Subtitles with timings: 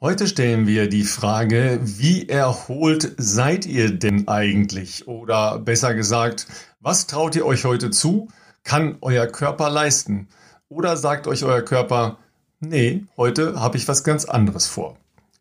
[0.00, 5.08] Heute stellen wir die Frage, wie erholt seid ihr denn eigentlich?
[5.08, 6.46] Oder besser gesagt,
[6.78, 8.28] was traut ihr euch heute zu?
[8.62, 10.28] Kann euer Körper leisten?
[10.68, 12.18] Oder sagt euch euer Körper,
[12.60, 14.96] nee, heute habe ich was ganz anderes vor?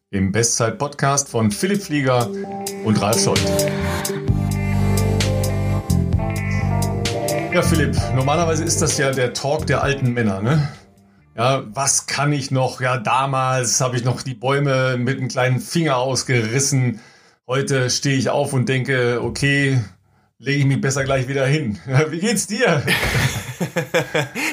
[0.09, 2.27] Im Bestzeit-Podcast von Philipp Flieger
[2.83, 3.67] und Ralf Scholz.
[7.53, 10.67] Ja, Philipp, normalerweise ist das ja der Talk der alten Männer, ne?
[11.37, 12.81] Ja, was kann ich noch?
[12.81, 16.99] Ja, damals habe ich noch die Bäume mit einem kleinen Finger ausgerissen.
[17.45, 19.79] Heute stehe ich auf und denke, okay,
[20.39, 21.77] lege ich mich besser gleich wieder hin.
[22.09, 22.81] Wie geht's dir?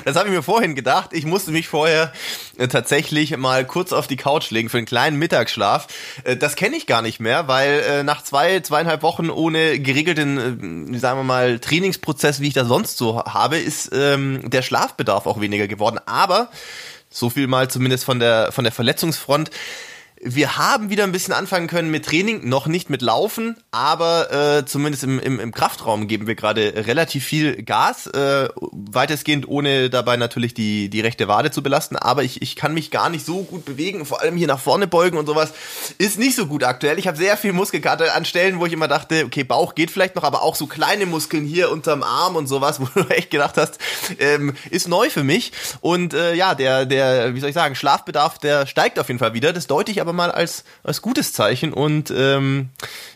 [0.04, 1.10] das habe ich mir vorhin gedacht.
[1.12, 2.12] Ich musste mich vorher
[2.56, 5.86] äh, tatsächlich mal kurz auf die Couch legen für einen kleinen Mittagsschlaf.
[6.24, 10.98] Äh, das kenne ich gar nicht mehr, weil äh, nach zwei, zweieinhalb Wochen ohne geregelten,
[10.98, 15.40] sagen wir mal, Trainingsprozess, wie ich das sonst so habe, ist ähm, der Schlafbedarf auch
[15.40, 15.98] weniger geworden.
[16.06, 16.50] Aber
[17.10, 19.50] so viel mal zumindest von der von der Verletzungsfront.
[20.26, 24.64] Wir haben wieder ein bisschen anfangen können mit Training, noch nicht mit Laufen, aber äh,
[24.64, 30.16] zumindest im, im, im Kraftraum geben wir gerade relativ viel Gas, äh, weitestgehend ohne dabei
[30.16, 33.42] natürlich die, die rechte Wade zu belasten, aber ich, ich kann mich gar nicht so
[33.42, 35.52] gut bewegen, vor allem hier nach vorne beugen und sowas
[35.98, 36.98] ist nicht so gut aktuell.
[36.98, 40.16] Ich habe sehr viel Muskelkater an Stellen, wo ich immer dachte, okay, Bauch geht vielleicht
[40.16, 43.58] noch, aber auch so kleine Muskeln hier unterm Arm und sowas, wo du echt gedacht
[43.58, 43.78] hast,
[44.18, 45.52] ähm, ist neu für mich.
[45.82, 49.34] Und äh, ja, der, der, wie soll ich sagen, Schlafbedarf, der steigt auf jeden Fall
[49.34, 52.70] wieder, das deute ich aber mal als, als gutes Zeichen und ähm,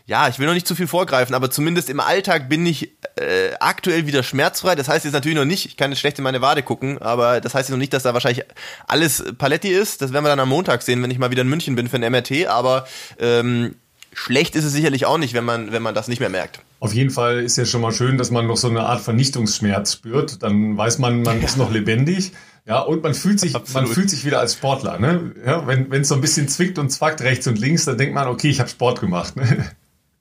[0.06, 3.54] ja, ich will noch nicht zu viel vorgreifen, aber zumindest im Alltag bin ich äh,
[3.60, 4.74] aktuell wieder schmerzfrei.
[4.74, 7.40] Das heißt jetzt natürlich noch nicht, ich kann jetzt schlecht in meine Wade gucken, aber
[7.40, 8.44] das heißt jetzt noch nicht, dass da wahrscheinlich
[8.86, 10.02] alles Paletti ist.
[10.02, 11.96] Das werden wir dann am Montag sehen, wenn ich mal wieder in München bin für
[11.96, 12.86] ein MRT, aber
[13.18, 13.74] ähm,
[14.12, 16.60] schlecht ist es sicherlich auch nicht, wenn man, wenn man das nicht mehr merkt.
[16.80, 19.94] Auf jeden Fall ist ja schon mal schön, dass man noch so eine Art Vernichtungsschmerz
[19.94, 20.42] spürt.
[20.42, 22.32] Dann weiß man, man ist noch lebendig.
[22.68, 24.98] Ja, und man fühlt sich, man fühlt sich wieder als Sportler.
[24.98, 25.32] Ne?
[25.44, 28.28] Ja, wenn es so ein bisschen zwickt und zwackt rechts und links, dann denkt man,
[28.28, 29.36] okay, ich habe Sport gemacht.
[29.36, 29.70] Ne?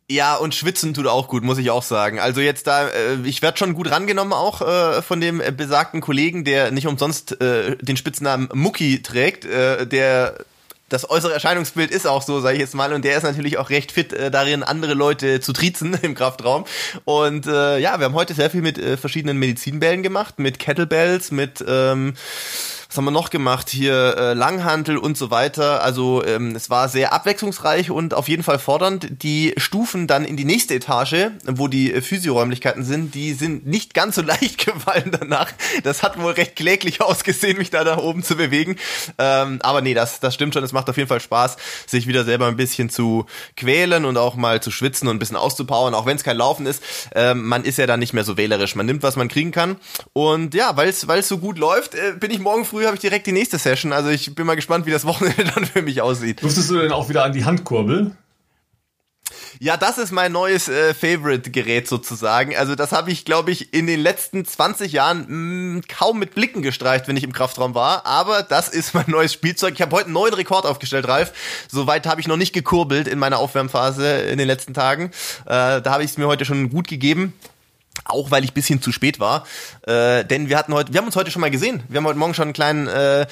[0.09, 2.21] Ja, und schwitzen tut auch gut, muss ich auch sagen.
[2.21, 6.45] Also jetzt da, äh, ich werde schon gut rangenommen auch äh, von dem besagten Kollegen,
[6.45, 10.45] der nicht umsonst äh, den Spitznamen Mucki trägt, äh, der
[10.89, 13.69] das äußere Erscheinungsbild ist auch so, sage ich jetzt mal, und der ist natürlich auch
[13.69, 16.65] recht fit äh, darin, andere Leute zu triezen im Kraftraum.
[17.05, 21.31] Und äh, ja, wir haben heute sehr viel mit äh, verschiedenen Medizinbällen gemacht, mit Kettlebells,
[21.31, 22.13] mit ähm,
[22.87, 23.69] was haben wir noch gemacht?
[23.69, 25.83] Hier äh, Langhantel und so weiter.
[25.83, 29.23] Also ähm, es war sehr abwechslungsreich und auf jeden Fall fordernd.
[29.23, 33.93] Die Stufen dann in die nächste Etage, wo die äh, Physioräumlichkeiten sind, die sind nicht
[33.93, 35.51] ganz so leicht gefallen danach.
[35.83, 38.77] Das hat wohl recht kläglich ausgesehen, mich da nach oben zu bewegen.
[39.17, 40.63] Ähm, aber nee, das, das stimmt schon.
[40.63, 43.25] Es macht auf jeden Fall Spaß, sich wieder selber ein bisschen zu
[43.57, 46.65] quälen und auch mal zu schwitzen und ein bisschen auszupowern, auch wenn es kein Laufen
[46.65, 46.81] ist.
[47.13, 48.75] Ähm, man ist ja dann nicht mehr so wählerisch.
[48.75, 49.75] Man nimmt, was man kriegen kann.
[50.13, 53.01] Und ja, weil es so gut läuft, äh, bin ich morgen früh früh habe ich
[53.01, 53.91] direkt die nächste Session.
[53.91, 56.43] Also ich bin mal gespannt, wie das Wochenende dann für mich aussieht.
[56.43, 58.11] Durftest du denn auch wieder an die Handkurbel?
[59.59, 62.55] Ja, das ist mein neues äh, Favorite-Gerät sozusagen.
[62.55, 66.35] Also das habe ich, glaube ich, in den letzten 20 Jahren mh, mm, kaum mit
[66.35, 68.05] Blicken gestreicht, wenn ich im Kraftraum war.
[68.05, 69.73] Aber das ist mein neues Spielzeug.
[69.73, 71.33] Ich habe heute einen neuen Rekord aufgestellt, Ralf.
[71.67, 75.05] Soweit habe ich noch nicht gekurbelt in meiner Aufwärmphase in den letzten Tagen.
[75.45, 77.33] Äh, da habe ich es mir heute schon gut gegeben.
[78.05, 79.45] Auch weil ich bisschen zu spät war.
[79.83, 81.83] Äh, denn wir hatten heute, wir haben uns heute schon mal gesehen.
[81.89, 83.25] Wir haben heute Morgen schon einen kleinen äh,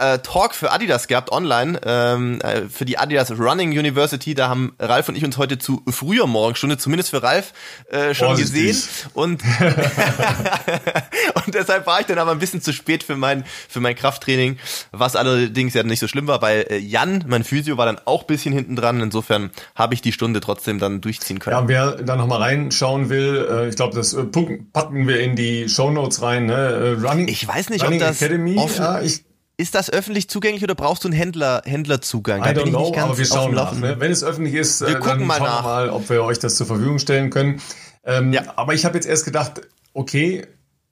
[0.00, 4.34] äh, Talk für Adidas gehabt online, ähm, äh, für die Adidas Running University.
[4.34, 7.52] Da haben Ralf und ich uns heute zu früher Morgenstunde, zumindest für Ralf,
[7.90, 8.68] äh, schon Vorsichtig.
[8.68, 9.10] gesehen.
[9.14, 9.42] Und,
[11.44, 14.58] und deshalb war ich dann aber ein bisschen zu spät für mein, für mein Krafttraining,
[14.90, 18.24] was allerdings ja nicht so schlimm war, weil äh, Jan, mein Physio, war dann auch
[18.24, 19.00] bisschen hinten dran.
[19.00, 21.56] Insofern habe ich die Stunde trotzdem dann durchziehen können.
[21.56, 24.24] Ja, wer da nochmal reinschauen will, äh, ich glaube, das äh,
[24.72, 26.46] packen wir in die Show Notes rein.
[26.46, 26.96] Ne?
[27.00, 29.24] Äh, Running, ich weiß nicht, Running ob das Academy, offen, ja, ich
[29.60, 32.42] ist das öffentlich zugänglich oder brauchst du einen Händler, Händlerzugang?
[32.42, 33.72] I don't know, aber wir schauen nach.
[33.72, 33.96] Ne?
[33.98, 36.56] Wenn es öffentlich ist, wir äh, dann mal schauen wir mal, ob wir euch das
[36.56, 37.60] zur Verfügung stellen können.
[38.04, 38.42] Ähm, ja.
[38.56, 39.60] Aber ich habe jetzt erst gedacht,
[39.92, 40.46] okay,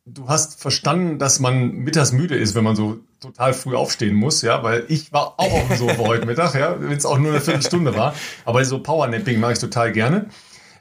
[0.05, 4.43] du hast verstanden, dass man mittags müde ist, wenn man so total früh aufstehen muss,
[4.43, 7.33] ja, weil ich war auch auf dem Sofa heute Mittag, ja, wenn es auch nur
[7.33, 8.15] eine Viertelstunde war.
[8.45, 10.27] Aber so Powernapping mache ich total gerne.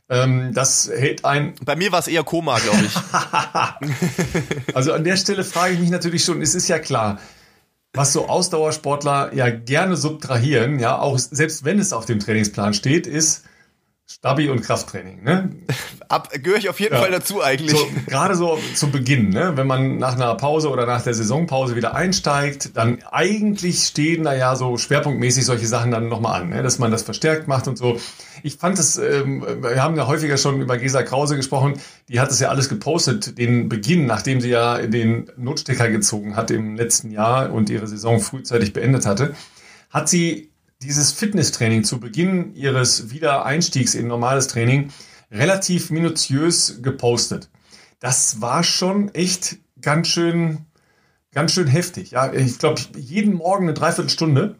[0.10, 1.56] Ähm, das hält ein.
[1.63, 2.95] Bei mir war es eher Koma, glaube ich.
[4.74, 7.19] also an der Stelle frage ich mich natürlich schon, es ist ja klar,
[7.97, 13.07] was so Ausdauersportler ja gerne subtrahieren, ja, auch selbst wenn es auf dem Trainingsplan steht,
[13.07, 13.44] ist
[14.09, 15.21] Stabi und Krafttraining.
[15.21, 15.50] Ne?
[16.07, 17.01] Ab, gehöre ich auf jeden ja.
[17.01, 17.71] Fall dazu eigentlich.
[17.71, 19.57] So, gerade so zu Beginn, ne?
[19.57, 24.33] wenn man nach einer Pause oder nach der Saisonpause wieder einsteigt, dann eigentlich stehen da
[24.33, 26.63] ja so schwerpunktmäßig solche Sachen dann nochmal an, ne?
[26.63, 28.00] dass man das verstärkt macht und so.
[28.44, 31.74] Ich fand es, ähm, wir haben ja häufiger schon über Gesa Krause gesprochen,
[32.07, 36.50] die hat es ja alles gepostet, den Beginn, nachdem sie ja den Notstecker gezogen hat
[36.50, 39.36] im letzten Jahr und ihre Saison frühzeitig beendet hatte,
[39.89, 40.50] hat sie
[40.81, 44.91] dieses Fitnesstraining zu Beginn ihres Wiedereinstiegs in normales Training
[45.31, 47.50] relativ minutiös gepostet.
[48.00, 50.65] Das war schon echt ganz schön,
[51.33, 52.12] ganz schön heftig.
[52.12, 54.56] Ja, ich glaube, jeden Morgen eine Dreiviertelstunde.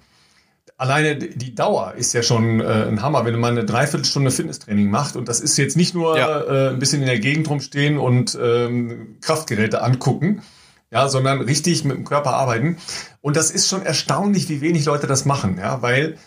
[0.77, 5.15] Alleine die Dauer ist ja schon äh, ein Hammer, wenn man eine Dreiviertelstunde Fitnesstraining macht.
[5.15, 6.41] Und das ist jetzt nicht nur ja.
[6.41, 10.41] äh, ein bisschen in der Gegend rumstehen und ähm, Kraftgeräte angucken,
[10.91, 12.77] ja, sondern richtig mit dem Körper arbeiten.
[13.21, 16.17] Und das ist schon erstaunlich, wie wenig Leute das machen, ja, weil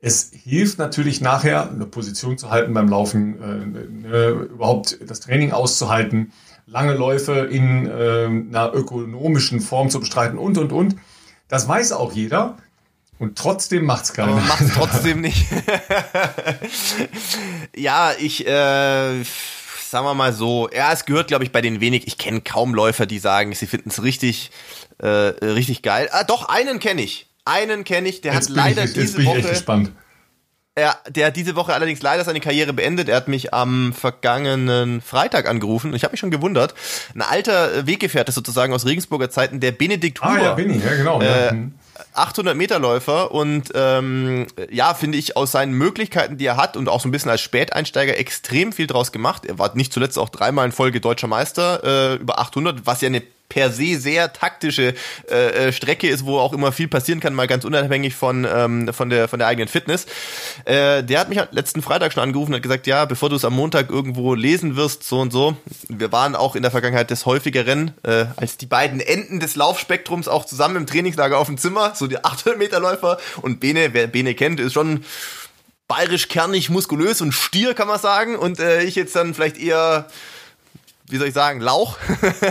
[0.00, 5.52] es hilft natürlich nachher, eine Position zu halten beim Laufen, äh, ne, überhaupt das Training
[5.52, 6.32] auszuhalten,
[6.66, 10.96] lange Läufe in äh, einer ökonomischen Form zu bestreiten und, und, und.
[11.48, 12.58] Das weiß auch jeder.
[13.18, 14.34] Und trotzdem macht's keiner.
[14.34, 15.46] Macht es trotzdem nicht.
[17.76, 19.22] ja, ich, äh,
[19.94, 22.08] sagen wir mal so, ja, es gehört, glaube ich, bei den wenig.
[22.08, 24.50] Ich kenne kaum Läufer, die sagen, sie finden es richtig,
[24.98, 26.08] äh, richtig geil.
[26.10, 27.28] Ah, doch, einen kenne ich.
[27.44, 29.92] Einen kenne ich, der jetzt hat leider ich, diese Woche.
[30.74, 33.08] Er, der hat diese Woche allerdings leider seine Karriere beendet.
[33.08, 35.94] Er hat mich am vergangenen Freitag angerufen.
[35.94, 36.74] Ich habe mich schon gewundert.
[37.14, 40.32] Ein alter Weggefährte sozusagen aus Regensburger Zeiten, der Benedikt Huber.
[40.32, 41.20] Ah ja, Benny, ja genau.
[41.20, 41.52] Äh, ja.
[42.14, 46.88] 800 Meter Läufer und ähm, ja, finde ich aus seinen Möglichkeiten, die er hat und
[46.88, 49.44] auch so ein bisschen als Späteinsteiger extrem viel draus gemacht.
[49.44, 53.08] Er war nicht zuletzt auch dreimal in Folge deutscher Meister äh, über 800, was ja
[53.08, 54.94] eine per se sehr taktische
[55.30, 58.92] äh, äh, Strecke ist, wo auch immer viel passieren kann, mal ganz unabhängig von, ähm,
[58.92, 60.06] von, der, von der eigenen Fitness.
[60.64, 63.44] Äh, der hat mich letzten Freitag schon angerufen und hat gesagt, ja, bevor du es
[63.44, 65.56] am Montag irgendwo lesen wirst, so und so.
[65.88, 70.26] Wir waren auch in der Vergangenheit des häufigeren, äh, als die beiden Enden des Laufspektrums
[70.26, 74.06] auch zusammen im Trainingslager auf dem Zimmer, so die 800 Meter Läufer und Bene, wer
[74.06, 75.04] Bene kennt, ist schon
[75.86, 78.36] bayerisch kernig, muskulös und stier, kann man sagen.
[78.36, 80.08] Und äh, ich jetzt dann vielleicht eher
[81.08, 81.98] wie soll ich sagen, Lauch.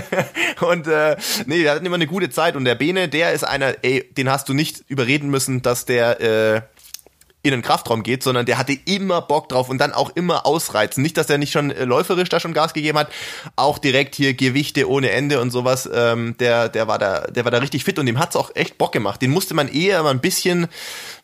[0.62, 2.56] und äh, nee, der hat immer eine gute Zeit.
[2.56, 6.22] Und der Bene, der ist einer, ey, den hast du nicht überreden müssen, dass der
[6.22, 6.62] äh,
[7.46, 11.04] in den Kraftraum geht, sondern der hatte immer Bock drauf und dann auch immer ausreizen.
[11.04, 13.12] Nicht, dass er nicht schon äh, läuferisch da schon Gas gegeben hat,
[13.58, 15.90] auch direkt hier Gewichte ohne Ende und sowas.
[15.94, 18.78] Ähm, der, der war da, der war da richtig fit und dem hat's auch echt
[18.78, 19.22] Bock gemacht.
[19.22, 20.68] Den musste man eher mal ein bisschen,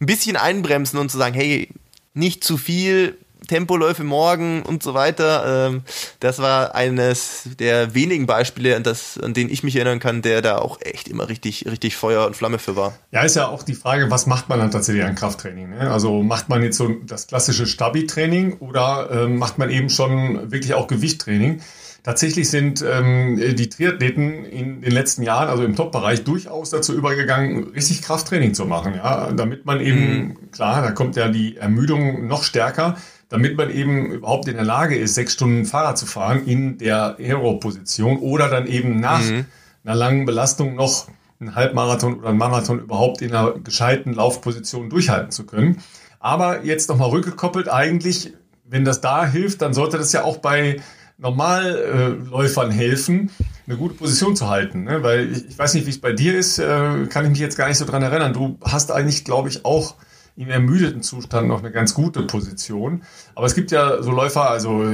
[0.02, 1.70] ein bisschen einbremsen und zu sagen, hey,
[2.14, 5.68] nicht zu viel, Tempoläufe morgen und so weiter.
[5.68, 5.82] Ähm,
[6.20, 10.42] das war eines der wenigen Beispiele, an, das, an denen ich mich erinnern kann, der
[10.42, 12.94] da auch echt immer richtig, richtig Feuer und Flamme für war.
[13.12, 15.70] Ja, ist ja auch die Frage, was macht man dann tatsächlich an Krafttraining?
[15.70, 15.92] Ne?
[15.92, 20.74] Also macht man jetzt so das klassische Stabi-Training oder äh, macht man eben schon wirklich
[20.74, 21.62] auch Gewichttraining?
[22.04, 27.72] Tatsächlich sind ähm, die Triathleten in den letzten Jahren, also im Top-Bereich, durchaus dazu übergegangen,
[27.76, 28.96] richtig Krafttraining zu machen.
[28.96, 30.52] Ja, damit man eben, mhm.
[30.52, 32.96] klar, da kommt ja die Ermüdung noch stärker,
[33.30, 37.18] damit man eben überhaupt in der Lage ist, sechs Stunden Fahrrad zu fahren in der
[37.20, 39.46] Aero-Position oder dann eben nach mhm.
[39.84, 41.08] einer langen Belastung noch
[41.40, 45.82] einen Halbmarathon oder einen Marathon überhaupt in einer gescheiten Laufposition durchhalten zu können.
[46.20, 48.34] Aber jetzt nochmal rückgekoppelt, eigentlich,
[48.66, 50.82] wenn das da hilft, dann sollte das ja auch bei
[51.18, 53.30] Normalläufern helfen,
[53.68, 54.84] eine gute Position zu halten.
[54.84, 55.04] Ne?
[55.04, 57.58] Weil ich, ich weiß nicht, wie es bei dir ist, äh, kann ich mich jetzt
[57.58, 58.34] gar nicht so dran erinnern.
[58.34, 59.96] Du hast eigentlich, glaube ich, auch
[60.40, 63.04] im ermüdeten Zustand noch eine ganz gute Position.
[63.36, 64.90] Aber es gibt ja so Läufer, also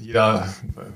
[0.00, 0.48] jeder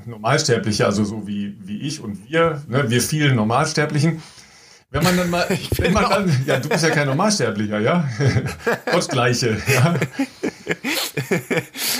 [0.06, 4.22] Normalsterbliche, also so wie, wie ich und wir, ne, wir vielen Normalsterblichen,
[4.90, 5.46] wenn man dann mal,
[5.76, 8.08] wenn man dann, ja, du bist ja kein Normalsterblicher, ja?
[8.92, 9.94] Gottgleiche, ja?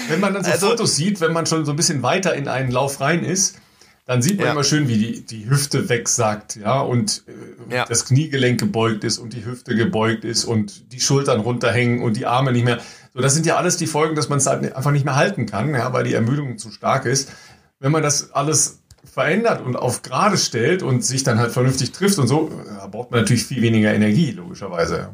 [0.08, 2.48] Wenn man dann so also, Fotos sieht, wenn man schon so ein bisschen weiter in
[2.48, 3.58] einen Lauf rein ist,
[4.04, 4.52] dann sieht man ja.
[4.52, 7.24] immer schön, wie die, die Hüfte wegsackt, ja, und
[7.68, 7.84] äh, ja.
[7.84, 12.26] das Kniegelenk gebeugt ist und die Hüfte gebeugt ist und die Schultern runterhängen und die
[12.26, 12.80] Arme nicht mehr.
[13.14, 15.46] So, das sind ja alles die Folgen, dass man es halt einfach nicht mehr halten
[15.46, 17.30] kann, ja, weil die Ermüdung zu stark ist.
[17.78, 22.18] Wenn man das alles verändert und auf gerade stellt und sich dann halt vernünftig trifft
[22.18, 25.10] und so, da braucht man natürlich viel weniger Energie, logischerweise.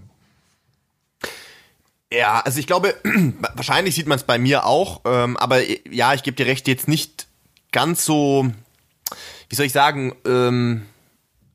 [2.13, 2.95] Ja, also ich glaube,
[3.55, 6.89] wahrscheinlich sieht man es bei mir auch, ähm, aber ja, ich gebe dir recht, jetzt
[6.89, 7.27] nicht
[7.71, 8.51] ganz so
[9.49, 10.83] wie soll ich sagen, ähm,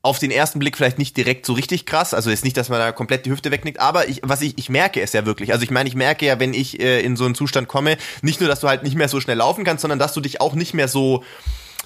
[0.02, 2.14] auf den ersten Blick vielleicht nicht direkt so richtig krass.
[2.14, 4.70] Also jetzt nicht, dass man da komplett die Hüfte wegnickt, aber ich, was ich, ich
[4.70, 5.54] merke es ja wirklich.
[5.54, 8.42] Also ich meine, ich merke ja, wenn ich äh, in so einen Zustand komme, nicht
[8.42, 10.56] nur, dass du halt nicht mehr so schnell laufen kannst, sondern dass du dich auch
[10.56, 11.24] nicht mehr so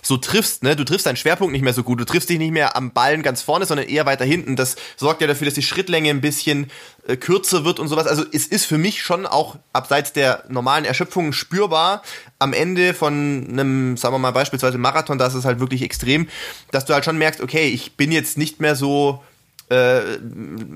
[0.08, 0.76] so triffst, ne?
[0.76, 2.00] Du triffst deinen Schwerpunkt nicht mehr so gut.
[2.00, 4.56] Du triffst dich nicht mehr am Ballen ganz vorne, sondern eher weiter hinten.
[4.56, 6.72] Das sorgt ja dafür, dass die Schrittlänge ein bisschen
[7.08, 8.08] äh, kürzer wird und sowas.
[8.08, 12.02] Also es ist für mich schon auch abseits der normalen Erschöpfung spürbar
[12.40, 16.28] am Ende von einem, sagen wir mal beispielsweise Marathon, da ist es halt wirklich extrem,
[16.72, 19.22] dass du halt schon merkst, okay, ich bin jetzt nicht mehr so
[19.70, 20.18] äh,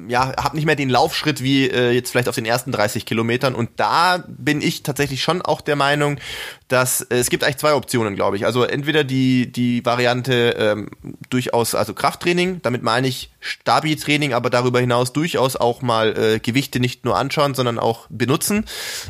[0.07, 3.55] ja, habe nicht mehr den Laufschritt wie äh, jetzt vielleicht auf den ersten 30 Kilometern.
[3.55, 6.19] Und da bin ich tatsächlich schon auch der Meinung,
[6.67, 8.45] dass äh, es gibt eigentlich zwei Optionen, glaube ich.
[8.45, 10.89] Also entweder die die Variante ähm,
[11.29, 16.79] durchaus also Krafttraining, damit meine ich Stabi-Training, aber darüber hinaus durchaus auch mal äh, Gewichte
[16.79, 18.65] nicht nur anschauen, sondern auch benutzen.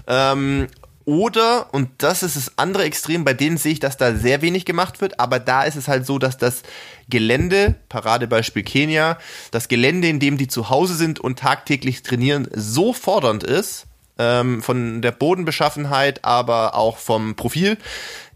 [0.08, 0.68] Ähm,
[1.12, 4.64] oder, und das ist das andere Extrem, bei denen sehe ich, dass da sehr wenig
[4.64, 6.64] gemacht wird, aber da ist es halt so, dass das
[7.10, 9.18] Gelände, Paradebeispiel Kenia,
[9.52, 13.88] das Gelände, in dem die zu Hause sind und tagtäglich trainieren, so fordernd ist,
[14.18, 17.78] ähm, von der Bodenbeschaffenheit, aber auch vom Profil,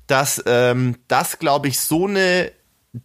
[0.08, 2.52] dass ähm, das, glaube ich, so eine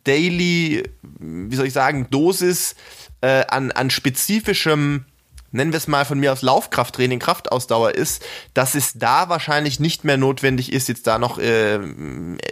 [0.02, 0.82] Daily,
[1.20, 2.74] wie soll ich sagen, Dosis
[3.20, 5.04] äh, an, an spezifischem
[5.52, 10.04] nennen wir es mal von mir aus Laufkrafttraining, Kraftausdauer ist, dass es da wahrscheinlich nicht
[10.04, 11.78] mehr notwendig ist, jetzt da noch äh,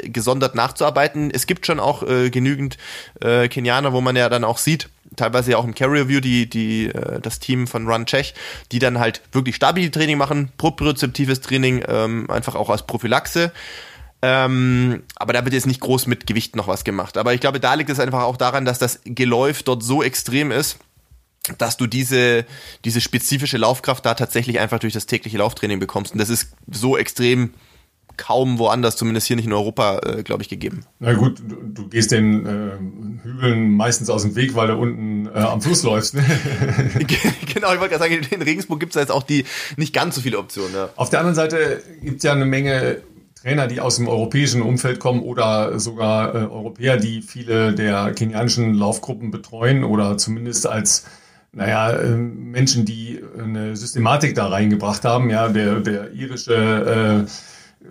[0.04, 1.30] gesondert nachzuarbeiten.
[1.30, 2.76] Es gibt schon auch äh, genügend
[3.20, 6.48] äh, Kenianer, wo man ja dann auch sieht, teilweise ja auch im Carrier Review, die,
[6.48, 8.34] die, äh, das Team von Run Czech,
[8.72, 13.52] die dann halt wirklich stabil Training machen, propriozeptives Training, ähm, einfach auch als Prophylaxe.
[14.20, 17.16] Ähm, aber da wird jetzt nicht groß mit Gewicht noch was gemacht.
[17.16, 20.50] Aber ich glaube, da liegt es einfach auch daran, dass das Geläuf dort so extrem
[20.50, 20.78] ist,
[21.56, 22.44] dass du diese,
[22.84, 26.12] diese spezifische Laufkraft da tatsächlich einfach durch das tägliche Lauftraining bekommst.
[26.12, 27.50] Und das ist so extrem
[28.18, 30.84] kaum woanders, zumindest hier nicht in Europa, äh, glaube ich, gegeben.
[30.98, 35.26] Na gut, du, du gehst den äh, Hügeln meistens aus dem Weg, weil du unten
[35.26, 36.14] äh, am Fluss läufst.
[36.14, 36.24] Ne?
[37.54, 39.44] genau, ich wollte gerade sagen, in Regensburg gibt es jetzt auch die
[39.76, 40.74] nicht ganz so viele Optionen.
[40.74, 40.90] Ja.
[40.96, 43.02] Auf der anderen Seite gibt es ja eine Menge
[43.40, 48.74] Trainer, die aus dem europäischen Umfeld kommen oder sogar äh, Europäer, die viele der kenianischen
[48.74, 51.04] Laufgruppen betreuen oder zumindest als
[51.52, 55.30] naja, ähm, Menschen, die eine Systematik da reingebracht haben.
[55.30, 57.86] Ja, der, der irische äh,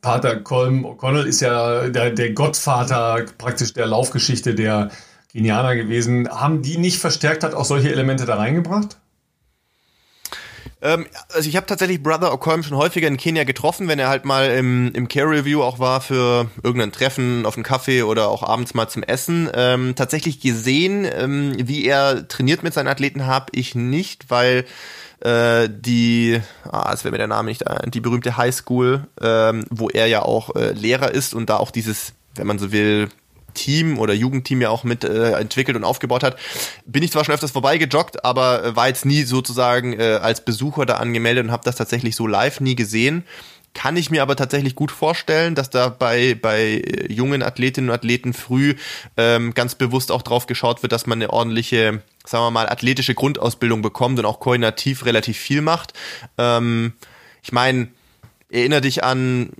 [0.00, 4.90] Pater Colm O'Connell ist ja der, der Gottvater praktisch der Laufgeschichte der
[5.32, 6.28] Kenianer gewesen.
[6.28, 8.98] Haben die nicht verstärkt hat auch solche Elemente da reingebracht?
[10.82, 14.24] Ähm, also ich habe tatsächlich Brother O'Colm schon häufiger in Kenia getroffen, wenn er halt
[14.24, 18.42] mal im, im Care Review auch war für irgendein Treffen auf einen Kaffee oder auch
[18.42, 19.48] abends mal zum Essen.
[19.54, 24.66] Ähm, tatsächlich gesehen, ähm, wie er trainiert mit seinen Athleten, habe ich nicht, weil
[25.20, 26.40] äh, die,
[26.70, 30.22] ah, es wäre mir der Name nicht, die berühmte High School, ähm, wo er ja
[30.22, 33.08] auch äh, Lehrer ist und da auch dieses, wenn man so will,
[33.56, 36.36] Team oder Jugendteam ja auch mit äh, entwickelt und aufgebaut hat,
[36.84, 40.86] bin ich zwar schon öfters vorbeigejoggt, aber äh, war jetzt nie sozusagen äh, als Besucher
[40.86, 43.24] da angemeldet und habe das tatsächlich so live nie gesehen.
[43.74, 47.94] Kann ich mir aber tatsächlich gut vorstellen, dass da bei, bei äh, jungen Athletinnen und
[47.94, 48.74] Athleten früh
[49.18, 53.14] ähm, ganz bewusst auch drauf geschaut wird, dass man eine ordentliche, sagen wir mal, athletische
[53.14, 55.92] Grundausbildung bekommt und auch koordinativ relativ viel macht.
[56.38, 56.94] Ähm,
[57.42, 57.88] ich meine,
[58.50, 59.50] erinnere dich an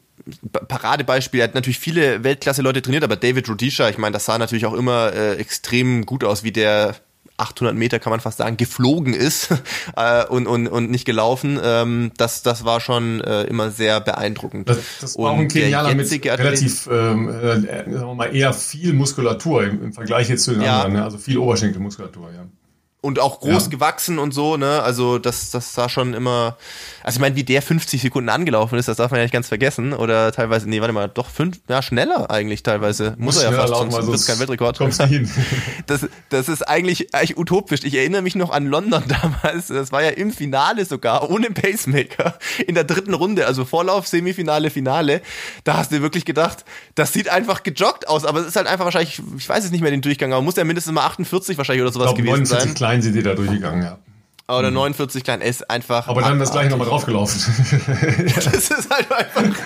[0.51, 4.67] Paradebeispiel, er hat natürlich viele Weltklasse-Leute trainiert, aber David Rudisha, ich meine, das sah natürlich
[4.67, 6.97] auch immer äh, extrem gut aus, wie der
[7.39, 9.51] 800 Meter kann man fast sagen geflogen ist
[9.97, 11.61] äh, und, und, und nicht gelaufen.
[11.63, 14.69] Ähm, das, das war schon äh, immer sehr beeindruckend.
[14.69, 18.95] Das, das war auch ein Kenianer mit relativ ähm, äh, sagen wir mal eher viel
[18.95, 20.77] Muskulatur im, im Vergleich jetzt zu den ja.
[20.77, 21.05] anderen, ne?
[21.05, 22.47] also viel Oberschenkelmuskulatur, ja
[23.07, 23.69] und auch groß ja.
[23.71, 24.83] gewachsen und so, ne?
[24.83, 26.57] Also das, das sah schon immer.
[27.05, 29.47] Also ich meine, wie der 50 Sekunden angelaufen ist, das darf man ja nicht ganz
[29.47, 29.93] vergessen.
[29.93, 33.15] Oder teilweise, nee, warte mal, doch fünf, ja, schneller eigentlich teilweise.
[33.17, 34.79] Muss, Muss er ja fast, sonst wird es kein Weltrekord.
[34.79, 35.31] Kommst du hin.
[35.87, 37.85] Das, das ist eigentlich, eigentlich utopisch.
[37.85, 39.05] Ich erinnere mich noch an London
[39.43, 39.69] damals.
[39.69, 42.39] Das war ja im Finale sogar, ohne Pacemaker.
[42.67, 45.21] In der dritten Runde, also Vorlauf, Semifinale, Finale.
[45.63, 46.65] Da hast du wirklich gedacht,
[46.97, 49.83] das sieht einfach gejoggt aus, aber es ist halt einfach wahrscheinlich, ich weiß es nicht
[49.83, 53.03] mehr den Durchgang, aber muss ja mindestens mal 48 wahrscheinlich oder sowas gewesen sein klein
[53.03, 53.99] sind die da durchgegangen, ja.
[54.49, 56.07] Oder 49 klein ist einfach.
[56.07, 57.41] Aber dann das gleich nochmal draufgelaufen.
[58.37, 59.61] das ist halt einfach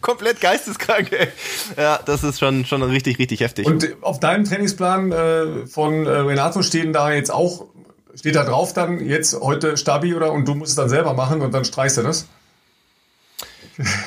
[0.00, 1.28] komplett geisteskrank, ey.
[1.76, 3.66] Ja, das ist schon, schon richtig, richtig heftig.
[3.66, 7.66] Und auf deinem Trainingsplan äh, von äh, Renato stehen da jetzt auch,
[8.14, 11.42] steht da drauf dann jetzt heute Stabi oder und du musst es dann selber machen
[11.42, 12.26] und dann streichst du das?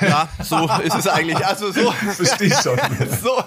[0.02, 1.46] Ja, so ist es eigentlich.
[1.46, 1.92] Also so.
[2.16, 2.80] Verstehe ich schon.
[3.22, 3.44] so,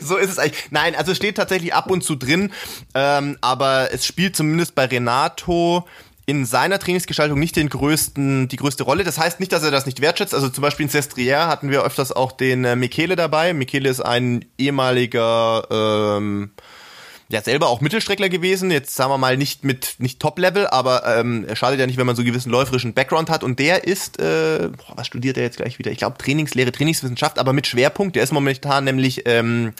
[0.00, 0.66] so ist es eigentlich.
[0.70, 2.52] Nein, also steht tatsächlich ab und zu drin,
[2.94, 5.86] ähm, aber es spielt zumindest bei Renato
[6.26, 9.04] in seiner Trainingsgestaltung nicht den größten, die größte Rolle.
[9.04, 10.34] Das heißt nicht, dass er das nicht wertschätzt.
[10.34, 13.52] Also zum Beispiel in Sestriere hatten wir öfters auch den äh, Michele dabei.
[13.52, 16.50] Michele ist ein ehemaliger ähm,
[17.28, 21.46] ja selber auch Mittelstreckler gewesen, jetzt sagen wir mal nicht mit nicht Top-Level, aber ähm,
[21.54, 23.42] schadet ja nicht, wenn man so einen gewissen läuferischen Background hat.
[23.42, 25.90] Und der ist, äh, boah, was studiert er jetzt gleich wieder?
[25.90, 28.16] Ich glaube Trainingslehre, Trainingswissenschaft, aber mit Schwerpunkt.
[28.16, 29.72] Der ist momentan nämlich, ähm,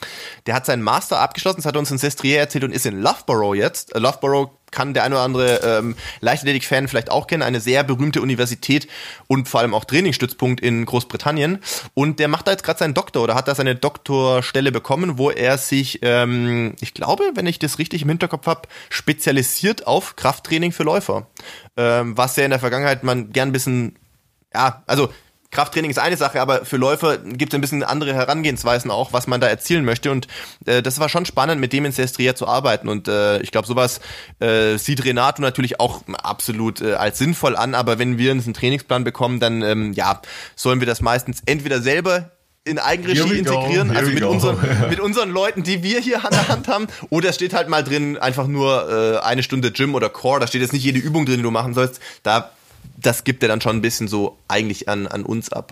[0.45, 3.55] der hat seinen Master abgeschlossen, das hat uns in Sestriere erzählt und ist in Loughborough
[3.55, 3.95] jetzt.
[3.95, 8.21] Äh, Loughborough kann der eine oder andere ähm, Leichtathletik-Fan vielleicht auch kennen, eine sehr berühmte
[8.21, 8.87] Universität
[9.27, 11.59] und vor allem auch Trainingsstützpunkt in Großbritannien.
[11.95, 15.31] Und der macht da jetzt gerade seinen Doktor oder hat da seine Doktorstelle bekommen, wo
[15.31, 20.71] er sich, ähm, ich glaube, wenn ich das richtig im Hinterkopf habe, spezialisiert auf Krafttraining
[20.71, 21.27] für Läufer.
[21.77, 23.95] Ähm, was ja in der Vergangenheit man gern ein bisschen,
[24.53, 25.09] ja, also
[25.55, 29.25] Krafttraining ist eine Sache, aber für Läufer gibt es ein bisschen andere Herangehensweisen auch, was
[29.25, 30.11] man da erzielen möchte.
[30.11, 30.27] Und
[30.65, 32.89] äh, das war schon spannend, mit dem in Sestriere zu arbeiten.
[32.89, 34.01] Und äh, ich glaube, sowas
[34.39, 37.73] äh, sieht Renato natürlich auch absolut äh, als sinnvoll an.
[37.73, 40.21] Aber wenn wir uns einen Trainingsplan bekommen, dann ähm, ja,
[40.57, 42.31] sollen wir das meistens entweder selber
[42.65, 44.57] in Eigenregie integrieren, also mit unseren,
[44.89, 46.87] mit unseren Leuten, die wir hier an der Hand haben.
[47.09, 50.47] Oder es steht halt mal drin, einfach nur äh, eine Stunde Gym oder Core, da
[50.47, 52.01] steht jetzt nicht jede Übung drin, die du machen sollst.
[52.23, 52.51] Da
[52.97, 55.71] das gibt er dann schon ein bisschen so eigentlich an, an uns ab.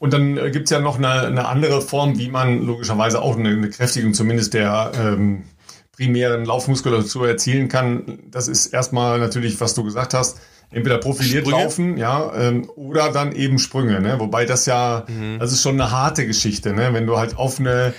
[0.00, 3.36] Und dann äh, gibt es ja noch eine, eine, andere Form, wie man logischerweise auch
[3.36, 5.44] eine, eine Kräftigung zumindest der ähm,
[5.92, 8.18] primären Laufmuskulatur erzielen kann.
[8.30, 10.40] Das ist erstmal natürlich, was du gesagt hast,
[10.70, 11.62] entweder profiliert Sprünge.
[11.62, 14.18] laufen, ja, ähm, oder dann eben Sprünge, ne?
[14.18, 15.38] Wobei das ja, mhm.
[15.38, 16.94] das ist schon eine harte Geschichte, ne?
[16.94, 17.92] Wenn du halt auf eine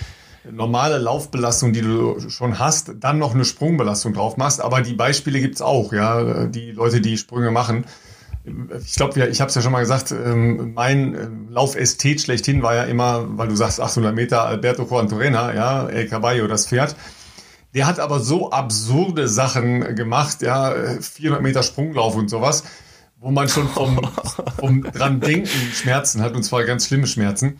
[0.50, 4.60] normale Laufbelastung, die du schon hast, dann noch eine Sprungbelastung drauf machst.
[4.60, 7.84] Aber die Beispiele gibt's auch, ja, die Leute, die Sprünge machen
[8.44, 12.74] ich glaube, ich habe es ja schon mal gesagt, ähm, mein äh, Laufästhet schlechthin war
[12.74, 16.96] ja immer, weil du sagst 800 Meter Alberto Coantorena, ja, El Caballo, das Pferd.
[17.74, 22.64] Der hat aber so absurde Sachen gemacht, ja, 400 Meter Sprunglauf und sowas,
[23.18, 24.00] wo man schon vom,
[24.58, 27.58] vom dran denken Schmerzen hat, und zwar ganz schlimme Schmerzen.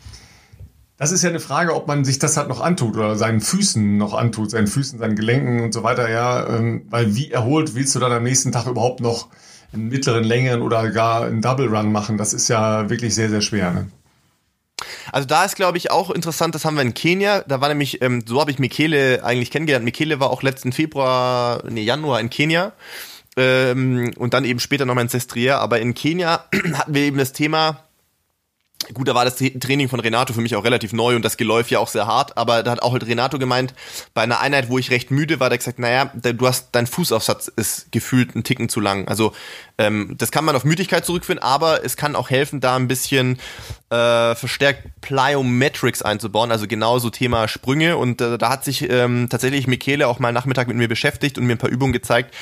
[0.97, 3.97] Das ist ja eine Frage, ob man sich das halt noch antut oder seinen Füßen
[3.97, 7.95] noch antut, seinen Füßen, seinen Gelenken und so weiter, ja, ähm, weil wie erholt willst
[7.95, 9.29] du dann am nächsten Tag überhaupt noch
[9.73, 12.17] einen mittleren, längeren oder gar einen Double Run machen.
[12.17, 13.71] Das ist ja wirklich sehr, sehr schwer.
[13.71, 13.87] Ne?
[15.11, 17.43] Also da ist, glaube ich, auch interessant, das haben wir in Kenia.
[17.47, 19.85] Da war nämlich, ähm, so habe ich Michele eigentlich kennengelernt.
[19.85, 22.73] Michele war auch letzten Februar, nee, Januar in Kenia.
[23.35, 25.57] Ähm, und dann eben später nochmal in Sestriere.
[25.57, 27.83] Aber in Kenia hatten wir eben das Thema,
[28.93, 31.69] Gut, da war das Training von Renato für mich auch relativ neu und das Geläuf
[31.69, 33.73] ja auch sehr hart, aber da hat auch halt Renato gemeint,
[34.13, 37.47] bei einer Einheit, wo ich recht müde war, da gesagt, naja, du hast, dein Fußaufsatz
[37.55, 39.07] ist gefühlt einen Ticken zu lang.
[39.07, 39.33] Also
[39.77, 43.39] ähm, das kann man auf Müdigkeit zurückführen, aber es kann auch helfen, da ein bisschen
[43.89, 49.67] äh, verstärkt Plyometrics einzubauen, also genauso Thema Sprünge und äh, da hat sich ähm, tatsächlich
[49.67, 52.33] Michele auch mal Nachmittag mit mir beschäftigt und mir ein paar Übungen gezeigt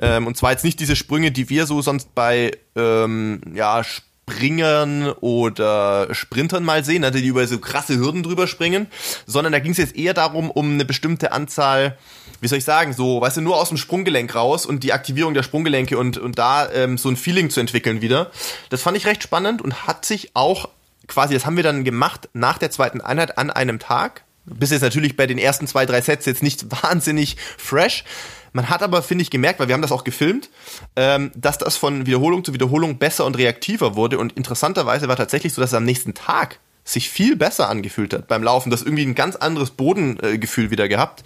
[0.00, 3.82] ähm, und zwar jetzt nicht diese Sprünge, die wir so sonst bei ähm, ja,
[4.30, 8.86] Springern oder Sprintern mal sehen, also die über so krasse Hürden drüber springen,
[9.26, 11.98] sondern da ging es jetzt eher darum, um eine bestimmte Anzahl,
[12.40, 15.34] wie soll ich sagen, so, weißt du, nur aus dem Sprunggelenk raus und die Aktivierung
[15.34, 18.30] der Sprunggelenke und, und da ähm, so ein Feeling zu entwickeln wieder.
[18.70, 20.68] Das fand ich recht spannend und hat sich auch
[21.06, 24.22] quasi, das haben wir dann gemacht nach der zweiten Einheit an einem Tag.
[24.46, 28.04] Bis jetzt natürlich bei den ersten zwei, drei Sets jetzt nicht wahnsinnig fresh,
[28.52, 30.50] man hat aber, finde ich, gemerkt, weil wir haben das auch gefilmt,
[30.96, 34.18] ähm, dass das von Wiederholung zu Wiederholung besser und reaktiver wurde.
[34.18, 38.26] Und interessanterweise war tatsächlich so, dass es am nächsten Tag sich viel besser angefühlt hat
[38.26, 41.24] beim Laufen, das irgendwie ein ganz anderes Bodengefühl wieder gehabt.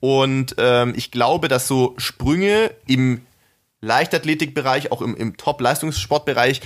[0.00, 3.22] Und ähm, ich glaube, dass so Sprünge im
[3.80, 6.60] Leichtathletikbereich, auch im, im Top-Leistungssportbereich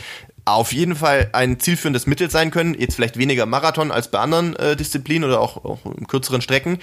[0.45, 2.75] auf jeden Fall ein zielführendes Mittel sein können.
[2.79, 6.79] Jetzt vielleicht weniger Marathon als bei anderen äh, Disziplinen oder auch, auch kürzeren Strecken.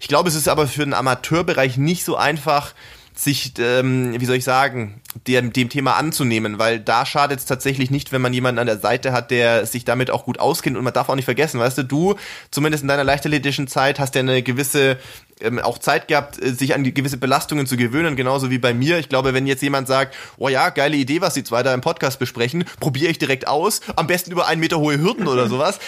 [0.00, 2.74] Ich glaube, es ist aber für den Amateurbereich nicht so einfach,
[3.14, 7.90] sich, ähm, wie soll ich sagen, dem, dem Thema anzunehmen, weil da schadet es tatsächlich
[7.90, 10.84] nicht, wenn man jemanden an der Seite hat, der sich damit auch gut auskennt und
[10.84, 12.14] man darf auch nicht vergessen, weißt du, du,
[12.50, 14.96] zumindest in deiner leichtathletischen Zeit, hast ja eine gewisse
[15.42, 18.74] ähm, auch Zeit gehabt, äh, sich an die gewisse Belastungen zu gewöhnen, genauso wie bei
[18.74, 18.98] mir.
[18.98, 21.80] Ich glaube, wenn jetzt jemand sagt, oh ja, geile Idee, was die zwei da im
[21.80, 25.78] Podcast besprechen, probiere ich direkt aus, am besten über einen Meter hohe Hürden oder sowas.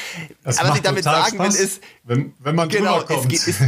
[0.44, 3.46] Das Aber was ich damit sagen Spaß, will, ist, wenn, wenn man genau, es geht,
[3.46, 3.60] ist,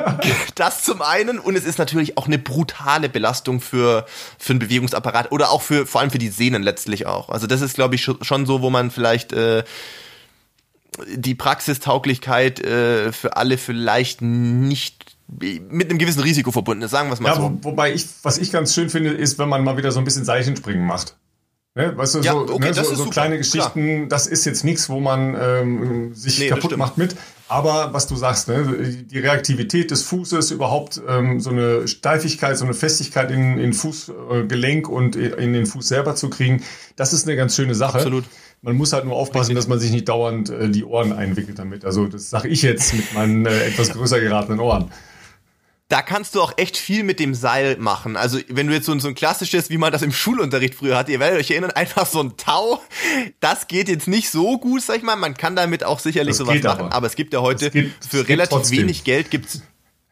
[0.54, 4.06] das zum einen und es ist natürlich auch eine brutale Belastung für,
[4.38, 7.28] für einen Bewegungsapparat oder auch für, vor allem für die Sehnen letztlich auch.
[7.28, 9.64] Also das ist, glaube ich, schon so, wo man vielleicht, äh,
[11.14, 17.14] die Praxistauglichkeit äh, für alle vielleicht nicht mit einem gewissen Risiko verbunden ist, sagen wir
[17.14, 17.42] es mal ja, so.
[17.42, 20.04] Wo, wobei ich, was ich ganz schön finde, ist, wenn man mal wieder so ein
[20.04, 21.16] bisschen Seichenspringen macht.
[21.76, 21.96] Ne?
[21.96, 24.08] Weißt du, ja, so, okay, ne, so, so kleine Geschichten, klar.
[24.08, 27.16] das ist jetzt nichts, wo man ähm, sich nee, kaputt macht mit.
[27.48, 32.64] Aber was du sagst, ne, die Reaktivität des Fußes, überhaupt ähm, so eine Steifigkeit, so
[32.64, 36.62] eine Festigkeit in, in Fußgelenk und in den Fuß selber zu kriegen,
[36.94, 37.98] das ist eine ganz schöne Sache.
[37.98, 38.24] Absolut.
[38.62, 39.56] Man muss halt nur aufpassen, Richtig.
[39.56, 41.84] dass man sich nicht dauernd äh, die Ohren einwickelt damit.
[41.84, 44.92] Also das sage ich jetzt mit meinen äh, etwas größer geratenen Ohren
[45.94, 48.16] da kannst du auch echt viel mit dem Seil machen.
[48.16, 51.12] Also wenn du jetzt so, so ein klassisches, wie man das im Schulunterricht früher hatte,
[51.12, 52.82] ihr werdet euch erinnern, einfach so ein Tau,
[53.38, 55.14] das geht jetzt nicht so gut, sag ich mal.
[55.14, 56.92] Man kann damit auch sicherlich das sowas machen, aber.
[56.92, 57.06] aber.
[57.06, 58.78] es gibt ja heute für relativ trotzdem.
[58.78, 59.62] wenig Geld gibt's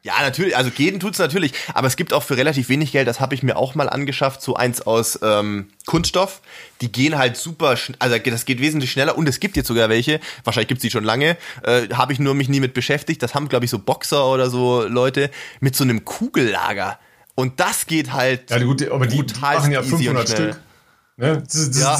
[0.04, 0.56] Ja, natürlich.
[0.56, 1.52] Also gehen tut's natürlich.
[1.74, 4.42] Aber es gibt auch für relativ wenig Geld, das habe ich mir auch mal angeschafft,
[4.42, 6.40] so eins aus ähm, Kunststoff.
[6.80, 10.18] Die gehen halt super, also das geht wesentlich schneller und es gibt jetzt sogar welche,
[10.42, 13.22] wahrscheinlich gibt's die schon lange, äh, habe ich nur mich nie mit beschäftigt.
[13.22, 16.98] Das haben, glaube ich, so Boxer oder so Leute mit so einem Kugellager.
[17.36, 18.50] Und das geht halt.
[18.50, 20.60] Ja, gut, aber die, die machen ja 500 Stück.
[21.16, 21.42] Ne?
[21.74, 21.98] Ja.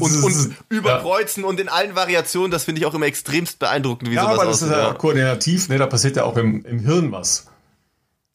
[0.00, 1.48] Und, und überkreuzen ja.
[1.48, 4.44] und in allen Variationen, das finde ich auch immer extremst beeindruckend, wie ja, sowas aber
[4.46, 5.78] das aussieht, ist ja koordinativ, ne?
[5.78, 7.46] da passiert ja auch im, im Hirn was.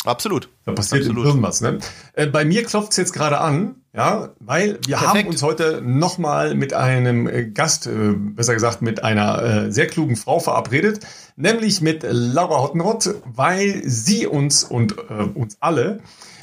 [0.04, 0.50] Absolut.
[0.66, 1.26] Da passiert Absolut.
[1.26, 1.62] im Hirn was.
[1.62, 1.80] Ne?
[2.14, 5.24] Äh, bei mir klopft es jetzt gerade an, ja, weil wir Perfekt.
[5.24, 9.88] haben uns heute nochmal mit einem äh, Gast, äh, besser gesagt mit einer äh, sehr
[9.88, 11.06] klugen Frau verabredet,
[11.36, 16.00] nämlich mit Laura Hottenrott, weil sie uns und äh, uns alle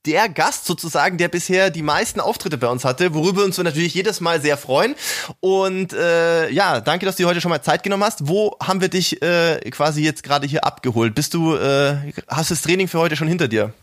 [0.09, 3.93] der Gast sozusagen, der bisher die meisten Auftritte bei uns hatte, worüber uns wir natürlich
[3.93, 4.95] jedes Mal sehr freuen.
[5.41, 8.27] Und äh, ja, danke, dass du dir heute schon mal Zeit genommen hast.
[8.27, 11.15] Wo haben wir dich äh, quasi jetzt gerade hier abgeholt?
[11.15, 13.75] Bist du, äh, hast das Training für heute schon hinter dir?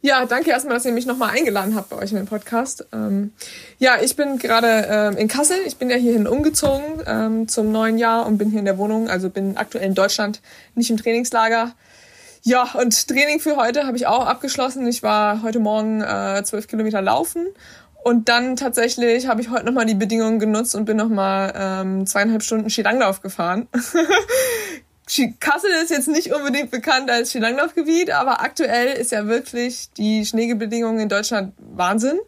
[0.00, 2.84] Ja, danke erstmal, dass ihr mich nochmal eingeladen habt bei euch in den Podcast.
[2.92, 3.32] Ähm,
[3.78, 5.58] ja, ich bin gerade ähm, in Kassel.
[5.64, 9.08] Ich bin ja hierhin umgezogen ähm, zum neuen Jahr und bin hier in der Wohnung.
[9.08, 10.40] Also bin aktuell in Deutschland,
[10.74, 11.72] nicht im Trainingslager.
[12.44, 14.84] Ja, und Training für heute habe ich auch abgeschlossen.
[14.88, 17.46] Ich war heute Morgen äh, zwölf Kilometer laufen
[18.02, 22.42] und dann tatsächlich habe ich heute nochmal die Bedingungen genutzt und bin nochmal ähm, zweieinhalb
[22.42, 23.68] Stunden Skilanglauf gefahren.
[25.38, 30.98] Kassel ist jetzt nicht unbedingt bekannt als Skilanglaufgebiet, aber aktuell ist ja wirklich die Schneebedingungen
[30.98, 32.18] in Deutschland Wahnsinn.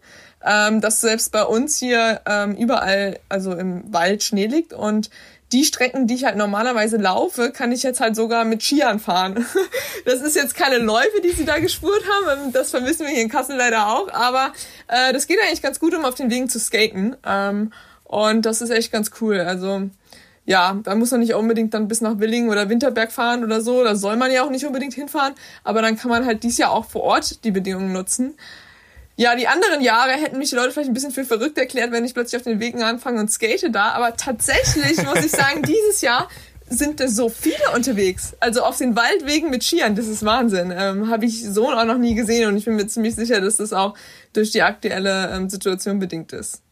[0.46, 5.08] Ähm, dass selbst bei uns hier ähm, überall, also im Wald Schnee liegt und
[5.52, 9.46] die Strecken, die ich halt normalerweise laufe, kann ich jetzt halt sogar mit Skiern fahren.
[10.04, 12.52] Das ist jetzt keine Läufe, die sie da gespurt haben.
[12.52, 14.12] Das vermissen wir hier in Kassel leider auch.
[14.12, 14.52] Aber
[14.86, 17.16] äh, das geht eigentlich ganz gut, um auf den Wegen zu skaten.
[17.24, 17.72] Ähm,
[18.04, 19.40] und das ist echt ganz cool.
[19.40, 19.88] Also
[20.44, 23.82] ja, da muss man nicht unbedingt dann bis nach Willingen oder Winterberg fahren oder so.
[23.82, 25.34] Da soll man ja auch nicht unbedingt hinfahren.
[25.62, 28.34] Aber dann kann man halt dies Jahr auch vor Ort die Bedingungen nutzen.
[29.16, 32.04] Ja, die anderen Jahre hätten mich die Leute vielleicht ein bisschen für verrückt erklärt, wenn
[32.04, 33.92] ich plötzlich auf den Wegen anfange und skate da.
[33.92, 36.28] Aber tatsächlich muss ich sagen, dieses Jahr
[36.68, 38.34] sind da so viele unterwegs.
[38.40, 40.72] Also auf den Waldwegen mit Skiern, das ist Wahnsinn.
[40.76, 43.56] Ähm, Habe ich so auch noch nie gesehen und ich bin mir ziemlich sicher, dass
[43.56, 43.94] das auch
[44.32, 46.63] durch die aktuelle ähm, Situation bedingt ist.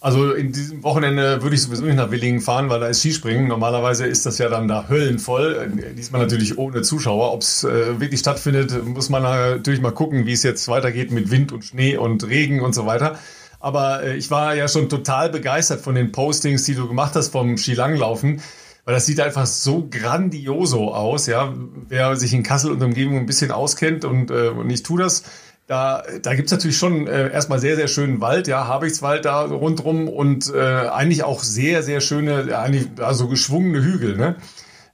[0.00, 3.48] Also in diesem Wochenende würde ich sowieso nicht nach Willingen fahren, weil da ist Skispringen.
[3.48, 5.72] Normalerweise ist das ja dann da höllenvoll.
[5.96, 7.32] Diesmal natürlich ohne Zuschauer.
[7.32, 11.32] Ob es äh, wirklich stattfindet, muss man natürlich mal gucken, wie es jetzt weitergeht mit
[11.32, 13.18] Wind und Schnee und Regen und so weiter.
[13.58, 17.30] Aber äh, ich war ja schon total begeistert von den Postings, die du gemacht hast
[17.30, 18.40] vom Skilanglaufen.
[18.84, 21.52] Weil das sieht einfach so grandioso aus, ja.
[21.88, 25.24] Wer sich in Kassel und Umgebung ein bisschen auskennt und, äh, und ich tue das,
[25.68, 30.08] da, da gibt's natürlich schon äh, erstmal sehr, sehr schönen Wald, ja, Habichtswald da rundrum
[30.08, 34.36] und äh, eigentlich auch sehr, sehr schöne, eigentlich also geschwungene Hügel, ne?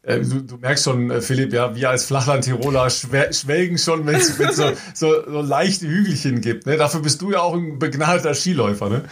[0.03, 4.37] Äh, du, du merkst schon, äh, Philipp, ja, wir als Flachland-Tiroler schwelgen schon, wenn es
[4.57, 6.67] so, so, so leichte Hügelchen gibt.
[6.67, 6.77] Ne?
[6.77, 8.91] Dafür bist du ja auch ein begnadeter Skiläufer.
[8.91, 9.05] Ne?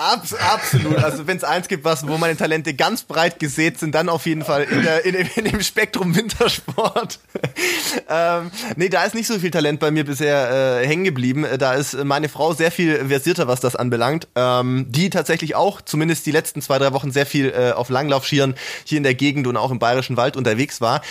[0.00, 0.96] Abs absolut.
[0.96, 4.24] Also wenn es eins gibt, was, wo meine Talente ganz breit gesät sind, dann auf
[4.24, 7.18] jeden Fall in, der, in, dem, in dem Spektrum Wintersport.
[8.08, 11.46] ähm, nee, da ist nicht so viel Talent bei mir bisher äh, hängen geblieben.
[11.58, 14.26] Da ist meine Frau sehr viel versierter, was das anbelangt.
[14.36, 18.54] Ähm, die tatsächlich auch, zumindest die letzten zwei, drei Wochen, sehr viel äh, auf Langlaufschieren
[18.84, 21.02] hier in der Gegend und auch im Bayerischen Wald unterwegs war.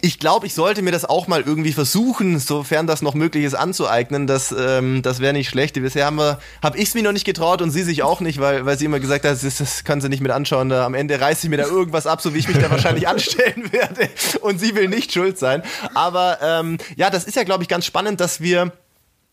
[0.00, 3.54] Ich glaube, ich sollte mir das auch mal irgendwie versuchen, sofern das noch möglich ist,
[3.54, 4.26] anzueignen.
[4.26, 5.74] Das, ähm, das wäre nicht schlecht.
[5.74, 8.31] Bisher haben wir, habe ich es mir noch nicht getraut und sie sich auch nicht
[8.32, 10.68] nicht, weil, weil sie immer gesagt hat, das, das kann sie nicht mit anschauen.
[10.68, 13.06] Da, am Ende reißt sie mir da irgendwas ab, so wie ich mich da wahrscheinlich
[13.12, 14.08] anstellen werde.
[14.40, 15.62] Und sie will nicht schuld sein.
[15.94, 18.72] Aber ähm, ja, das ist ja, glaube ich, ganz spannend, dass wir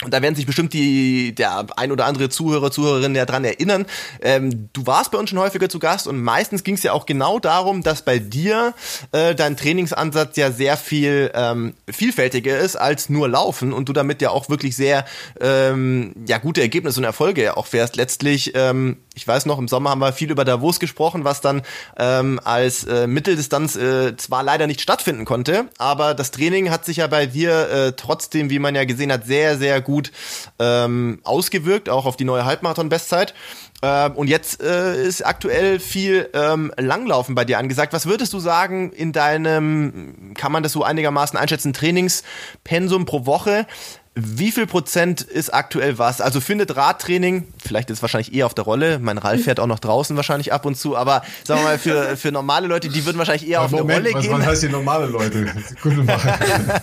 [0.06, 3.86] und da werden sich bestimmt die, der ein oder andere Zuhörer, Zuhörerin ja dran erinnern.
[4.22, 7.06] Ähm, du warst bei uns schon häufiger zu Gast und meistens ging es ja auch
[7.06, 8.74] genau darum, dass bei dir
[9.12, 14.22] äh, dein Trainingsansatz ja sehr viel ähm, vielfältiger ist als nur Laufen und du damit
[14.22, 15.06] ja auch wirklich sehr
[15.42, 17.98] ähm, ja gute Ergebnisse und Erfolge auch fährst.
[17.98, 21.62] Letztlich, ähm, ich weiß noch, im Sommer haben wir viel über Davos gesprochen, was dann
[21.98, 26.98] ähm, als äh, Mitteldistanz äh, zwar leider nicht stattfinden konnte, aber das Training hat sich
[26.98, 30.14] ja bei dir äh, trotzdem, wie man ja gesehen hat, sehr, sehr gut
[30.58, 33.34] ähm, ausgewirkt, auch auf die neue Halbmarathon-Bestzeit.
[33.82, 37.92] Ähm, und jetzt äh, ist aktuell viel ähm, Langlaufen bei dir angesagt.
[37.92, 43.68] Was würdest du sagen in deinem, kann man das so einigermaßen einschätzen, Trainingspensum pro Woche?
[44.16, 46.20] Wie viel Prozent ist aktuell was?
[46.20, 49.68] Also findet Radtraining, vielleicht ist es wahrscheinlich eher auf der Rolle, mein Ralf fährt auch
[49.68, 53.06] noch draußen wahrscheinlich ab und zu, aber sagen wir mal, für, für normale Leute, die
[53.06, 54.40] würden wahrscheinlich eher auf Moment, eine Rolle was, gehen.
[54.40, 55.48] Was heißt hier normale Leute?
[55.84, 56.20] Mal.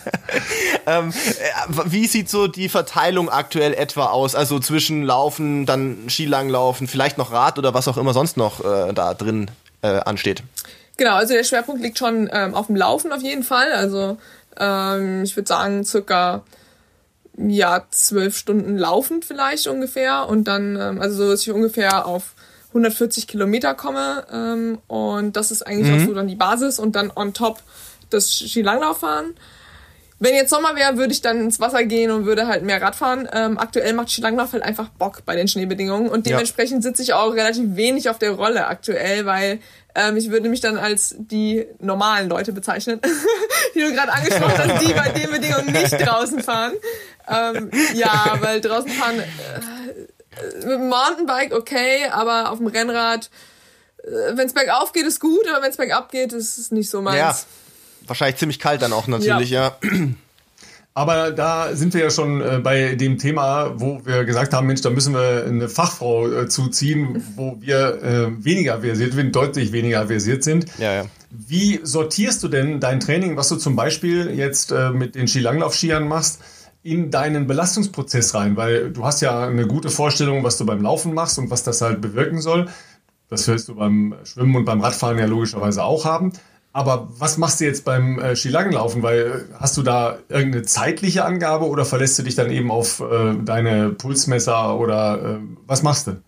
[0.87, 4.35] ähm, äh, wie sieht so die Verteilung aktuell etwa aus?
[4.35, 8.93] Also zwischen Laufen, dann Skilanglaufen, vielleicht noch Rad oder was auch immer sonst noch äh,
[8.95, 9.51] da drin
[9.83, 10.43] äh, ansteht?
[10.97, 13.73] Genau, also der Schwerpunkt liegt schon ähm, auf dem Laufen auf jeden Fall.
[13.73, 14.17] Also
[14.59, 16.43] ähm, ich würde sagen circa
[17.39, 22.35] ja zwölf Stunden laufend vielleicht ungefähr und dann ähm, also so dass ich ungefähr auf
[22.69, 26.03] 140 Kilometer komme ähm, und das ist eigentlich mhm.
[26.03, 27.63] auch so dann die Basis und dann on top
[28.11, 29.35] das Skilanglauffahren.
[30.19, 32.97] Wenn jetzt Sommer wäre, würde ich dann ins Wasser gehen und würde halt mehr Rad
[32.97, 33.29] fahren.
[33.33, 36.91] Ähm, aktuell macht Skilanglauf halt einfach Bock bei den Schneebedingungen und dementsprechend ja.
[36.91, 39.61] sitze ich auch relativ wenig auf der Rolle aktuell, weil
[39.95, 43.01] ähm, ich würde mich dann als die normalen Leute bezeichnen,
[43.75, 46.73] die du gerade angesprochen hast, die bei den Bedingungen nicht draußen fahren.
[47.29, 53.29] Ähm, ja, weil draußen fahren äh, mit dem Mountainbike okay, aber auf dem Rennrad,
[54.03, 56.89] äh, wenn es bergauf geht, ist gut, aber wenn es bergab geht, ist es nicht
[56.89, 57.17] so meins.
[57.19, 57.37] Ja,
[58.09, 59.77] wahrscheinlich ziemlich kalt dann auch natürlich, ja.
[59.83, 60.09] ja.
[60.97, 64.81] Aber da sind wir ja schon äh, bei dem Thema, wo wir gesagt haben, Mensch,
[64.81, 70.07] da müssen wir eine Fachfrau äh, zuziehen, wo wir äh, weniger versiert sind, deutlich weniger
[70.07, 70.65] versiert sind.
[70.79, 71.05] Ja, ja.
[71.29, 76.09] Wie sortierst du denn dein Training, was du zum Beispiel jetzt äh, mit den Skilanglaufskiern
[76.09, 76.41] machst,
[76.83, 78.57] in deinen Belastungsprozess rein?
[78.57, 81.83] Weil du hast ja eine gute Vorstellung, was du beim Laufen machst und was das
[81.83, 82.71] halt bewirken soll.
[83.29, 86.33] Das wirst du beim Schwimmen und beim Radfahren ja logischerweise auch haben.
[86.77, 89.03] Aber was machst du jetzt beim äh, Skilanglaufen?
[89.03, 93.01] Weil äh, hast du da irgendeine zeitliche Angabe oder verlässt du dich dann eben auf
[93.01, 96.21] äh, deine Pulsmesser oder äh, was machst du?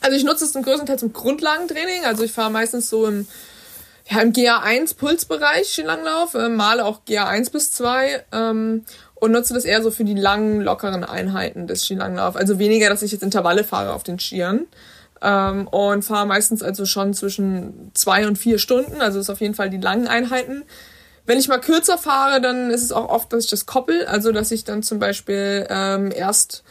[0.00, 2.06] Also ich nutze es zum größten Teil zum Grundlagentraining.
[2.06, 3.28] Also ich fahre meistens so im,
[4.08, 8.86] ja, im GA1 Pulsbereich Skilanglauf, äh, male auch GA1 bis 2 ähm,
[9.16, 12.36] und nutze das eher so für die langen, lockeren Einheiten des Skilanglauf.
[12.36, 14.60] Also weniger, dass ich jetzt Intervalle fahre auf den Skiern
[15.22, 19.00] ähm, und fahre meistens also schon zwischen zwei und vier Stunden.
[19.00, 20.62] Also ist auf jeden Fall die langen Einheiten.
[21.26, 24.06] Wenn ich mal kürzer fahre, dann ist es auch oft, dass ich das koppel.
[24.06, 26.64] Also dass ich dann zum Beispiel ähm, erst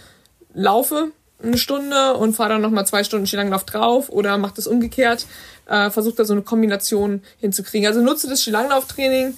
[0.53, 5.25] laufe eine Stunde und fahre dann nochmal zwei Stunden Skilanglauf drauf oder mache das umgekehrt.
[5.65, 7.87] Äh, Versuche da so eine Kombination hinzukriegen.
[7.87, 9.37] Also nutze das Skilanglauftraining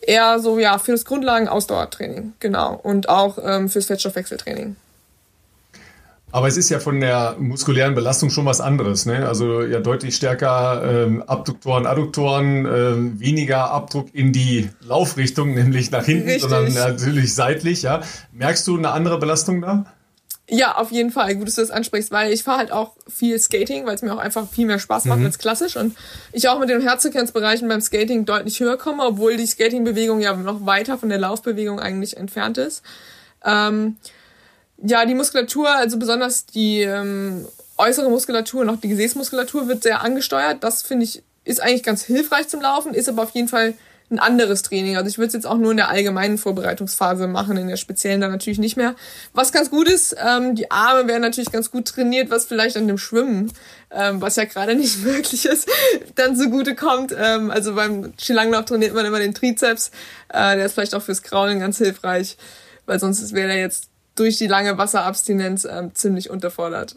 [0.00, 2.78] eher so ja für das Grundlagen-Ausdauertraining, genau.
[2.82, 4.76] Und auch ähm, fürs Fettstoffwechseltraining.
[6.34, 9.06] Aber es ist ja von der muskulären Belastung schon was anderes.
[9.06, 9.24] Ne?
[9.24, 16.04] Also ja deutlich stärker ähm, Abduktoren, Adduktoren, ähm, weniger Abdruck in die Laufrichtung, nämlich nach
[16.04, 16.42] hinten, Richtig.
[16.50, 17.82] sondern natürlich seitlich.
[17.82, 19.84] Ja, Merkst du eine andere Belastung da?
[20.50, 21.36] Ja, auf jeden Fall.
[21.36, 24.12] Gut, dass du das ansprichst, weil ich fahre halt auch viel Skating, weil es mir
[24.12, 25.26] auch einfach viel mehr Spaß macht mhm.
[25.26, 25.96] als klassisch und
[26.32, 30.66] ich auch mit den Herzfrequenzbereichen beim Skating deutlich höher komme, obwohl die Skatingbewegung ja noch
[30.66, 32.82] weiter von der Laufbewegung eigentlich entfernt ist.
[33.44, 33.98] Ähm,
[34.78, 37.46] ja, die Muskulatur, also besonders die ähm,
[37.78, 40.62] äußere Muskulatur und auch die Gesäßmuskulatur wird sehr angesteuert.
[40.62, 43.74] Das finde ich ist eigentlich ganz hilfreich zum Laufen, ist aber auf jeden Fall
[44.10, 44.96] ein anderes Training.
[44.96, 48.20] Also ich würde es jetzt auch nur in der allgemeinen Vorbereitungsphase machen, in der speziellen
[48.20, 48.94] dann natürlich nicht mehr.
[49.32, 52.86] Was ganz gut ist, ähm, die Arme werden natürlich ganz gut trainiert, was vielleicht an
[52.86, 53.50] dem Schwimmen,
[53.90, 55.68] ähm, was ja gerade nicht möglich ist,
[56.14, 57.14] dann zugute kommt.
[57.18, 59.90] Ähm, also beim Skilanglauf trainiert man immer den Trizeps.
[60.28, 62.36] Äh, der ist vielleicht auch fürs Kraulen ganz hilfreich,
[62.86, 66.96] weil sonst wäre der jetzt durch die lange Wasserabstinenz ähm, ziemlich unterfordert.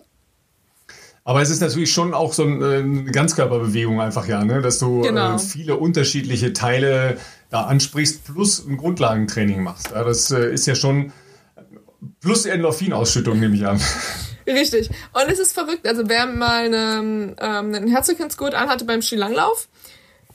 [1.23, 4.61] Aber es ist natürlich schon auch so äh, eine Ganzkörperbewegung einfach, ja, ne?
[4.61, 5.35] dass du äh, genau.
[5.35, 7.17] äh, viele unterschiedliche Teile
[7.49, 9.91] da ansprichst, plus ein Grundlagentraining machst.
[9.91, 11.11] Ja, das äh, ist ja schon
[12.21, 13.81] plus Endorphinausschüttung, nehme ich an.
[14.47, 14.89] Richtig.
[15.11, 15.85] Und es ist verrückt.
[15.85, 19.67] Also wer mal eine, ähm, einen Herzfrequenzgurt anhatte beim Skilanglauf,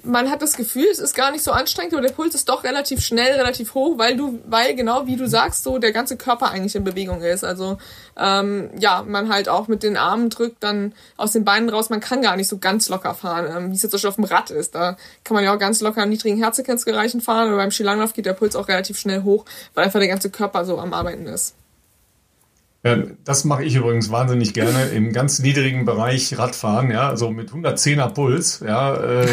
[0.05, 2.65] man hat das Gefühl, es ist gar nicht so anstrengend, aber der Puls ist doch
[2.65, 6.51] relativ schnell, relativ hoch, weil du, weil genau wie du sagst, so der ganze Körper
[6.51, 7.45] eigentlich in Bewegung ist.
[7.45, 7.79] Also
[8.17, 12.01] ähm, ja, man halt auch mit den Armen drückt, dann aus den Beinen raus, man
[12.01, 14.51] kann gar nicht so ganz locker fahren, ähm, wie es jetzt schon auf dem Rad
[14.51, 14.75] ist.
[14.75, 18.27] Da kann man ja auch ganz locker an niedrigen Herzfrequenzbereichen fahren, aber beim Skilanglauf geht
[18.27, 21.55] der Puls auch relativ schnell hoch, weil einfach der ganze Körper so am Arbeiten ist.
[22.85, 27.53] Ja, das mache ich übrigens wahnsinnig gerne im ganz niedrigen Bereich Radfahren, ja, also mit
[27.53, 29.27] 110er Puls, ja, äh,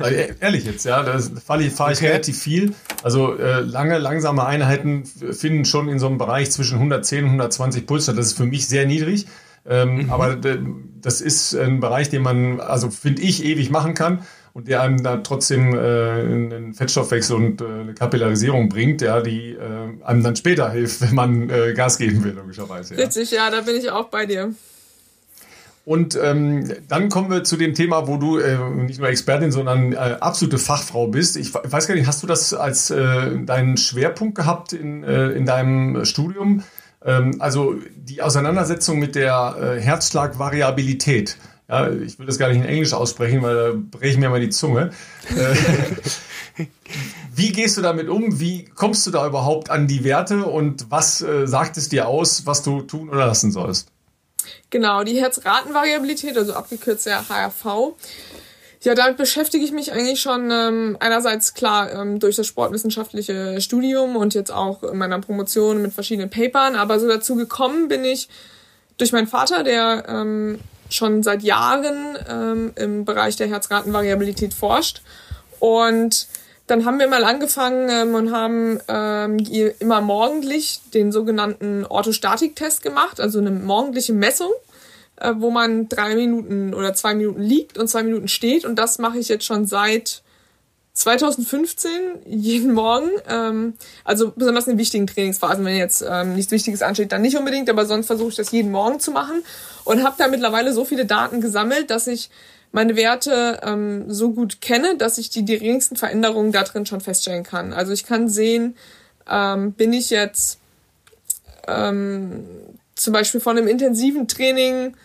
[0.00, 2.08] äh, ehrlich jetzt, ja, da fahre ich, fahr ich okay.
[2.08, 2.74] relativ viel.
[3.04, 7.86] Also äh, lange, langsame Einheiten finden schon in so einem Bereich zwischen 110 und 120
[7.86, 8.18] Puls statt.
[8.18, 9.26] Das ist für mich sehr niedrig.
[9.64, 10.10] Ähm, mhm.
[10.10, 14.22] Aber das ist ein Bereich, den man, also finde ich, ewig machen kann
[14.54, 19.52] und der einem da trotzdem äh, einen Fettstoffwechsel und äh, eine Kapillarisierung bringt, ja, die
[19.52, 22.94] äh, einem dann später hilft, wenn man äh, Gas geben will, logischerweise.
[22.94, 23.04] Ja.
[23.06, 24.52] Richtig, ja, da bin ich auch bei dir.
[25.84, 29.92] Und ähm, dann kommen wir zu dem Thema, wo du äh, nicht nur Expertin, sondern
[29.92, 31.36] äh, absolute Fachfrau bist.
[31.36, 35.30] Ich, ich weiß gar nicht, hast du das als äh, deinen Schwerpunkt gehabt in, äh,
[35.30, 36.62] in deinem Studium?
[37.04, 41.36] Ähm, also die Auseinandersetzung mit der äh, Herzschlagvariabilität.
[41.72, 44.40] Ja, ich will das gar nicht in Englisch aussprechen, weil da breche ich mir mal
[44.40, 44.90] die Zunge.
[45.34, 46.66] Äh,
[47.34, 48.38] wie gehst du damit um?
[48.38, 52.44] Wie kommst du da überhaupt an die Werte und was äh, sagt es dir aus,
[52.44, 53.88] was du tun oder lassen sollst?
[54.68, 57.94] Genau, die Herzratenvariabilität, also abgekürzt der HRV.
[58.82, 64.16] Ja, damit beschäftige ich mich eigentlich schon ähm, einerseits klar ähm, durch das sportwissenschaftliche Studium
[64.16, 68.28] und jetzt auch in meiner Promotion mit verschiedenen Papern, aber so dazu gekommen bin ich
[68.98, 70.58] durch meinen Vater, der ähm,
[70.94, 75.02] schon seit Jahren ähm, im Bereich der Herzratenvariabilität forscht
[75.58, 76.26] und
[76.66, 79.38] dann haben wir mal angefangen ähm, und haben ähm,
[79.78, 84.52] immer morgendlich den sogenannten Orthostatiktest gemacht, also eine morgendliche Messung,
[85.16, 88.64] äh, wo man drei Minuten oder zwei Minuten liegt und zwei Minuten steht.
[88.64, 90.22] Und das mache ich jetzt schon seit
[90.94, 91.90] 2015
[92.26, 93.08] jeden Morgen.
[93.28, 93.74] Ähm,
[94.04, 97.86] also besonders in wichtigen Trainingsphasen, wenn jetzt ähm, nichts Wichtiges ansteht, dann nicht unbedingt, aber
[97.86, 99.42] sonst versuche ich das jeden Morgen zu machen
[99.84, 102.30] und habe da mittlerweile so viele Daten gesammelt, dass ich
[102.72, 107.44] meine Werte ähm, so gut kenne, dass ich die geringsten Veränderungen da drin schon feststellen
[107.44, 107.72] kann.
[107.72, 108.76] Also ich kann sehen,
[109.30, 110.58] ähm, bin ich jetzt
[111.68, 112.44] ähm,
[112.94, 114.96] zum Beispiel von einem intensiven Training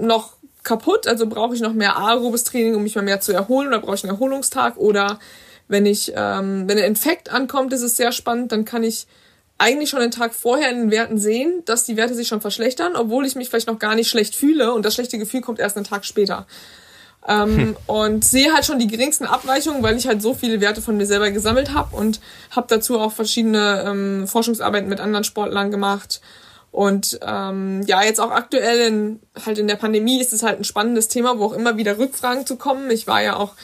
[0.00, 0.35] noch
[0.66, 3.80] kaputt, also brauche ich noch mehr aerobes Training, um mich mal mehr zu erholen, oder
[3.80, 5.18] brauche ich einen Erholungstag oder
[5.68, 9.06] wenn ich, ähm, wenn ein Infekt ankommt, ist es sehr spannend, dann kann ich
[9.58, 12.94] eigentlich schon den Tag vorher in den Werten sehen, dass die Werte sich schon verschlechtern,
[12.94, 15.76] obwohl ich mich vielleicht noch gar nicht schlecht fühle und das schlechte Gefühl kommt erst
[15.76, 16.46] einen Tag später.
[17.26, 17.76] Ähm, hm.
[17.86, 21.06] Und sehe halt schon die geringsten Abweichungen, weil ich halt so viele Werte von mir
[21.06, 26.20] selber gesammelt habe und habe dazu auch verschiedene ähm, Forschungsarbeiten mit anderen Sportlern gemacht.
[26.76, 30.64] Und ähm, ja, jetzt auch aktuell in, halt in der Pandemie ist es halt ein
[30.64, 32.90] spannendes Thema, wo auch immer wieder Rückfragen zu kommen.
[32.90, 33.54] Ich war ja auch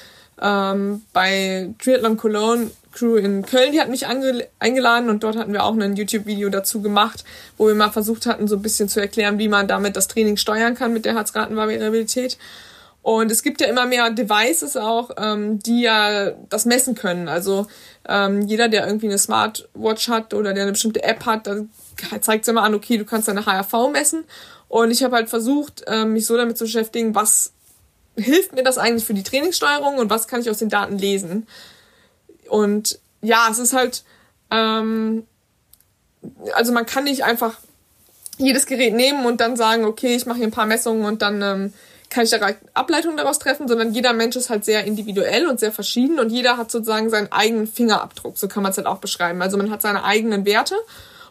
[0.40, 5.62] ähm, bei Triathlon Cologne Crew in Köln, die hat mich eingeladen und dort hatten wir
[5.64, 7.22] auch ein YouTube-Video dazu gemacht,
[7.58, 10.38] wo wir mal versucht hatten, so ein bisschen zu erklären, wie man damit das Training
[10.38, 12.38] steuern kann mit der Herzratenvariabilität.
[13.02, 17.28] Und es gibt ja immer mehr Devices auch, ähm, die ja das messen können.
[17.28, 17.66] Also
[18.08, 21.56] ähm, jeder, der irgendwie eine Smartwatch hat oder der eine bestimmte App hat, da
[22.20, 24.24] zeigt es immer an, okay, du kannst deine HRV messen.
[24.68, 27.52] Und ich habe halt versucht, ähm, mich so damit zu beschäftigen, was
[28.16, 31.46] hilft mir das eigentlich für die Trainingssteuerung und was kann ich aus den Daten lesen.
[32.48, 34.04] Und ja, es ist halt,
[34.50, 35.26] ähm,
[36.54, 37.54] also man kann nicht einfach
[38.38, 41.42] jedes Gerät nehmen und dann sagen, okay, ich mache hier ein paar Messungen und dann
[41.42, 41.72] ähm,
[42.10, 42.38] kann ich da
[42.74, 46.56] Ableitungen daraus treffen, sondern jeder Mensch ist halt sehr individuell und sehr verschieden und jeder
[46.56, 49.40] hat sozusagen seinen eigenen Fingerabdruck, so kann man es halt auch beschreiben.
[49.42, 50.76] Also man hat seine eigenen Werte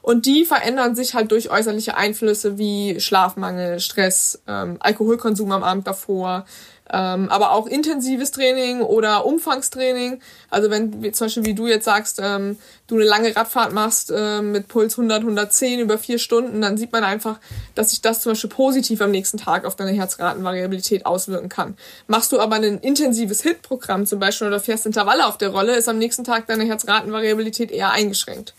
[0.01, 5.87] und die verändern sich halt durch äußerliche Einflüsse wie Schlafmangel, Stress, ähm, Alkoholkonsum am Abend
[5.87, 6.45] davor,
[6.93, 10.19] ähm, aber auch intensives Training oder Umfangstraining.
[10.49, 14.11] Also wenn wie, zum Beispiel wie du jetzt sagst, ähm, du eine lange Radfahrt machst
[14.13, 17.39] äh, mit Puls 100, 110 über vier Stunden, dann sieht man einfach,
[17.75, 21.77] dass sich das zum Beispiel positiv am nächsten Tag auf deine Herzratenvariabilität auswirken kann.
[22.07, 25.87] Machst du aber ein intensives HIT-Programm zum Beispiel oder fährst Intervalle auf der Rolle, ist
[25.87, 28.53] am nächsten Tag deine Herzratenvariabilität eher eingeschränkt.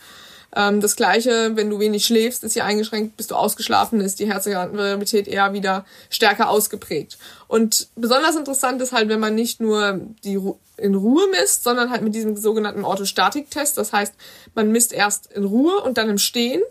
[0.55, 4.27] Ähm, das gleiche, wenn du wenig schläfst, ist ja eingeschränkt, bist du ausgeschlafen, ist die
[4.27, 7.17] Herzrhythmität eher wieder stärker ausgeprägt.
[7.47, 11.91] Und besonders interessant ist halt, wenn man nicht nur die Ru in Ruhe misst, sondern
[11.91, 13.77] halt mit diesem sogenannten Orthostatiktest.
[13.77, 14.13] Das heißt,
[14.55, 16.61] man misst erst in Ruhe und dann im Stehen,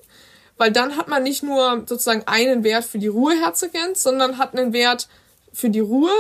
[0.57, 4.73] weil dann hat man nicht nur sozusagen einen Wert für die Ruheherzfrequenz, sondern hat einen
[4.73, 5.09] Wert
[5.53, 6.11] für die Ruhe,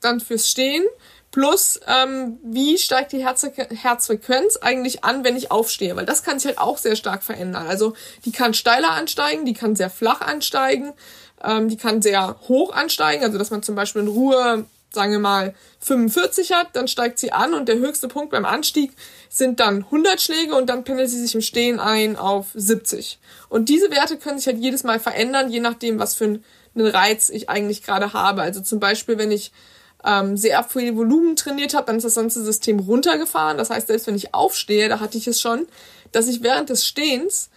[0.00, 0.84] dann fürs Stehen
[1.38, 5.94] Plus, ähm, wie steigt die Herz Herzfrequenz eigentlich an, wenn ich aufstehe?
[5.94, 7.68] Weil das kann sich halt auch sehr stark verändern.
[7.68, 10.94] Also die kann steiler ansteigen, die kann sehr flach ansteigen,
[11.44, 13.22] ähm, die kann sehr hoch ansteigen.
[13.22, 17.30] Also dass man zum Beispiel in Ruhe, sagen wir mal, 45 hat, dann steigt sie
[17.30, 18.90] an und der höchste Punkt beim Anstieg
[19.28, 23.20] sind dann 100 Schläge und dann pendelt sie sich im Stehen ein auf 70.
[23.48, 26.42] Und diese Werte können sich halt jedes Mal verändern, je nachdem, was für einen
[26.74, 28.42] Reiz ich eigentlich gerade habe.
[28.42, 29.52] Also zum Beispiel, wenn ich
[30.08, 33.58] ähm, sehr viel Volumen trainiert habe, dann ist das ganze System runtergefahren.
[33.58, 35.66] Das heißt, selbst wenn ich aufstehe, da hatte ich es schon,
[36.12, 37.50] dass ich während des Stehens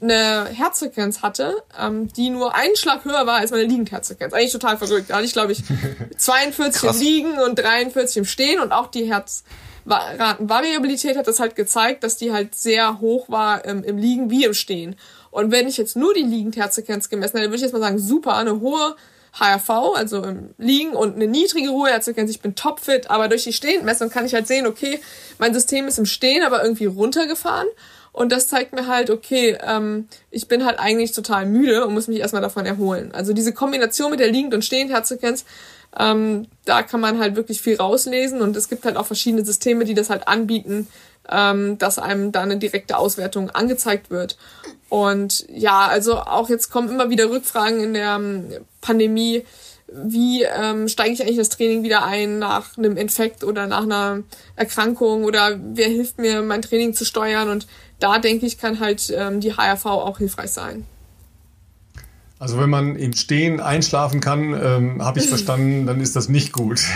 [0.00, 4.32] eine Herzfrequenz hatte, ähm, die nur einen Schlag höher war als meine Liegendherzfrequenz.
[4.32, 5.10] Eigentlich total verrückt.
[5.10, 5.64] Da hatte ich, glaube ich,
[6.16, 6.96] 42 Krass.
[6.96, 12.16] im Liegen und 43 im Stehen und auch die Herzratenvariabilität hat das halt gezeigt, dass
[12.16, 14.94] die halt sehr hoch war ähm, im Liegen wie im Stehen.
[15.30, 18.36] Und wenn ich jetzt nur die Liegendherzfrequenz gemessen hätte, würde ich jetzt mal sagen, super,
[18.36, 18.94] eine hohe
[19.38, 22.30] HRV, also im Liegen und eine niedrige Ruheherzfrequenz.
[22.30, 25.00] Ich bin topfit, aber durch die Stehendmessung kann ich halt sehen, okay,
[25.38, 27.68] mein System ist im Stehen, aber irgendwie runtergefahren.
[28.12, 32.08] Und das zeigt mir halt, okay, ähm, ich bin halt eigentlich total müde und muss
[32.08, 33.12] mich erstmal davon erholen.
[33.12, 35.44] Also diese Kombination mit der liegend und stehend Herzfrequenz,
[35.96, 39.84] ähm, da kann man halt wirklich viel rauslesen und es gibt halt auch verschiedene Systeme,
[39.84, 40.88] die das halt anbieten,
[41.30, 44.36] ähm, dass einem da eine direkte Auswertung angezeigt wird.
[44.88, 48.46] Und ja, also auch jetzt kommen immer wieder Rückfragen in der ähm,
[48.80, 49.44] Pandemie,
[49.92, 54.22] wie ähm, steige ich eigentlich das Training wieder ein nach einem Infekt oder nach einer
[54.56, 57.66] Erkrankung oder wer hilft mir, mein Training zu steuern und
[57.98, 60.86] da denke ich, kann halt ähm, die HRV auch hilfreich sein.
[62.38, 66.52] Also wenn man im Stehen einschlafen kann, ähm, habe ich verstanden, dann ist das nicht
[66.52, 66.80] gut.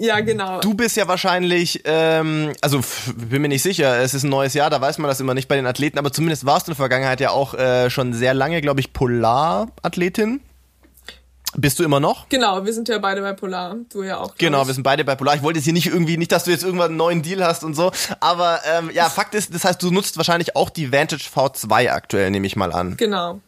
[0.00, 0.60] Ja, genau.
[0.60, 2.80] Du bist ja wahrscheinlich, ähm, also
[3.14, 5.46] bin mir nicht sicher, es ist ein neues Jahr, da weiß man das immer nicht
[5.46, 8.32] bei den Athleten, aber zumindest warst du in der Vergangenheit ja auch äh, schon sehr
[8.32, 10.40] lange, glaube ich, Polarathletin.
[11.56, 12.28] Bist du immer noch?
[12.28, 13.76] Genau, wir sind ja beide bei Polar.
[13.92, 14.36] Du ja auch.
[14.38, 15.34] Genau, wir sind beide bei Polar.
[15.34, 17.64] Ich wollte jetzt hier nicht irgendwie, nicht, dass du jetzt irgendwann einen neuen Deal hast
[17.64, 17.90] und so.
[18.20, 22.30] Aber ähm, ja, Fakt ist, das heißt, du nutzt wahrscheinlich auch die Vantage V2 aktuell,
[22.30, 22.96] nehme ich mal an.
[22.96, 23.40] Genau.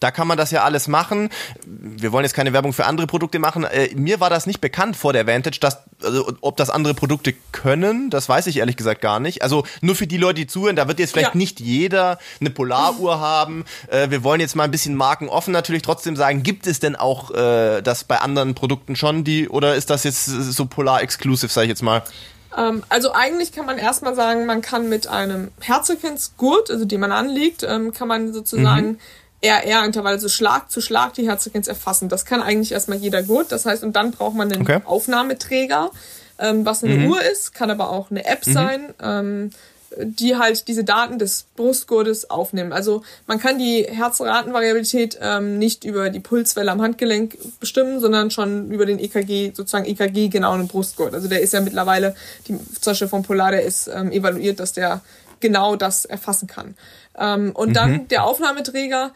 [0.00, 1.30] Da kann man das ja alles machen.
[1.64, 3.64] Wir wollen jetzt keine Werbung für andere Produkte machen.
[3.64, 7.34] Äh, mir war das nicht bekannt vor der Vantage, dass, also, ob das andere Produkte
[7.52, 9.42] können, das weiß ich ehrlich gesagt gar nicht.
[9.42, 11.38] Also nur für die Leute, die zuhören, da wird jetzt vielleicht ja.
[11.38, 13.64] nicht jeder eine Polaruhr haben.
[13.88, 17.30] Äh, wir wollen jetzt mal ein bisschen markenoffen natürlich trotzdem sagen, gibt es denn auch
[17.30, 21.68] äh, das bei anderen Produkten schon, die, oder ist das jetzt so Polar-exclusive, sag ich
[21.68, 22.02] jetzt mal?
[22.56, 27.12] Ähm, also eigentlich kann man erstmal sagen, man kann mit einem Herzfrequenzgurt, also den man
[27.12, 28.98] anlegt, ähm, kann man sozusagen mhm
[29.42, 32.08] RR-Intervalle, also Schlag zu Schlag die Herzfrequenz erfassen.
[32.08, 33.46] Das kann eigentlich erstmal jeder gut.
[33.50, 34.80] Das heißt, und dann braucht man einen okay.
[34.84, 35.90] Aufnahmeträger,
[36.38, 37.10] ähm, was eine mhm.
[37.10, 38.52] Uhr ist, kann aber auch eine App mhm.
[38.52, 39.50] sein, ähm,
[39.98, 42.72] die halt diese Daten des Brustgurtes aufnehmen.
[42.72, 48.70] Also man kann die Herzratenvariabilität ähm, nicht über die Pulswelle am Handgelenk bestimmen, sondern schon
[48.70, 51.14] über den EKG, sozusagen EKG genauen Brustgurt.
[51.14, 52.14] Also der ist ja mittlerweile,
[52.48, 55.02] die, zum Beispiel vom Polar, der ist ähm, evaluiert, dass der
[55.40, 56.74] genau das erfassen kann.
[57.18, 57.74] Ähm, und mhm.
[57.74, 59.12] dann der Aufnahmeträger,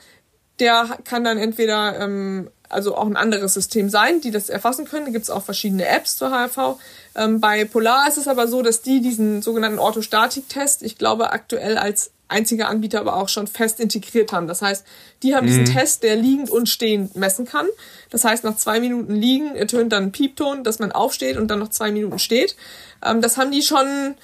[0.58, 5.06] der kann dann entweder ähm, also auch ein anderes System sein, die das erfassen können.
[5.06, 6.78] Da gibt es auch verschiedene Apps zur HRV.
[7.14, 11.78] Ähm, bei Polar ist es aber so, dass die diesen sogenannten Orthostatik-Test, ich glaube aktuell
[11.78, 14.48] als einziger Anbieter aber auch schon fest integriert haben.
[14.48, 14.84] Das heißt,
[15.22, 15.50] die haben mhm.
[15.50, 17.66] diesen Test, der liegend und stehend messen kann.
[18.10, 21.60] Das heißt, nach zwei Minuten liegen ertönt dann ein Piepton, dass man aufsteht und dann
[21.60, 22.56] noch zwei Minuten steht.
[23.04, 24.16] Ähm, das haben die schon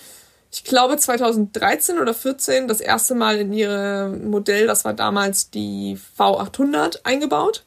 [0.53, 5.98] ich glaube 2013 oder 14 das erste Mal in ihre Modell, das war damals die
[6.18, 7.64] V800 eingebaut.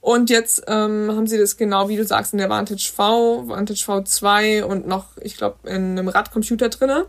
[0.00, 3.84] Und jetzt ähm, haben sie das genau, wie du sagst, in der Vantage V, Vantage
[3.84, 7.06] V2 und noch, ich glaube, in einem Radcomputer drinne.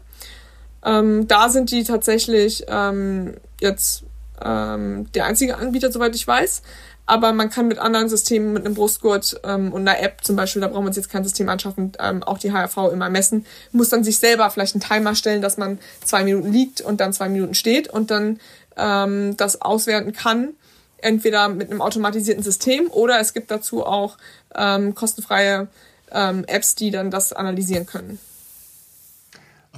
[0.86, 4.04] Ähm, da sind die tatsächlich ähm, jetzt
[4.44, 6.62] ähm, der einzige Anbieter, soweit ich weiß
[7.06, 10.62] aber man kann mit anderen Systemen, mit einem Brustgurt ähm, und einer App zum Beispiel,
[10.62, 13.90] da braucht man sich jetzt kein System anschaffen, ähm, auch die HRV immer messen, muss
[13.90, 17.28] dann sich selber vielleicht einen Timer stellen, dass man zwei Minuten liegt und dann zwei
[17.28, 18.40] Minuten steht und dann
[18.78, 20.54] ähm, das auswerten kann,
[20.98, 24.18] entweder mit einem automatisierten System oder es gibt dazu auch
[24.56, 25.68] ähm, kostenfreie
[26.12, 28.20] ähm, Apps, die dann das analysieren können.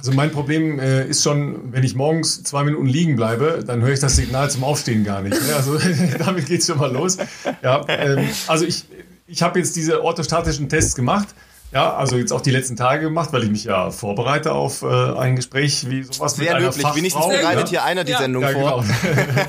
[0.06, 3.92] Also mein Problem äh, ist schon, wenn ich morgens zwei Minuten liegen bleibe, dann höre
[3.92, 5.32] ich das Signal zum Aufstehen gar nicht.
[5.32, 5.56] Ne?
[5.56, 5.76] Also
[6.24, 7.16] damit geht's schon mal los.
[7.60, 8.84] Ja, ähm, also ich,
[9.26, 11.26] ich habe jetzt diese orthostatischen Tests gemacht.
[11.72, 14.86] Ja, also jetzt auch die letzten Tage gemacht, weil ich mich ja vorbereite auf äh,
[14.86, 16.86] ein Gespräch wie sowas Sehr mit einer löblich.
[16.94, 17.68] Wenigstens bereitet ja.
[17.70, 18.18] hier einer die ja.
[18.18, 18.84] Sendung ja, vor.
[18.84, 19.44] Genau.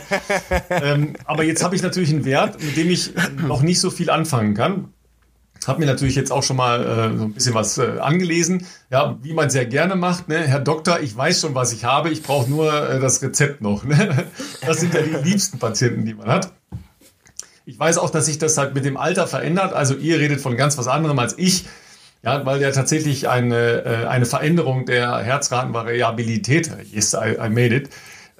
[0.83, 3.11] ähm, aber jetzt habe ich natürlich einen Wert, mit dem ich
[3.47, 4.91] noch nicht so viel anfangen kann.
[5.65, 9.17] Habe mir natürlich jetzt auch schon mal äh, so ein bisschen was äh, angelesen, ja,
[9.21, 10.27] wie man sehr gerne macht.
[10.27, 10.39] Ne?
[10.39, 13.83] Herr Doktor, ich weiß schon, was ich habe, ich brauche nur äh, das Rezept noch.
[13.83, 14.25] Ne?
[14.65, 16.51] Das sind ja die liebsten Patienten, die man hat.
[17.65, 19.73] Ich weiß auch, dass sich das halt mit dem Alter verändert.
[19.73, 21.65] Also ihr redet von ganz was anderem als ich.
[22.23, 27.89] Ja, weil ja tatsächlich eine, äh, eine Veränderung der Herzratenvariabilität, yes, I, I made it,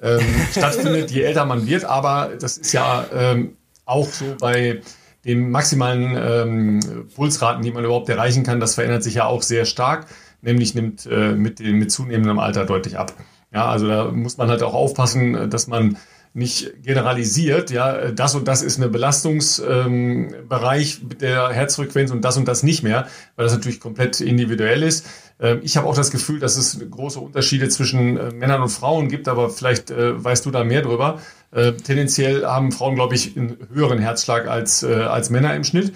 [0.02, 1.84] ähm, stattfindet, je älter man wird.
[1.84, 4.80] Aber das ist ja ähm, auch so bei
[5.28, 9.66] den maximalen ähm, Pulsraten, die man überhaupt erreichen kann, das verändert sich ja auch sehr
[9.66, 10.06] stark,
[10.40, 13.12] nämlich nimmt äh, mit, dem, mit zunehmendem Alter deutlich ab.
[13.52, 15.98] Ja, also da muss man halt auch aufpassen, dass man
[16.34, 22.48] nicht generalisiert, ja, das und das ist eine Belastungsbereich ähm, der Herzfrequenz und das und
[22.48, 23.06] das nicht mehr,
[23.36, 25.06] weil das natürlich komplett individuell ist.
[25.40, 29.08] Ähm, ich habe auch das Gefühl, dass es große Unterschiede zwischen äh, Männern und Frauen
[29.08, 31.20] gibt, aber vielleicht äh, weißt du da mehr drüber.
[31.50, 35.94] Äh, tendenziell haben Frauen, glaube ich, einen höheren Herzschlag als, als Männer im Schnitt.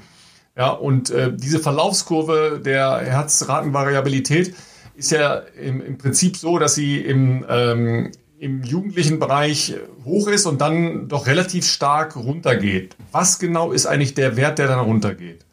[0.56, 4.54] Ja, und diese Verlaufskurve der Herzratenvariabilität
[4.94, 9.74] ist ja im, im Prinzip so, dass sie im, ähm, im jugendlichen Bereich
[10.04, 12.96] hoch ist und dann doch relativ stark runtergeht.
[13.12, 15.44] Was genau ist eigentlich der Wert, der dann runtergeht?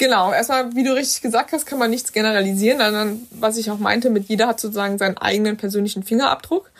[0.00, 2.78] Genau, erstmal, wie du richtig gesagt hast, kann man nichts generalisieren.
[2.78, 6.70] Dann, was ich auch meinte, mit jeder hat sozusagen seinen eigenen persönlichen Fingerabdruck.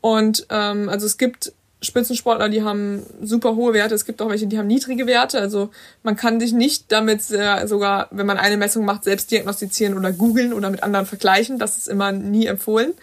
[0.00, 3.96] Und ähm, also es gibt Spitzensportler, die haben super hohe Werte.
[3.96, 5.40] Es gibt auch welche, die haben niedrige Werte.
[5.40, 5.70] Also
[6.04, 10.12] man kann sich nicht damit äh, sogar, wenn man eine Messung macht, selbst diagnostizieren oder
[10.12, 11.58] googeln oder mit anderen vergleichen.
[11.58, 12.94] Das ist immer nie empfohlen.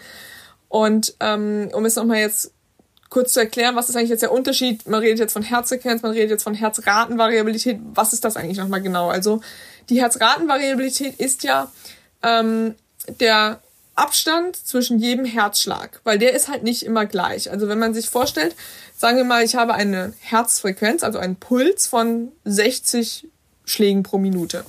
[0.70, 2.54] Und ähm, um es nochmal jetzt
[3.10, 4.88] kurz zu erklären, was ist eigentlich jetzt der Unterschied?
[4.88, 7.78] Man redet jetzt von Herzfrequenz, man redet jetzt von Herzratenvariabilität.
[7.92, 9.08] Was ist das eigentlich nochmal genau?
[9.08, 9.40] Also
[9.90, 11.70] die Herzratenvariabilität ist ja
[12.22, 12.76] ähm,
[13.18, 13.60] der
[13.96, 17.50] Abstand zwischen jedem Herzschlag, weil der ist halt nicht immer gleich.
[17.50, 18.54] Also wenn man sich vorstellt,
[18.96, 23.28] sagen wir mal, ich habe eine Herzfrequenz, also einen Puls von 60
[23.64, 24.64] Schlägen pro Minute.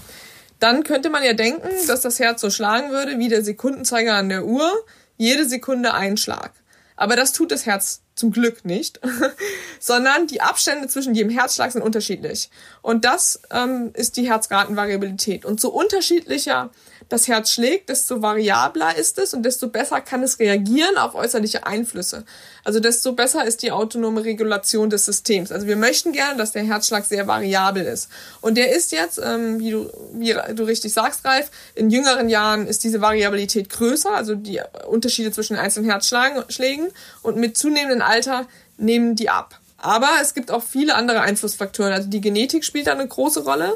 [0.59, 4.29] Dann könnte man ja denken, dass das Herz so schlagen würde wie der Sekundenzeiger an
[4.29, 4.69] der Uhr,
[5.17, 6.51] jede Sekunde ein Schlag.
[6.95, 8.99] Aber das tut das Herz zum Glück nicht,
[9.79, 12.49] sondern die Abstände zwischen jedem Herzschlag sind unterschiedlich.
[12.81, 15.45] Und das ähm, ist die Herzratenvariabilität.
[15.45, 16.69] Und so unterschiedlicher
[17.11, 21.65] das Herz schlägt, desto variabler ist es und desto besser kann es reagieren auf äußerliche
[21.65, 22.23] Einflüsse.
[22.63, 25.51] Also desto besser ist die autonome Regulation des Systems.
[25.51, 28.09] Also wir möchten gerne, dass der Herzschlag sehr variabel ist.
[28.39, 32.65] Und der ist jetzt, ähm, wie, du, wie du richtig sagst, Ralf, in jüngeren Jahren
[32.65, 36.87] ist diese Variabilität größer, also die Unterschiede zwischen einzelnen Herzschlägen.
[37.23, 37.57] Und mit
[38.01, 38.47] zunehmendem Alter
[38.77, 39.59] nehmen die ab.
[39.77, 41.91] Aber es gibt auch viele andere Einflussfaktoren.
[41.91, 43.73] Also die Genetik spielt da eine große Rolle.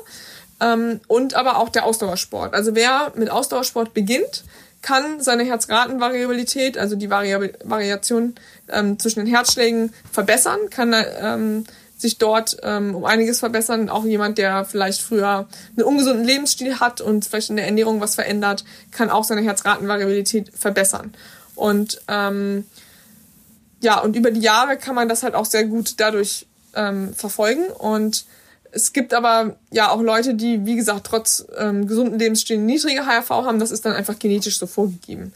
[0.61, 2.53] Ähm, und aber auch der Ausdauersport.
[2.53, 4.45] Also wer mit Ausdauersport beginnt,
[4.81, 8.35] kann seine Herzratenvariabilität, also die Vari Variation
[8.69, 11.63] ähm, zwischen den Herzschlägen verbessern, kann ähm,
[11.97, 13.89] sich dort ähm, um einiges verbessern.
[13.89, 18.15] Auch jemand, der vielleicht früher einen ungesunden Lebensstil hat und vielleicht in der Ernährung was
[18.15, 21.13] verändert, kann auch seine Herzratenvariabilität verbessern.
[21.55, 22.65] Und ähm,
[23.85, 27.67] ja, und über die Jahre kann man das halt auch sehr gut dadurch ähm, verfolgen
[27.67, 28.25] und
[28.75, 33.29] es gibt aber ja auch Leute, die, wie gesagt, trotz ähm, gesunden Lebensstil niedrige HRV
[33.29, 33.57] haben.
[33.57, 35.31] Das ist dann einfach genetisch so vorgegeben.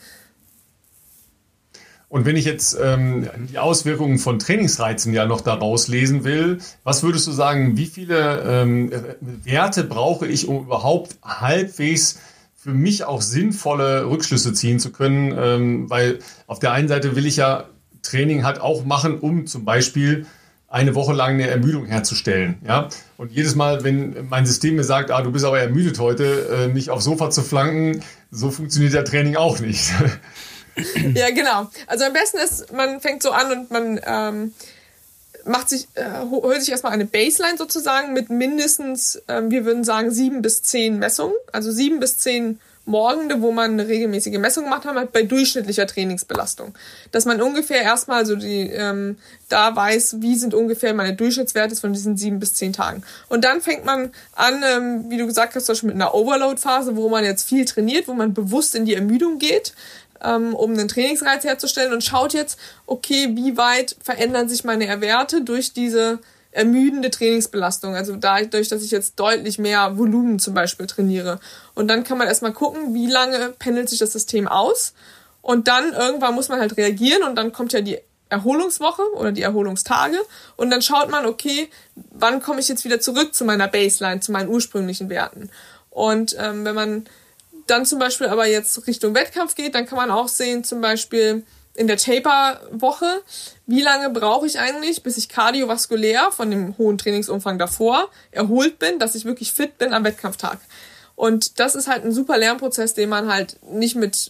[2.10, 7.02] Und wenn ich jetzt ähm, die Auswirkungen von Trainingsreizen ja noch daraus lesen will, was
[7.02, 8.92] würdest du sagen, wie viele ähm,
[9.22, 12.20] Werte brauche ich, um überhaupt halbwegs
[12.58, 15.34] für mich auch sinnvolle Rückschlüsse ziehen zu können?
[15.38, 17.70] Ähm, weil auf der einen Seite will ich ja
[18.02, 20.26] Training halt auch machen, um zum Beispiel
[20.70, 22.60] eine Woche lang eine Ermüdung herzustellen.
[22.66, 22.90] Ja?
[23.18, 26.68] Und jedes Mal, wenn mein System mir sagt, ah, du bist aber ermüdet heute, äh,
[26.68, 29.92] mich aufs Sofa zu flanken, so funktioniert der Training auch nicht.
[31.16, 31.70] ja, genau.
[31.88, 34.54] Also am besten ist, man fängt so an und man ähm,
[35.46, 40.12] macht sich, äh, holt sich erstmal eine Baseline sozusagen mit mindestens, ähm, wir würden sagen,
[40.12, 41.36] sieben bis zehn Messungen.
[41.52, 42.60] Also sieben bis zehn
[42.90, 46.74] Morgende, wo man eine regelmäßige Messung gemacht hat, halt bei durchschnittlicher Trainingsbelastung.
[47.12, 49.18] Dass man ungefähr erstmal so die, ähm,
[49.48, 53.04] da weiß, wie sind ungefähr meine Durchschnittswerte von diesen sieben bis zehn Tagen.
[53.30, 57.10] Und dann fängt man an, ähm, wie du gesagt hast, zum mit einer Overload-Phase, wo
[57.10, 59.74] man jetzt viel trainiert, wo man bewusst in die Ermüdung geht,
[60.24, 65.42] ähm, um einen Trainingsreiz herzustellen und schaut jetzt, okay, wie weit verändern sich meine Werte
[65.44, 66.20] durch diese
[66.52, 67.96] ermüdende Trainingsbelastung.
[67.96, 71.40] Also dadurch, dass ich jetzt deutlich mehr Volumen zum Beispiel trainiere.
[71.76, 74.94] Und dann kann man erstmal gucken, wie lange pendelt sich das System aus.
[75.42, 79.42] Und dann irgendwann muss man halt reagieren und dann kommt ja die Erholungswoche oder die
[79.42, 80.20] Erholungstage
[80.56, 81.70] und dann schaut man, okay,
[82.12, 85.50] wann komme ich jetzt wieder zurück zu meiner Baseline, zu meinen ursprünglichen Werten.
[85.90, 87.06] Und ähm, wenn man
[87.66, 91.44] dann zum Beispiel aber jetzt Richtung Wettkampf geht, dann kann man auch sehen, zum Beispiel,
[91.80, 93.24] in der Taper-Woche,
[93.66, 99.00] wie lange brauche ich eigentlich, bis ich kardiovaskulär von dem hohen Trainingsumfang davor erholt bin,
[99.00, 100.60] dass ich wirklich fit bin am Wettkampftag.
[101.16, 104.30] Und das ist halt ein super Lernprozess, den man halt nicht mit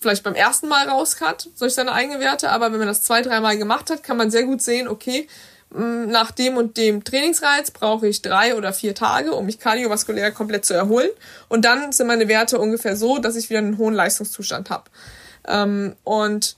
[0.00, 3.58] vielleicht beim ersten Mal rauskat, durch seine eigenen Werte, aber wenn man das zwei, dreimal
[3.58, 5.28] gemacht hat, kann man sehr gut sehen, okay,
[5.70, 10.64] nach dem und dem Trainingsreiz brauche ich drei oder vier Tage, um mich kardiovaskulär komplett
[10.64, 11.10] zu erholen.
[11.48, 14.84] Und dann sind meine Werte ungefähr so, dass ich wieder einen hohen Leistungszustand habe.
[15.46, 16.56] Ähm, und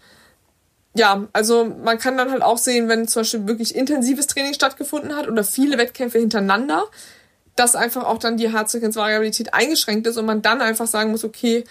[0.94, 5.14] ja, also man kann dann halt auch sehen, wenn zum Beispiel wirklich intensives Training stattgefunden
[5.16, 6.84] hat oder viele Wettkämpfe hintereinander,
[7.54, 11.64] dass einfach auch dann die Herzfrequenzvariabilität eingeschränkt ist und man dann einfach sagen muss, okay,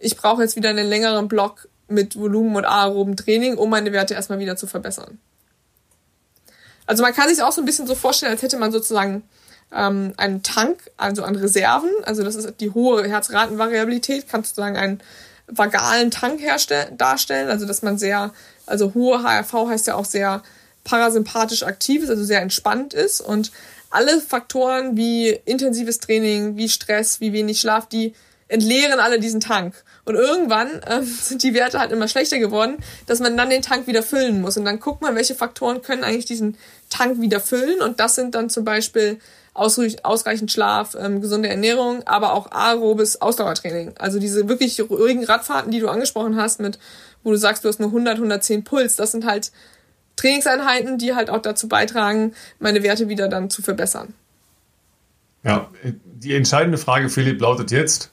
[0.00, 4.14] ich brauche jetzt wieder einen längeren Block mit Volumen und aeroben Training, um meine Werte
[4.14, 5.18] erstmal wieder zu verbessern.
[6.86, 9.22] Also man kann sich auch so ein bisschen so vorstellen, als hätte man sozusagen
[9.72, 15.00] ähm, einen Tank, also an Reserven, also das ist die hohe Herzratenvariabilität, kann sozusagen einen
[15.46, 16.40] vagalen Tank
[16.96, 18.32] darstellen, also dass man sehr
[18.66, 20.42] also hohe HRV heißt ja auch sehr
[20.84, 23.52] parasympathisch aktiv ist, also sehr entspannt ist und
[23.90, 28.14] alle Faktoren wie intensives Training, wie Stress, wie wenig Schlaf, die
[28.48, 29.74] entleeren alle diesen Tank.
[30.04, 33.86] Und irgendwann ähm, sind die Werte halt immer schlechter geworden, dass man dann den Tank
[33.86, 34.56] wieder füllen muss.
[34.56, 36.58] Und dann guckt man, welche Faktoren können eigentlich diesen
[36.90, 37.80] Tank wieder füllen.
[37.80, 39.18] Und das sind dann zum Beispiel
[39.54, 43.94] ausreichend Schlaf, ähm, gesunde Ernährung, aber auch aerobes Ausdauertraining.
[43.98, 46.78] Also diese wirklich ruhigen Radfahrten, die du angesprochen hast, mit
[47.22, 49.50] wo du sagst, du hast nur 100, 110 Puls, das sind halt
[50.16, 54.14] Trainingseinheiten, die halt auch dazu beitragen, meine Werte wieder dann zu verbessern.
[55.42, 55.70] Ja,
[56.04, 58.10] die entscheidende Frage, Philipp, lautet jetzt,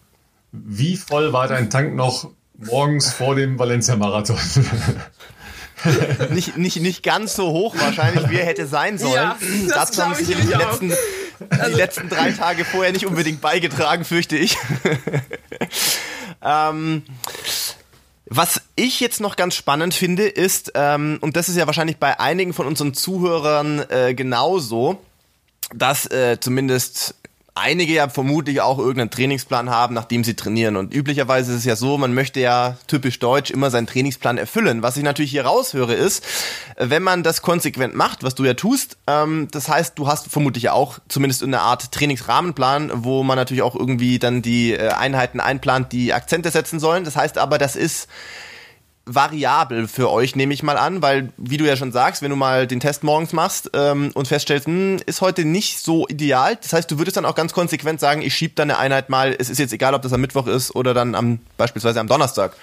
[0.52, 4.38] wie voll war dein Tank noch morgens vor dem Valencia-Marathon?
[6.30, 9.14] nicht, nicht, nicht ganz so hoch wahrscheinlich, wie er hätte sein sollen.
[9.14, 13.42] Ja, das Dazu haben sich die letzten, die also letzten drei Tage vorher nicht unbedingt
[13.42, 14.58] beigetragen, fürchte ich.
[16.44, 17.04] ähm,
[18.26, 22.20] was ich jetzt noch ganz spannend finde, ist, ähm, und das ist ja wahrscheinlich bei
[22.20, 25.02] einigen von unseren Zuhörern äh, genauso,
[25.74, 27.16] dass äh, zumindest
[27.54, 30.78] einige ja vermutlich auch irgendeinen Trainingsplan haben, nachdem sie trainieren.
[30.78, 34.82] Und üblicherweise ist es ja so, man möchte ja typisch deutsch immer seinen Trainingsplan erfüllen.
[34.84, 36.24] Was ich natürlich hier raushöre ist,
[36.78, 40.70] wenn man das konsequent macht, was du ja tust, ähm, das heißt, du hast vermutlich
[40.70, 45.92] auch zumindest eine Art Trainingsrahmenplan, wo man natürlich auch irgendwie dann die äh, Einheiten einplant,
[45.92, 47.04] die Akzente setzen sollen.
[47.04, 48.08] Das heißt aber, das ist
[49.06, 52.36] variabel für euch, nehme ich mal an, weil, wie du ja schon sagst, wenn du
[52.36, 56.74] mal den Test morgens machst ähm, und feststellst, hm, ist heute nicht so ideal, das
[56.74, 59.58] heißt, du würdest dann auch ganz konsequent sagen, ich schiebe deine Einheit mal, es ist
[59.58, 62.54] jetzt egal, ob das am Mittwoch ist oder dann am beispielsweise am Donnerstag.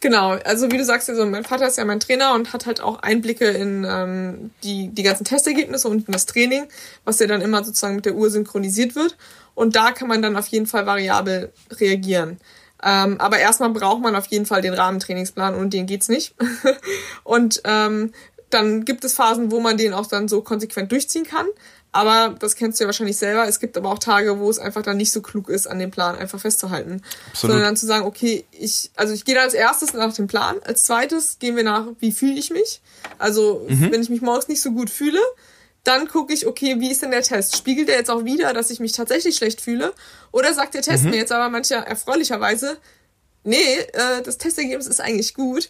[0.00, 2.82] Genau, also wie du sagst, also mein Vater ist ja mein Trainer und hat halt
[2.82, 6.66] auch Einblicke in ähm, die, die ganzen Testergebnisse und in das Training,
[7.04, 9.16] was ja dann immer sozusagen mit der Uhr synchronisiert wird.
[9.54, 12.38] Und da kann man dann auf jeden Fall variabel reagieren.
[12.84, 16.34] Ähm, aber erstmal braucht man auf jeden Fall den Rahmentrainingsplan und den geht's nicht.
[17.24, 18.12] und ähm,
[18.50, 21.46] dann gibt es Phasen, wo man den auch dann so konsequent durchziehen kann.
[21.92, 23.46] Aber das kennst du ja wahrscheinlich selber.
[23.46, 25.92] Es gibt aber auch Tage, wo es einfach dann nicht so klug ist, an dem
[25.92, 27.02] Plan einfach festzuhalten.
[27.30, 27.52] Absolut.
[27.52, 30.56] Sondern dann zu sagen, okay, ich, also ich gehe da als erstes nach dem Plan.
[30.64, 32.80] Als zweites gehen wir nach, wie fühle ich mich?
[33.18, 33.92] Also, mhm.
[33.92, 35.20] wenn ich mich morgens nicht so gut fühle,
[35.84, 37.56] dann gucke ich, okay, wie ist denn der Test?
[37.56, 39.92] Spiegelt der jetzt auch wieder, dass ich mich tatsächlich schlecht fühle?
[40.32, 41.10] Oder sagt der Test mhm.
[41.10, 42.78] mir jetzt aber mancher erfreulicherweise,
[43.44, 45.68] nee, äh, das Testergebnis ist eigentlich gut.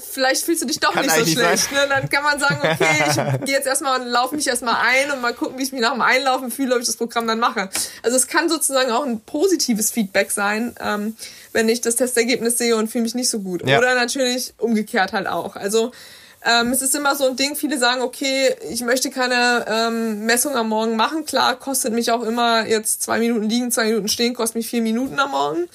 [0.00, 1.70] Vielleicht fühlst du dich doch kann nicht so schlecht.
[1.70, 1.86] Ne?
[1.86, 5.20] Dann kann man sagen, okay, ich gehe jetzt erstmal und laufe mich erstmal ein und
[5.20, 7.68] mal gucken, wie ich mich nach dem Einlaufen fühle, ob ich das Programm dann mache.
[8.02, 11.14] Also es kann sozusagen auch ein positives Feedback sein, ähm,
[11.52, 13.68] wenn ich das Testergebnis sehe und fühle mich nicht so gut.
[13.68, 13.76] Ja.
[13.76, 15.56] Oder natürlich umgekehrt halt auch.
[15.56, 15.92] Also
[16.44, 20.56] ähm, es ist immer so ein Ding, viele sagen, okay, ich möchte keine ähm, Messung
[20.56, 21.24] am Morgen machen.
[21.24, 24.82] Klar, kostet mich auch immer jetzt zwei Minuten liegen, zwei Minuten stehen, kostet mich vier
[24.82, 25.68] Minuten am Morgen.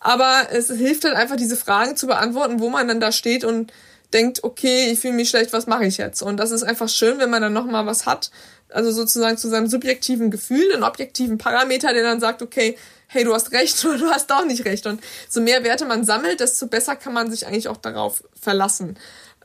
[0.00, 3.72] Aber es hilft halt einfach, diese Fragen zu beantworten, wo man dann da steht und
[4.12, 6.22] denkt, okay, ich fühle mich schlecht, was mache ich jetzt?
[6.22, 8.30] Und das ist einfach schön, wenn man dann nochmal was hat,
[8.70, 12.76] also sozusagen zu seinem subjektiven Gefühl, einen objektiven Parameter, der dann sagt, okay,
[13.08, 14.86] hey, du hast recht oder du hast doch nicht recht.
[14.86, 18.96] Und so mehr Werte man sammelt, desto besser kann man sich eigentlich auch darauf verlassen.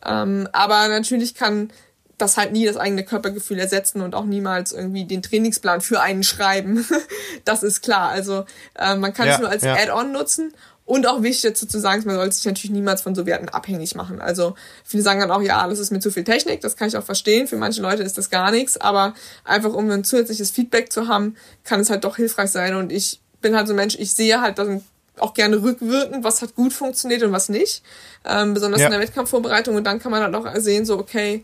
[0.05, 1.71] Ähm, aber natürlich kann
[2.17, 6.23] das halt nie das eigene Körpergefühl ersetzen und auch niemals irgendwie den Trainingsplan für einen
[6.23, 6.85] schreiben.
[7.45, 8.09] das ist klar.
[8.09, 8.45] Also
[8.75, 9.73] äh, man kann ja, es nur als ja.
[9.73, 10.53] Add-on nutzen.
[10.83, 13.95] Und auch wichtig dazu zu sagen, man sollte sich natürlich niemals von so Werten abhängig
[13.95, 14.19] machen.
[14.19, 16.97] Also viele sagen dann auch, ja, das ist mir zu viel Technik, das kann ich
[16.97, 17.47] auch verstehen.
[17.47, 19.13] Für manche Leute ist das gar nichts, aber
[19.45, 22.75] einfach um ein zusätzliches Feedback zu haben, kann es halt doch hilfreich sein.
[22.75, 24.67] Und ich bin halt so ein Mensch, ich sehe halt, dass
[25.19, 27.83] auch gerne rückwirkend, was hat gut funktioniert und was nicht.
[28.25, 28.87] Ähm, besonders ja.
[28.87, 29.75] in der Wettkampfvorbereitung.
[29.75, 31.43] Und dann kann man halt auch sehen, so, okay,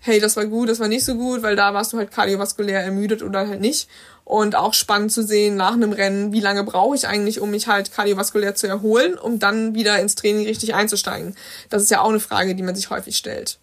[0.00, 2.82] hey, das war gut, das war nicht so gut, weil da warst du halt kardiovaskulär
[2.82, 3.88] ermüdet oder halt nicht.
[4.24, 7.68] Und auch spannend zu sehen nach einem Rennen, wie lange brauche ich eigentlich, um mich
[7.68, 11.36] halt kardiovaskulär zu erholen, um dann wieder ins Training richtig einzusteigen.
[11.70, 13.58] Das ist ja auch eine Frage, die man sich häufig stellt.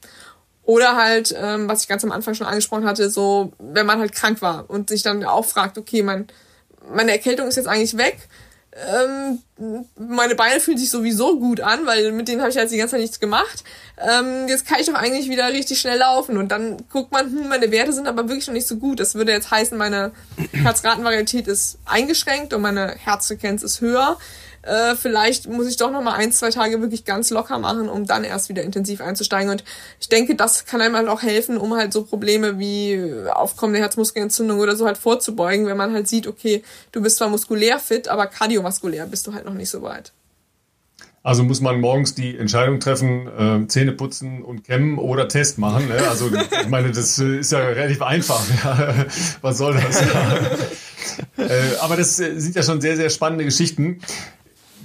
[0.64, 4.14] Oder halt, ähm, was ich ganz am Anfang schon angesprochen hatte, so, wenn man halt
[4.14, 6.28] krank war und sich dann auch fragt, okay, mein,
[6.90, 8.18] meine Erkältung ist jetzt eigentlich weg,
[8.76, 9.40] ähm,
[9.98, 12.94] meine Beine fühlen sich sowieso gut an, weil mit denen habe ich jetzt die ganze
[12.94, 13.64] Zeit nichts gemacht.
[13.98, 16.38] Ähm, jetzt kann ich doch eigentlich wieder richtig schnell laufen.
[16.38, 19.00] Und dann guckt man, hm, meine Werte sind aber wirklich noch nicht so gut.
[19.00, 20.12] Das würde jetzt heißen, meine
[20.54, 24.18] Herzratenvarietät ist eingeschränkt und meine Herzfrequenz ist höher
[24.64, 28.06] äh, vielleicht muss ich doch noch mal ein, zwei Tage wirklich ganz locker machen, um
[28.06, 29.52] dann erst wieder intensiv einzusteigen.
[29.52, 29.64] Und
[30.00, 33.00] ich denke, das kann einem halt auch helfen, um halt so Probleme wie
[33.32, 37.78] aufkommende Herzmuskelentzündung oder so halt vorzubeugen, wenn man halt sieht, okay, du bist zwar muskulär
[37.80, 40.14] fit, aber kardiovaskulär bist du halt noch nicht so weit.
[41.24, 45.88] Also muss man morgens die Entscheidung treffen, äh, Zähne putzen und kämmen oder Test machen.
[45.88, 45.96] Ne?
[46.10, 48.44] Also ich meine, das ist ja relativ einfach.
[48.64, 49.06] Ja.
[49.42, 50.02] Was soll das?
[51.38, 54.00] äh, aber das sind ja schon sehr, sehr spannende Geschichten.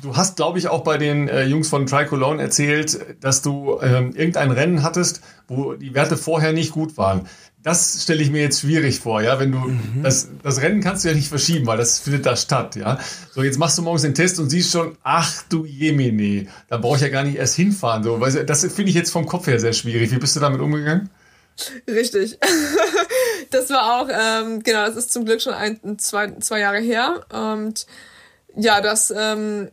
[0.03, 4.14] Du hast, glaube ich, auch bei den äh, Jungs von Tricolone erzählt, dass du ähm,
[4.14, 7.28] irgendein Rennen hattest, wo die Werte vorher nicht gut waren.
[7.62, 10.03] Das stelle ich mir jetzt schwierig vor, ja, wenn du mhm.
[10.03, 12.99] das, das Rennen kannst du ja nicht verschieben, weil das findet da statt, ja.
[13.32, 16.96] So, jetzt machst du morgens den Test und siehst schon, ach du Jemine, da brauche
[16.96, 18.05] ich ja gar nicht erst hinfahren.
[18.05, 20.12] So, weil das finde ich jetzt vom Kopf her sehr schwierig.
[20.12, 21.11] Wie bist du damit umgegangen?
[21.88, 22.38] Richtig.
[23.51, 27.26] das war auch, ähm, genau, das ist zum Glück schon ein, zwei, zwei Jahre her.
[27.32, 27.86] Und
[28.57, 29.68] ja, das ähm,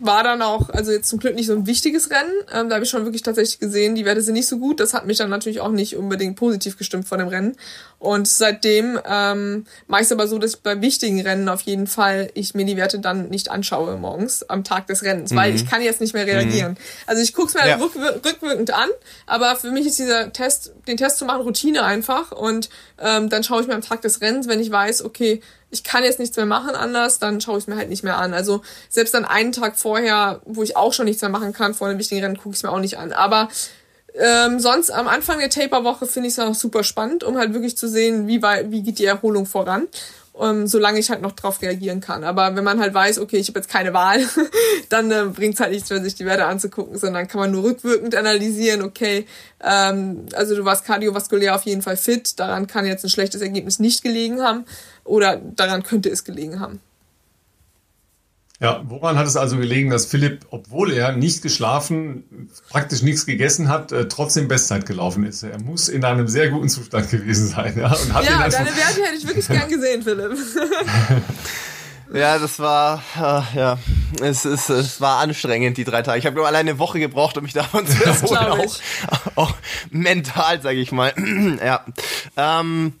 [0.00, 2.32] war dann auch, also jetzt zum Glück nicht so ein wichtiges Rennen.
[2.52, 4.80] Ähm, da habe ich schon wirklich tatsächlich gesehen, die Werte sind nicht so gut.
[4.80, 7.56] Das hat mich dann natürlich auch nicht unbedingt positiv gestimmt vor dem Rennen.
[7.98, 12.30] Und seitdem ähm, mache ich es aber so, dass bei wichtigen Rennen auf jeden Fall
[12.34, 15.36] ich mir die Werte dann nicht anschaue morgens am Tag des Rennens, mhm.
[15.36, 16.72] weil ich kann jetzt nicht mehr reagieren.
[16.72, 16.76] Mhm.
[17.06, 17.76] Also ich gucke es mir ja.
[17.76, 18.88] rückwir rückwirkend an,
[19.26, 22.32] aber für mich ist dieser Test, den Test zu machen, Routine einfach.
[22.32, 22.68] Und
[22.98, 25.40] ähm, dann schaue ich mir am Tag des Rennens, wenn ich weiß, okay,
[25.70, 28.18] ich kann jetzt nichts mehr machen anders, dann schaue ich es mir halt nicht mehr
[28.18, 28.34] an.
[28.34, 31.88] Also selbst dann einen Tag vorher, wo ich auch schon nichts mehr machen kann, vor
[31.88, 33.12] einem wichtigen Rennen, gucke ich es mir auch nicht an.
[33.12, 33.48] Aber
[34.18, 37.76] ähm, sonst am Anfang der Taper-Woche finde ich es auch super spannend, um halt wirklich
[37.76, 39.88] zu sehen, wie, weit, wie geht die Erholung voran.
[40.38, 42.22] Ähm, solange ich halt noch drauf reagieren kann.
[42.22, 44.20] Aber wenn man halt weiß, okay, ich habe jetzt keine Wahl,
[44.90, 47.62] dann äh, bringt es halt nichts mehr, sich die Werte anzugucken, sondern kann man nur
[47.62, 49.24] rückwirkend analysieren, okay,
[49.64, 53.78] ähm, also du warst kardiovaskulär auf jeden Fall fit, daran kann jetzt ein schlechtes Ergebnis
[53.78, 54.66] nicht gelegen haben
[55.04, 56.82] oder daran könnte es gelegen haben.
[58.58, 63.68] Ja, woran hat es also gelegen, dass Philipp, obwohl er nicht geschlafen, praktisch nichts gegessen
[63.68, 65.42] hat, äh, trotzdem Bestzeit gelaufen ist?
[65.42, 67.74] Er muss in einem sehr guten Zustand gewesen sein.
[67.78, 70.38] Ja, und hat ja deine Werte hätte ich wirklich gern gesehen, Philipp.
[72.12, 73.78] Ja, das war, äh, ja,
[74.22, 76.18] es, ist, es war anstrengend, die drei Tage.
[76.20, 79.54] Ich habe nur alleine eine Woche gebraucht, um mich davon zu erholen, auch, auch
[79.90, 81.12] mental, sage ich mal.
[81.64, 81.84] ja,
[82.36, 82.92] ähm,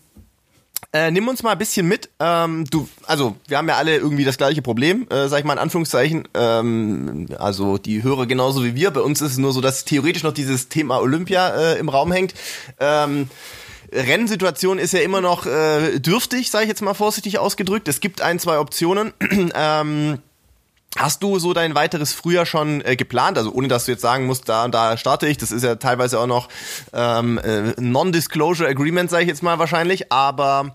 [0.92, 2.10] äh, nimm uns mal ein bisschen mit.
[2.20, 5.54] Ähm, du, also wir haben ja alle irgendwie das gleiche Problem, äh, sag ich mal
[5.54, 6.28] in Anführungszeichen.
[6.34, 8.90] Ähm, also die Hörer genauso wie wir.
[8.90, 12.12] Bei uns ist es nur so, dass theoretisch noch dieses Thema Olympia äh, im Raum
[12.12, 12.34] hängt.
[12.80, 13.28] Ähm,
[13.92, 17.88] Rennsituation ist ja immer noch äh, dürftig, sage ich jetzt mal vorsichtig ausgedrückt.
[17.88, 19.12] Es gibt ein, zwei Optionen.
[19.54, 20.18] ähm,
[20.96, 23.36] Hast du so dein weiteres Frühjahr schon äh, geplant?
[23.36, 25.36] Also ohne dass du jetzt sagen musst, da da starte ich.
[25.36, 26.48] Das ist ja teilweise auch noch
[26.94, 30.10] ähm, äh, Non-Disclosure Agreement, sage ich jetzt mal wahrscheinlich.
[30.10, 30.74] Aber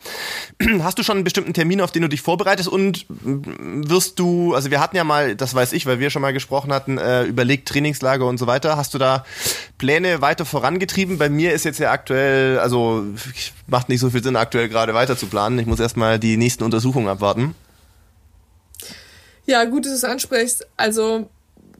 [0.81, 2.69] hast du schon einen bestimmten Termin, auf den du dich vorbereitest?
[2.69, 6.33] Und wirst du, also wir hatten ja mal, das weiß ich, weil wir schon mal
[6.33, 8.77] gesprochen hatten, äh, überlegt Trainingslager und so weiter.
[8.77, 9.25] Hast du da
[9.79, 11.17] Pläne weiter vorangetrieben?
[11.17, 13.03] Bei mir ist jetzt ja aktuell, also
[13.65, 15.57] macht nicht so viel Sinn, aktuell gerade weiter zu planen.
[15.57, 17.55] Ich muss erstmal die nächsten Untersuchungen abwarten.
[19.51, 20.65] Ja, gut, dass du es ansprichst.
[20.77, 21.29] Also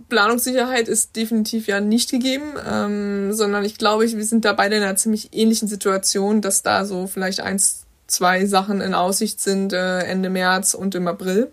[0.10, 4.84] Planungssicherheit ist definitiv ja nicht gegeben, ähm, sondern ich glaube, wir sind da beide in
[4.84, 10.00] einer ziemlich ähnlichen Situation, dass da so vielleicht eins, zwei Sachen in Aussicht sind äh,
[10.00, 11.50] Ende März und im April.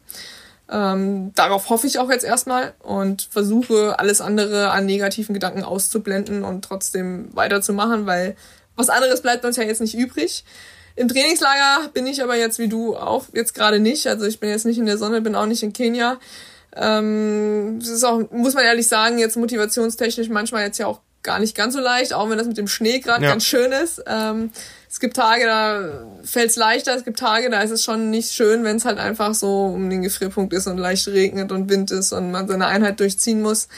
[0.69, 6.43] Ähm, darauf hoffe ich auch jetzt erstmal und versuche alles andere an negativen Gedanken auszublenden
[6.43, 8.35] und trotzdem weiterzumachen, weil
[8.75, 10.45] was anderes bleibt uns ja jetzt nicht übrig.
[10.99, 14.09] Im Trainingslager bin ich aber jetzt wie du auch jetzt gerade nicht.
[14.09, 16.18] Also ich bin jetzt nicht in der Sonne, bin auch nicht in Kenia.
[16.74, 21.38] Ähm, das ist auch, muss man ehrlich sagen, jetzt motivationstechnisch manchmal jetzt ja auch gar
[21.38, 23.30] nicht ganz so leicht, auch wenn das mit dem Schnee gerade ja.
[23.30, 24.03] ganz schön ist.
[24.07, 24.51] Ähm,
[24.90, 28.32] es gibt Tage, da fällt es leichter, es gibt Tage, da ist es schon nicht
[28.32, 31.92] schön, wenn es halt einfach so um den Gefrierpunkt ist und leicht regnet und Wind
[31.92, 33.68] ist und man seine Einheit durchziehen muss.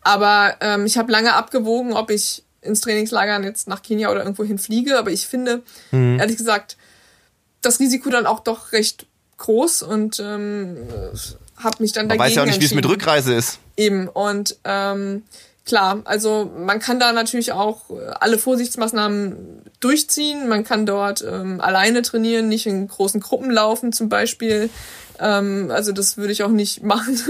[0.00, 4.44] Aber ähm, ich habe lange abgewogen, ob ich ins Trainingslager jetzt nach Kenia oder irgendwo
[4.44, 4.98] hinfliege.
[4.98, 6.18] Aber ich finde, mhm.
[6.18, 6.76] ehrlich gesagt,
[7.60, 9.06] das Risiko dann auch doch recht
[9.38, 10.76] groß und ähm,
[11.56, 13.58] habe mich dann man dagegen Man weiß ja auch nicht, wie es mit Rückreise ist.
[13.76, 14.08] Eben.
[14.08, 15.22] Und ähm,
[15.64, 17.90] klar, also man kann da natürlich auch
[18.20, 20.48] alle Vorsichtsmaßnahmen durchziehen.
[20.48, 24.70] Man kann dort ähm, alleine trainieren, nicht in großen Gruppen laufen zum Beispiel.
[25.18, 27.20] Ähm, also das würde ich auch nicht machen,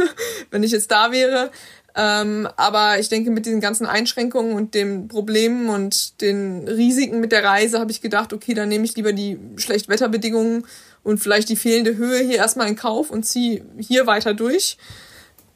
[0.51, 1.51] wenn ich jetzt da wäre.
[1.95, 7.32] Ähm, aber ich denke, mit diesen ganzen Einschränkungen und den Problemen und den Risiken mit
[7.32, 10.66] der Reise habe ich gedacht, okay, dann nehme ich lieber die Schlechtwetterbedingungen
[11.03, 14.78] und vielleicht die fehlende Höhe hier erstmal in Kauf und ziehe hier weiter durch.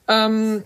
[0.08, 0.64] Ähm,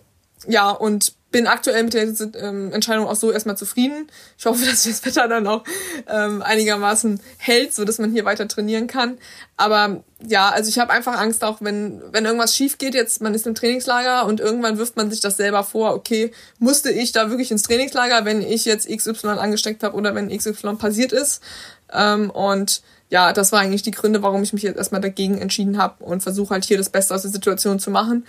[0.49, 2.09] ja, und bin aktuell mit der
[2.43, 4.09] ähm, Entscheidung auch so erstmal zufrieden.
[4.39, 5.65] Ich hoffe, dass das Wetter dann auch
[6.09, 9.19] ähm, einigermaßen hält, so dass man hier weiter trainieren kann.
[9.57, 13.35] Aber ja, also ich habe einfach Angst, auch wenn wenn irgendwas schief geht, jetzt man
[13.35, 15.95] ist im Trainingslager und irgendwann wirft man sich das selber vor.
[15.95, 20.37] Okay, musste ich da wirklich ins Trainingslager, wenn ich jetzt XY angesteckt habe oder wenn
[20.37, 21.43] XY passiert ist?
[21.93, 25.79] Ähm, und ja, das war eigentlich die Gründe, warum ich mich jetzt erstmal dagegen entschieden
[25.79, 28.25] habe und versuche halt hier das Beste aus der Situation zu machen.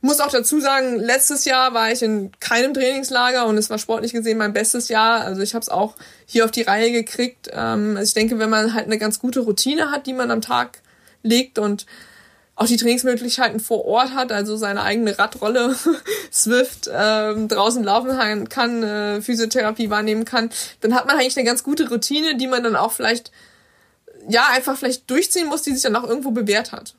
[0.00, 4.12] Muss auch dazu sagen, letztes Jahr war ich in keinem Trainingslager und es war sportlich
[4.12, 5.22] gesehen mein bestes Jahr.
[5.22, 7.48] Also ich habe es auch hier auf die Reihe gekriegt.
[7.52, 10.40] Ähm, also ich denke, wenn man halt eine ganz gute Routine hat, die man am
[10.40, 10.82] Tag
[11.22, 11.86] legt und
[12.54, 15.76] auch die Trainingsmöglichkeiten vor Ort hat, also seine eigene Radrolle
[16.32, 21.62] Swift ähm, draußen laufen kann, äh, Physiotherapie wahrnehmen kann, dann hat man eigentlich eine ganz
[21.62, 23.30] gute Routine, die man dann auch vielleicht
[24.28, 26.94] ja einfach vielleicht durchziehen muss, die sich dann auch irgendwo bewährt hat.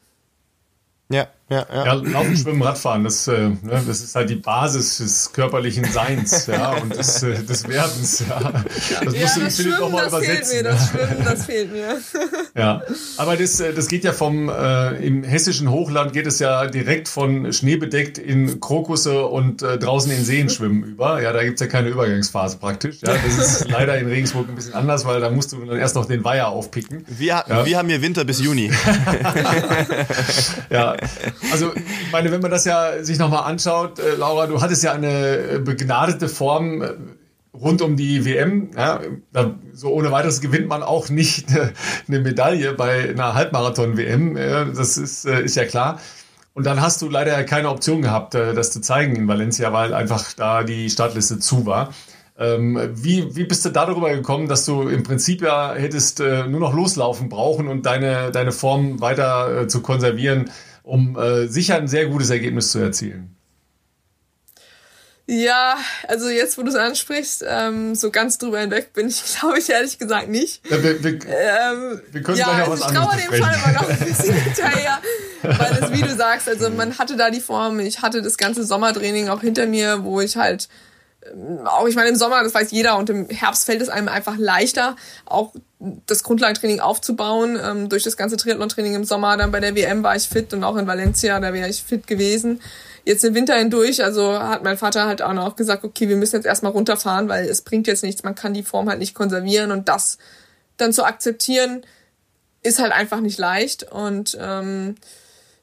[1.10, 1.86] Ja, Ja, ja.
[1.86, 6.46] ja, Laufen, Schwimmen, Radfahren, das, äh, ne, das ist halt die Basis des körperlichen Seins
[6.46, 8.24] ja, und des, äh, des Werdens.
[8.30, 8.64] Ja.
[9.04, 10.46] Das ja, musst du das Philipp nochmal übersetzen.
[10.46, 11.98] Fehlt mir, das Schwimmen, das fehlt mir.
[12.56, 12.82] Ja,
[13.18, 17.08] aber das, äh, das geht ja vom, äh, im hessischen Hochland geht es ja direkt
[17.08, 21.22] von schneebedeckt in Krokusse und äh, draußen in Seen schwimmen über.
[21.22, 22.98] Ja, da gibt's ja keine Übergangsphase praktisch.
[23.02, 25.96] Ja, das ist leider in Regensburg ein bisschen anders, weil da musst du dann erst
[25.96, 27.06] noch den Weiher aufpicken.
[27.08, 27.66] Wir, ja.
[27.66, 28.72] wir haben hier Winter bis Juni.
[30.70, 30.96] ja,
[31.52, 34.94] also ich meine, wenn man das ja sich nochmal anschaut, äh, Laura, du hattest ja
[34.94, 36.94] eine äh, begnadete Form äh,
[37.54, 38.72] rund um die WM.
[38.76, 39.02] Ja,
[39.74, 41.48] so ohne weiteres gewinnt man auch nicht
[42.08, 44.36] eine Medaille bei einer Halbmarathon-WM.
[44.76, 46.00] Das ist, ist ja klar.
[46.54, 50.32] Und dann hast du leider keine Option gehabt, das zu zeigen in Valencia, weil einfach
[50.34, 51.94] da die Startliste zu war.
[52.38, 56.74] Ähm, wie, wie bist du darüber gekommen, dass du im Prinzip ja hättest nur noch
[56.74, 60.50] loslaufen brauchen und deine, deine Form weiter zu konservieren?
[60.84, 63.36] Um äh, sicher ein sehr gutes Ergebnis zu erzielen.
[65.32, 65.78] Ja,
[66.08, 69.70] also jetzt, wo du es ansprichst, ähm, so ganz drüber hinweg bin ich, glaube ich,
[69.70, 70.68] ehrlich gesagt nicht.
[70.68, 73.56] Ja, wir, wir, ähm, wir können ja, gleich auch also was ich traue dem Fall
[73.64, 74.98] immer noch ein bisschen hinterher,
[75.44, 78.64] weil es, wie du sagst, also man hatte da die Form, ich hatte das ganze
[78.64, 80.68] Sommertraining auch hinter mir, wo ich halt
[81.66, 84.38] auch ich meine im Sommer, das weiß jeder, und im Herbst fällt es einem einfach
[84.38, 85.54] leichter, auch
[86.06, 87.58] das Grundlagentraining aufzubauen.
[87.62, 90.64] Ähm, durch das ganze Triathlon-Training im Sommer, dann bei der WM war ich fit und
[90.64, 92.62] auch in Valencia, da wäre ich fit gewesen.
[93.06, 96.36] Jetzt den Winter hindurch, also hat mein Vater halt auch noch gesagt, okay, wir müssen
[96.36, 99.72] jetzt erstmal runterfahren, weil es bringt jetzt nichts, man kann die Form halt nicht konservieren
[99.72, 100.18] und das
[100.78, 101.86] dann zu akzeptieren,
[102.62, 103.84] ist halt einfach nicht leicht.
[103.84, 104.96] Und ähm,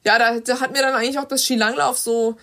[0.05, 2.37] ja, da, da hat mir dann eigentlich auch das Skilanglauf so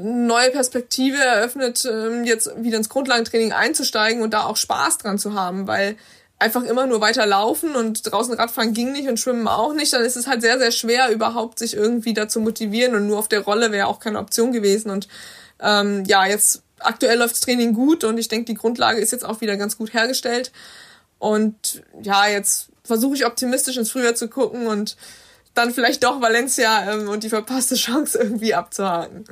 [0.00, 5.34] neue Perspektive eröffnet, ähm, jetzt wieder ins Grundlagentraining einzusteigen und da auch Spaß dran zu
[5.34, 5.96] haben, weil
[6.38, 10.04] einfach immer nur weiter laufen und draußen Radfahren ging nicht und Schwimmen auch nicht, dann
[10.04, 13.40] ist es halt sehr, sehr schwer, überhaupt sich irgendwie dazu motivieren und nur auf der
[13.40, 14.90] Rolle wäre auch keine Option gewesen.
[14.90, 15.08] Und
[15.60, 19.24] ähm, ja, jetzt aktuell läuft das Training gut und ich denke, die Grundlage ist jetzt
[19.24, 20.52] auch wieder ganz gut hergestellt.
[21.18, 24.96] Und ja, jetzt versuche ich optimistisch ins Frühjahr zu gucken und
[25.54, 29.24] dann vielleicht doch Valencia ähm, und die verpasste Chance irgendwie abzuhaken.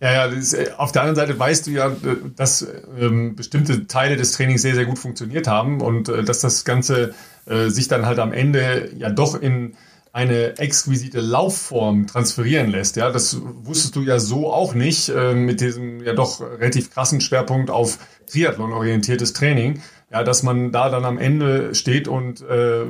[0.00, 2.66] Ja, ja, ist, äh, auf der anderen Seite weißt du ja, äh, dass
[2.98, 7.14] ähm, bestimmte Teile des Trainings sehr, sehr gut funktioniert haben und äh, dass das Ganze
[7.46, 9.74] äh, sich dann halt am Ende ja doch in
[10.12, 12.96] eine exquisite Laufform transferieren lässt.
[12.96, 17.20] Ja, das wusstest du ja so auch nicht äh, mit diesem ja doch relativ krassen
[17.20, 22.84] Schwerpunkt auf Triathlon orientiertes Training ja, dass man da dann am Ende steht und äh,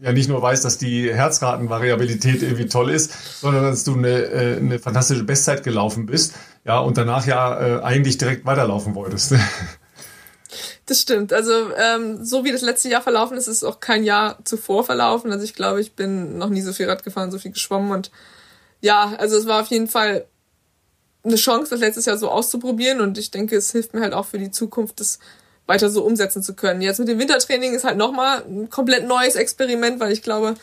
[0.00, 4.56] ja nicht nur weiß, dass die Herzratenvariabilität irgendwie toll ist, sondern dass du eine, äh,
[4.56, 6.34] eine fantastische Bestzeit gelaufen bist,
[6.64, 9.34] ja, und danach ja äh, eigentlich direkt weiterlaufen wolltest.
[10.86, 11.32] Das stimmt.
[11.32, 14.84] Also ähm, so wie das letzte Jahr verlaufen ist, ist es auch kein Jahr zuvor
[14.84, 15.32] verlaufen.
[15.32, 18.10] Also ich glaube, ich bin noch nie so viel Rad gefahren, so viel geschwommen und
[18.82, 20.26] ja, also es war auf jeden Fall
[21.24, 24.26] eine Chance, das letztes Jahr so auszuprobieren und ich denke, es hilft mir halt auch
[24.26, 25.20] für die Zukunft, das
[25.66, 26.82] weiter so umsetzen zu können.
[26.82, 30.54] Jetzt mit dem Wintertraining ist halt nochmal ein komplett neues Experiment, weil ich glaube,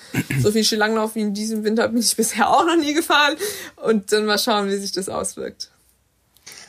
[0.41, 3.35] so viel Skilanglauf wie in diesem Winter bin ich bisher auch noch nie gefahren.
[3.77, 5.71] Und dann mal schauen, wie sich das auswirkt.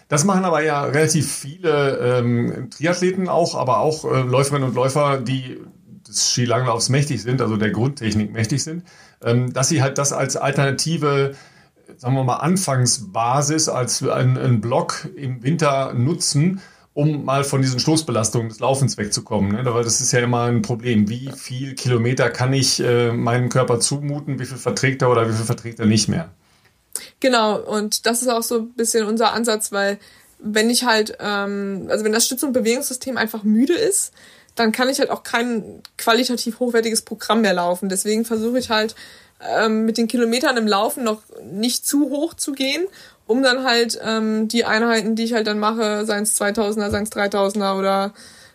[0.08, 5.18] Das machen aber ja relativ viele ähm, Triathleten auch, aber auch äh, Läuferinnen und Läufer,
[5.18, 5.58] die
[6.06, 8.84] des Skilanglaufs mächtig sind, also der Grundtechnik mächtig sind,
[9.22, 11.34] ähm, dass sie halt das als alternative
[11.96, 16.60] sagen wir mal, Anfangsbasis als ein, ein Block im Winter nutzen,
[16.94, 19.52] um mal von diesen Stoßbelastungen des Laufens wegzukommen.
[19.52, 19.74] Ne?
[19.74, 21.08] Weil das ist ja immer ein Problem.
[21.08, 24.38] Wie viel Kilometer kann ich äh, meinem Körper zumuten?
[24.38, 26.30] Wie viel verträgt er oder wie viel verträgt er nicht mehr?
[27.20, 29.98] Genau, und das ist auch so ein bisschen unser Ansatz, weil
[30.38, 34.12] wenn ich halt, ähm, also wenn das Stütz- und Bewegungssystem einfach müde ist,
[34.54, 37.88] dann kann ich halt auch kein qualitativ hochwertiges Programm mehr laufen.
[37.88, 38.94] Deswegen versuche ich halt
[39.40, 42.86] ähm, mit den Kilometern im Laufen noch nicht zu hoch zu gehen
[43.26, 47.04] um dann halt ähm, die Einheiten, die ich halt dann mache, seien es 2000er, seien
[47.04, 48.12] es 3000er oder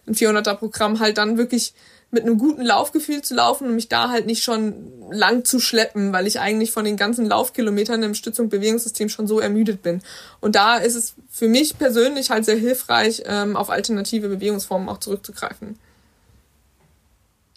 [0.07, 1.73] ein 400er Programm, halt dann wirklich
[2.09, 6.13] mit einem guten Laufgefühl zu laufen und mich da halt nicht schon lang zu schleppen,
[6.13, 10.01] weil ich eigentlich von den ganzen Laufkilometern im Stütz- und Bewegungssystem schon so ermüdet bin.
[10.39, 14.99] Und da ist es für mich persönlich halt sehr hilfreich, ähm, auf alternative Bewegungsformen auch
[14.99, 15.77] zurückzugreifen.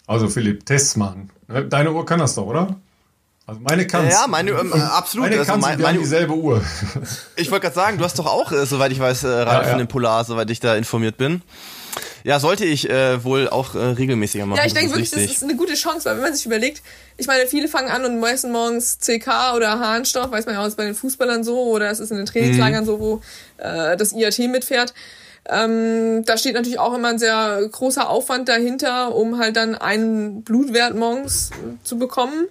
[0.06, 1.30] Also Philipp, Tests machen.
[1.68, 2.76] Deine Uhr kann das doch, oder?
[3.50, 5.28] Also meine kann Ja, meine, ähm, absolut.
[5.28, 6.62] Meine also mein, meine, dieselbe Uhr.
[7.34, 9.76] Ich wollte gerade sagen, du hast doch auch, äh, soweit ich weiß, äh, Reifen ja,
[9.76, 9.80] ja.
[9.80, 11.42] im Polar, soweit ich da informiert bin.
[12.22, 14.58] Ja, sollte ich äh, wohl auch äh, regelmäßiger machen.
[14.58, 16.80] Ja, ich denke wirklich, das ist eine gute Chance, weil wenn man sich überlegt,
[17.16, 20.68] ich meine, viele fangen an und meisten morgens CK oder Harnstoff, weiß man ja auch,
[20.68, 22.86] ist bei den Fußballern so, oder es ist in den Trainingslagern mhm.
[22.86, 23.22] so, wo
[23.56, 24.94] äh, das IAT mitfährt.
[25.48, 30.42] Ähm, da steht natürlich auch immer ein sehr großer Aufwand dahinter, um halt dann einen
[30.42, 31.50] Blutwert morgens
[31.82, 32.46] zu bekommen.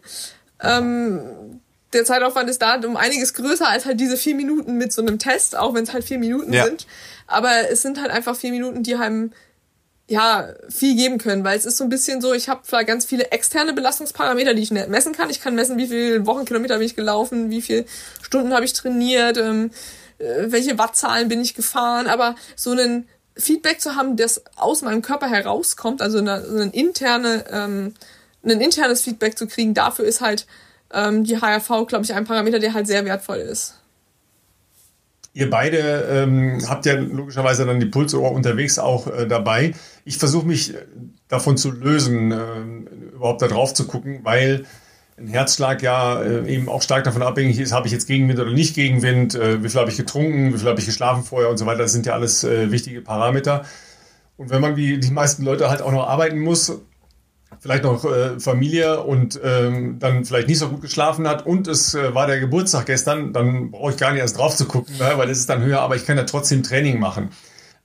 [0.62, 1.62] Ähm,
[1.93, 5.18] der Zeitaufwand ist da um einiges größer als halt diese vier Minuten mit so einem
[5.18, 6.66] Test, auch wenn es halt vier Minuten ja.
[6.66, 6.86] sind.
[7.28, 9.32] Aber es sind halt einfach vier Minuten, die einem
[10.07, 13.05] ja viel geben können, weil es ist so ein bisschen so, ich habe vielleicht ganz
[13.05, 15.30] viele externe Belastungsparameter, die ich messen kann.
[15.30, 17.86] Ich kann messen, wie viel Wochenkilometer bin ich gelaufen, wie viele
[18.22, 19.72] Stunden habe ich trainiert, ähm,
[20.18, 23.07] äh, welche Wattzahlen bin ich gefahren, aber so ein
[23.38, 27.93] Feedback zu haben, das aus meinem Körper herauskommt, also eine, so eine interne, ähm,
[28.44, 30.48] ein internes Feedback zu kriegen, dafür ist halt
[30.94, 33.76] ähm, die HRV, glaube ich, ein Parameter, der halt sehr wertvoll ist.
[35.34, 35.78] Ihr beide
[36.12, 39.74] ähm, habt ja logischerweise dann die Pulsuhr unterwegs auch äh, dabei.
[40.04, 40.74] Ich versuche mich
[41.28, 44.66] davon zu lösen, äh, überhaupt da drauf zu gucken, weil
[45.20, 48.52] ein Herzschlag ja äh, eben auch stark davon abhängig ist, habe ich jetzt Gegenwind oder
[48.52, 51.58] nicht Gegenwind, äh, wie viel habe ich getrunken, wie viel habe ich geschlafen vorher und
[51.58, 51.80] so weiter.
[51.80, 53.66] Das sind ja alles äh, wichtige Parameter.
[54.38, 56.80] Und wenn man wie die meisten Leute halt auch noch arbeiten muss,
[57.60, 61.93] vielleicht noch äh, Familie und ähm, dann vielleicht nicht so gut geschlafen hat und es
[61.95, 65.14] äh, war der Geburtstag gestern, dann brauche ich gar nicht erst drauf zu gucken, ne,
[65.16, 67.30] weil es ist dann höher, aber ich kann ja trotzdem Training machen.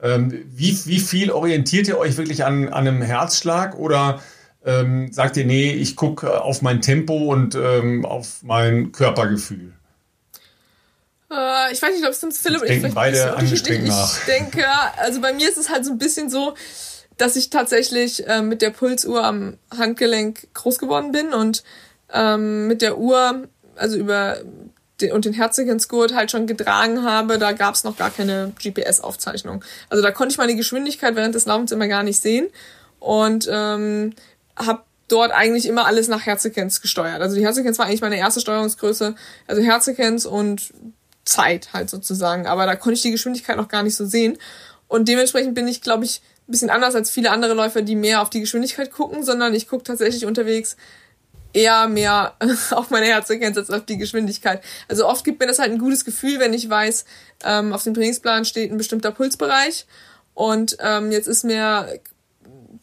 [0.03, 4.21] Ähm, wie, wie viel orientiert ihr euch wirklich an, an einem Herzschlag oder
[4.65, 9.73] ähm, sagt ihr, nee, ich gucke auf mein Tempo und ähm, auf mein Körpergefühl?
[11.31, 14.19] Äh, ich weiß nicht, ob es uns Philipp und ich denken beide angestrengt nach.
[14.19, 14.65] Ich denke,
[14.99, 16.55] also bei mir ist es halt so ein bisschen so,
[17.17, 21.63] dass ich tatsächlich äh, mit der Pulsuhr am Handgelenk groß geworden bin und
[22.13, 24.39] ähm, mit der Uhr, also über
[25.01, 29.65] den, und den Herzogensgurt halt schon getragen habe, da gab es noch gar keine GPS-Aufzeichnung.
[29.89, 32.49] Also da konnte ich meine Geschwindigkeit während des Laufens immer gar nicht sehen
[33.01, 34.15] und ähm,
[34.57, 37.21] habe dort eigentlich immer alles nach Herzsequenz gesteuert.
[37.21, 39.15] Also die Herzsequenz war eigentlich meine erste Steuerungsgröße,
[39.47, 40.73] also Herzsequenz und
[41.25, 42.47] Zeit halt sozusagen.
[42.47, 44.39] Aber da konnte ich die Geschwindigkeit noch gar nicht so sehen.
[44.89, 48.31] Und dementsprechend bin ich, glaube ich, bisschen anders als viele andere Läufer, die mehr auf
[48.31, 50.77] die Geschwindigkeit gucken, sondern ich gucke tatsächlich unterwegs
[51.55, 52.35] eher mehr
[52.71, 54.63] auf meine Herzfrequenz als auf die Geschwindigkeit.
[54.89, 57.05] Also oft gibt mir das halt ein gutes Gefühl, wenn ich weiß,
[57.45, 59.87] ähm, auf dem Trainingsplan steht ein bestimmter Pulsbereich
[60.35, 62.01] und ähm, jetzt ist mir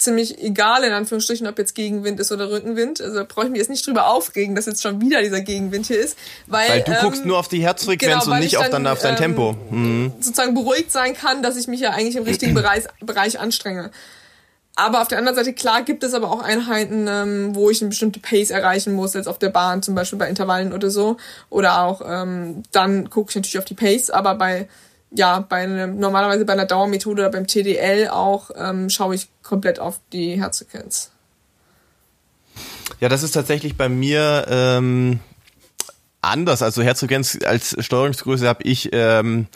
[0.02, 3.02] ziemlich egal, in Anführungsstrichen, ob jetzt Gegenwind ist oder Rückenwind.
[3.02, 5.88] Also da brauche ich mich jetzt nicht drüber aufregen, dass jetzt schon wieder dieser Gegenwind
[5.88, 6.18] hier ist.
[6.48, 8.88] Weil, weil du ähm, guckst nur auf die Herzfrequenz genau, und nicht dann, auf, dann,
[8.88, 9.56] auf dein ähm, Tempo.
[9.70, 10.14] Mhm.
[10.20, 13.92] Sozusagen beruhigt sein kann, dass ich mich ja eigentlich im richtigen Bereich, Bereich anstrenge.
[14.76, 17.90] Aber auf der anderen Seite, klar, gibt es aber auch Einheiten, ähm, wo ich eine
[17.90, 21.18] bestimmte Pace erreichen muss, jetzt auf der Bahn, zum Beispiel bei Intervallen oder so.
[21.50, 24.68] Oder auch, ähm, dann gucke ich natürlich auf die Pace, aber bei
[25.12, 29.80] ja, bei einem, normalerweise bei einer Dauermethode oder beim TDL auch ähm, schaue ich komplett
[29.80, 31.12] auf die Herzfrequenz.
[33.00, 35.20] Ja, das ist tatsächlich bei mir ähm,
[36.22, 36.62] anders.
[36.62, 39.48] Also Herzfrequenz als Steuerungsgröße habe ich ähm,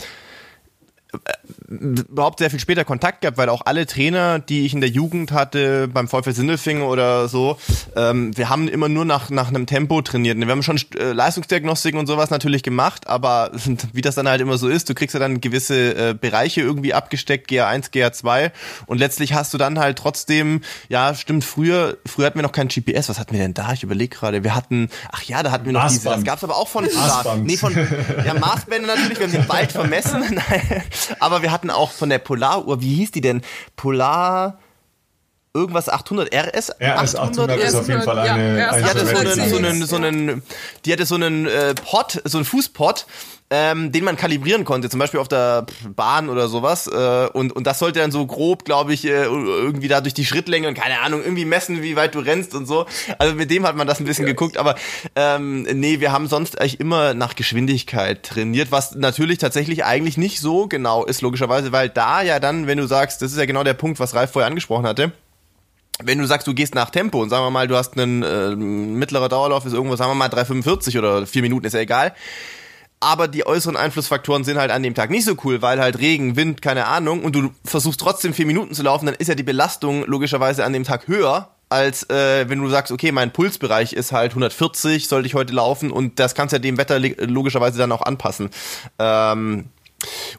[1.68, 5.32] überhaupt sehr viel später Kontakt gehabt, weil auch alle Trainer, die ich in der Jugend
[5.32, 7.58] hatte, beim VfL Sindelfingen oder so,
[7.96, 10.38] ähm, wir haben immer nur nach, nach einem Tempo trainiert.
[10.38, 13.52] Wir haben schon äh, Leistungsdiagnostiken und sowas natürlich gemacht, aber
[13.94, 16.94] wie das dann halt immer so ist, du kriegst ja dann gewisse äh, Bereiche irgendwie
[16.94, 18.52] abgesteckt, GA1, GA2
[18.86, 22.68] und letztlich hast du dann halt trotzdem, ja, stimmt, früher, früher hatten wir noch kein
[22.68, 23.74] GPS, was hatten wir denn da?
[23.74, 26.04] Ich überlege gerade, wir hatten, ach ja, da hatten wir noch Maßband.
[26.04, 27.46] diese, das gab's aber auch von, Maßband.
[27.46, 27.76] nee, von,
[28.26, 30.24] ja, Maßbände natürlich, wir haben den bald vermessen,
[31.20, 33.42] aber wir hatten auch von der Polaruhr, wie hieß die denn?
[33.76, 34.60] Polar
[35.56, 39.06] irgendwas 800 RS 800, RS 800 ist auf jeden Fall eine, ja, eine die hatte
[39.06, 40.44] so einen, so einen, so einen,
[40.86, 43.06] die hatte so einen äh, Pod, so einen Fußpod
[43.52, 46.88] ähm, den man kalibrieren konnte, zum Beispiel auf der Bahn oder sowas.
[46.88, 50.26] Äh, und, und das sollte dann so grob, glaube ich, äh, irgendwie da durch die
[50.26, 52.88] Schrittlänge und keine Ahnung, irgendwie messen, wie weit du rennst und so.
[53.20, 54.76] Also mit dem hat man das ein bisschen geguckt, aber
[55.16, 60.40] ähm, nee, wir haben sonst eigentlich immer nach Geschwindigkeit trainiert, was natürlich tatsächlich eigentlich nicht
[60.40, 63.64] so genau ist, logischerweise, weil da ja dann, wenn du sagst, das ist ja genau
[63.64, 65.12] der Punkt, was Ralf vorher angesprochen hatte,
[66.04, 68.56] wenn du sagst, du gehst nach Tempo und sagen wir mal, du hast einen äh,
[68.56, 72.14] mittlerer Dauerlauf, ist irgendwo, sagen wir mal 3,45 oder 4 Minuten, ist ja egal
[73.00, 76.36] aber die äußeren Einflussfaktoren sind halt an dem Tag nicht so cool, weil halt Regen,
[76.36, 79.44] Wind, keine Ahnung, und du versuchst trotzdem vier Minuten zu laufen, dann ist ja die
[79.44, 84.12] Belastung logischerweise an dem Tag höher, als äh, wenn du sagst, okay, mein Pulsbereich ist
[84.12, 88.02] halt 140, sollte ich heute laufen und das kannst ja dem Wetter logischerweise dann auch
[88.02, 88.50] anpassen.
[88.98, 89.66] Ähm,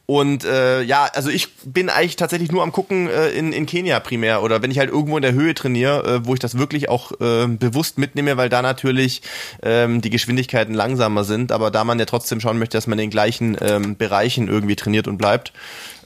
[0.06, 4.00] und äh, ja, also ich bin eigentlich tatsächlich nur am gucken äh, in, in Kenia
[4.00, 6.88] primär oder wenn ich halt irgendwo in der Höhe trainiere, äh, wo ich das wirklich
[6.88, 9.22] auch äh, bewusst mitnehme, weil da natürlich
[9.62, 13.04] ähm, die Geschwindigkeiten langsamer sind, aber da man ja trotzdem schauen möchte, dass man in
[13.04, 15.52] den gleichen ähm, Bereichen irgendwie trainiert und bleibt.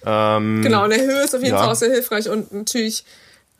[0.05, 1.61] Ähm, genau, in der Höhe ist auf jeden ja.
[1.61, 3.05] Fall auch sehr hilfreich und natürlich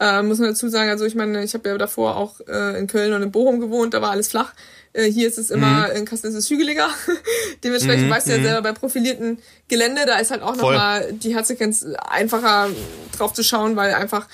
[0.01, 2.87] äh, muss man dazu sagen, also ich meine, ich habe ja davor auch äh, in
[2.87, 4.55] Köln und in Bochum gewohnt, da war alles flach.
[4.93, 5.97] Äh, hier ist es immer, mhm.
[5.97, 6.89] in Kassel ist es hügeliger.
[7.65, 8.11] Dementsprechend mhm.
[8.11, 8.45] weißt du ja mhm.
[8.45, 9.39] selber, bei profilierten
[9.69, 12.69] Gelände, da ist halt auch nochmal die Herzfrequenz einfacher
[13.17, 14.27] drauf zu schauen, weil einfach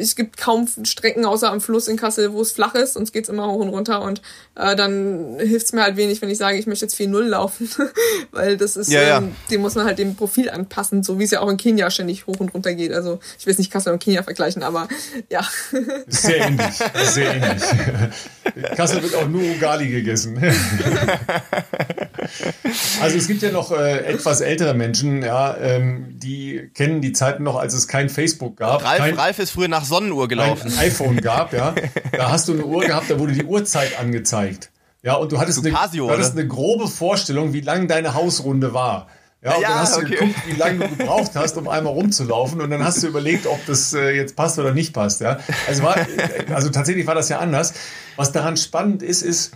[0.00, 3.28] es gibt kaum Strecken außer am Fluss in Kassel, wo es flach ist, sonst geht's
[3.28, 4.20] immer hoch und runter und
[4.56, 7.68] äh, dann hilft's mir halt wenig, wenn ich sage, ich möchte jetzt 4-0 laufen,
[8.32, 9.18] weil das ist, Ja, ja.
[9.18, 11.90] ähm, dem muss man halt dem Profil anpassen, so wie es ja auch in Kenia
[11.90, 12.92] ständig hoch und runter geht.
[12.92, 14.88] Also ich will jetzt nicht Kassel und Kenia vergleichen, aber
[15.30, 15.46] ja.
[16.08, 16.74] Sehr ähnlich,
[17.12, 17.62] sehr ähnlich.
[18.76, 20.38] Kassel wird auch nur Ugali gegessen.
[23.00, 27.42] Also es gibt ja noch äh, etwas ältere Menschen, ja, ähm, die kennen die Zeiten
[27.42, 30.72] noch, als es kein Facebook gab, Ralf, kein, Ralf ist früher nach Sonnenuhr gelaufen.
[30.72, 31.74] ein iPhone gab, ja.
[32.12, 34.70] Da hast du eine Uhr gehabt, da wurde die Uhrzeit angezeigt.
[35.02, 38.14] Ja, und du hattest, So eine, Casio, du hattest eine grobe Vorstellung, wie lang deine
[38.14, 39.06] Hausrunde war.
[39.42, 40.16] Ja, und Ja, dann hast du okay.
[40.16, 42.60] geguckt, wie lange du gebraucht hast, um einmal rumzulaufen.
[42.60, 45.20] Und dann hast du überlegt, ob das äh, jetzt passt oder nicht passt.
[45.20, 45.38] Ja?
[45.68, 45.96] Also, war,
[46.52, 47.74] also tatsächlich war das ja anders.
[48.16, 49.52] Was daran spannend ist, ist,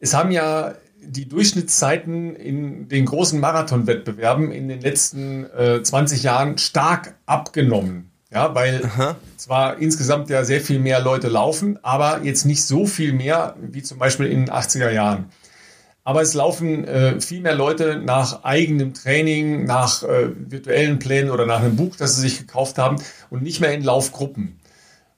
[0.00, 0.74] es haben ja
[1.06, 8.10] die Durchschnittszeiten in den großen Marathonwettbewerben in den letzten äh, 20 Jahren stark abgenommen.
[8.30, 8.90] Ja, weil
[9.36, 13.82] zwar insgesamt ja sehr viel mehr Leute laufen, aber jetzt nicht so viel mehr wie
[13.82, 15.26] zum Beispiel in den 80er Jahren.
[16.06, 21.46] Aber es laufen äh, viel mehr Leute nach eigenem Training, nach äh, virtuellen Plänen oder
[21.46, 22.96] nach einem Buch, das sie sich gekauft haben
[23.28, 24.60] und nicht mehr in Laufgruppen,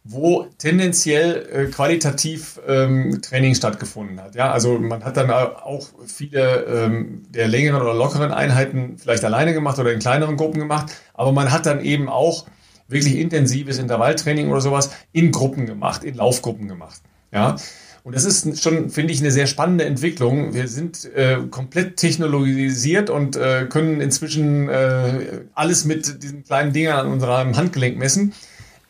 [0.04, 4.34] wo tendenziell äh, qualitativ ähm, Training stattgefunden hat.
[4.34, 9.52] Ja, also man hat dann auch viele ähm, der längeren oder lockeren Einheiten vielleicht alleine
[9.52, 12.46] gemacht oder in kleineren Gruppen gemacht, aber man hat dann eben auch
[12.88, 17.02] wirklich intensives Intervalltraining oder sowas in Gruppen gemacht, in Laufgruppen gemacht.
[17.32, 17.56] Ja.
[18.04, 20.54] Und das ist schon, finde ich, eine sehr spannende Entwicklung.
[20.54, 27.00] Wir sind äh, komplett technologisiert und äh, können inzwischen äh, alles mit diesen kleinen Dingern
[27.00, 28.32] an unserem Handgelenk messen.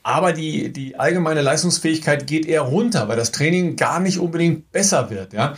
[0.09, 5.11] Aber die, die allgemeine Leistungsfähigkeit geht eher runter, weil das Training gar nicht unbedingt besser
[5.11, 5.35] wird.
[5.35, 5.53] Ja?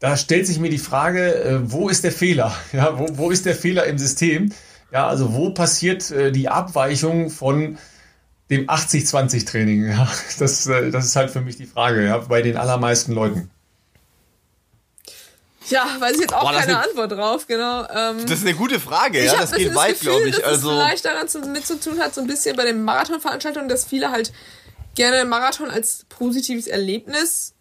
[0.00, 2.52] Da stellt sich mir die Frage, äh, wo ist der Fehler?
[2.72, 4.50] Ja, wo, wo ist der Fehler im System?
[4.90, 7.78] Ja, also wo passiert äh, die Abweichung von
[8.50, 9.84] dem 80-20-Training?
[9.90, 10.08] Ja,
[10.40, 13.50] das, äh, das ist halt für mich die Frage, ja, bei den allermeisten Leuten.
[15.70, 17.82] Ja, weiß ich jetzt auch Boah, das keine eine- Antwort drauf, genau.
[17.94, 19.36] Ähm, Das ist eine gute Frage, ja.
[19.40, 20.36] Das geht weit, Gefühl, glaube ich.
[20.36, 20.70] Dass Also.
[20.70, 23.84] es vielleicht daran zu, mit zu tun hat, so ein bisschen bei den Marathonveranstaltungen, dass
[23.84, 24.32] viele halt
[24.94, 27.54] gerne Marathon als positives Erlebnis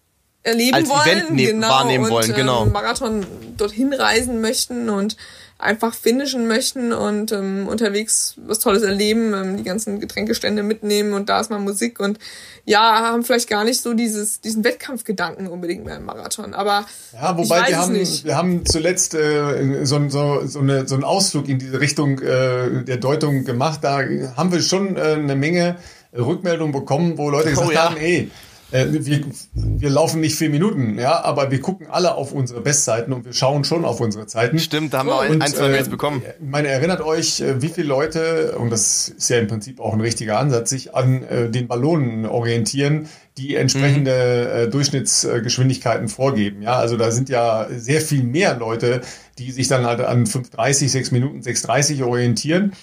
[0.44, 2.64] erleben Als wollen, Event ne- genau, wahrnehmen und, wollen, genau.
[2.66, 3.26] Ähm, Marathon
[3.58, 5.16] dorthin reisen möchten und
[5.60, 11.28] einfach finishen möchten und ähm, unterwegs was Tolles erleben, ähm, die ganzen Getränkestände mitnehmen und
[11.28, 12.18] da ist mal Musik und
[12.66, 16.54] ja, haben vielleicht gar nicht so dieses, diesen Wettkampfgedanken unbedingt mehr im Marathon.
[16.54, 18.26] Aber Ja, ich wobei weiß wir es haben, nicht.
[18.26, 22.84] wir haben zuletzt äh, so, so, so, eine, so einen Ausflug in diese Richtung äh,
[22.86, 23.80] der Deutung gemacht.
[23.84, 24.00] Da
[24.38, 25.76] haben wir schon äh, eine Menge
[26.18, 27.90] Rückmeldungen bekommen, wo Leute gesagt Oh ja.
[27.90, 28.32] haben, ey,
[28.72, 29.22] äh, wir,
[29.54, 33.34] wir laufen nicht vier Minuten, ja, aber wir gucken alle auf unsere Bestzeiten und wir
[33.34, 34.60] schauen schon auf unsere Zeiten.
[34.60, 36.22] Stimmt, da haben wir ein, Und, ein zwei Mails äh, bekommen.
[36.24, 39.94] Ich meine, erinnert euch, äh, wie viele Leute, und das ist ja im Prinzip auch
[39.94, 43.08] ein richtiger Ansatz, sich an äh, den Ballonen orientieren,
[43.38, 46.62] die entsprechende äh, Durchschnittsgeschwindigkeiten vorgeben.
[46.62, 49.02] Ja, also da sind ja sehr viel mehr Leute,
[49.40, 52.74] die sich dann halt an 5,30, 6 Minuten, 6,30 orientieren,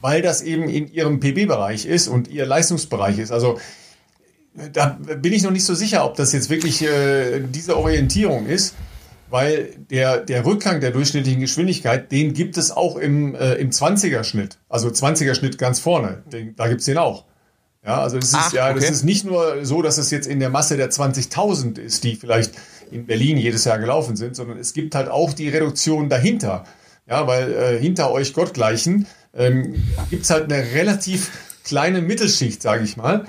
[0.00, 3.30] weil das eben in ihrem PB-Bereich ist und ihr Leistungsbereich ist.
[3.30, 3.58] Also
[4.72, 8.74] da bin ich noch nicht so sicher, ob das jetzt wirklich äh, diese Orientierung ist,
[9.30, 14.58] weil der, der Rückgang der durchschnittlichen Geschwindigkeit, den gibt es auch im, äh, im 20er-Schnitt.
[14.68, 17.24] Also 20er-Schnitt ganz vorne, den, da gibt's den auch.
[17.84, 18.92] Ja, also es ist Ach, ja, das okay.
[18.92, 22.52] ist nicht nur so, dass es jetzt in der Masse der 20.000 ist, die vielleicht
[22.92, 26.64] in Berlin jedes Jahr gelaufen sind, sondern es gibt halt auch die Reduktion dahinter.
[27.08, 31.32] Ja, weil äh, hinter euch Gottgleichen ähm, gibt's halt eine relativ
[31.64, 33.26] kleine Mittelschicht, sage ich mal,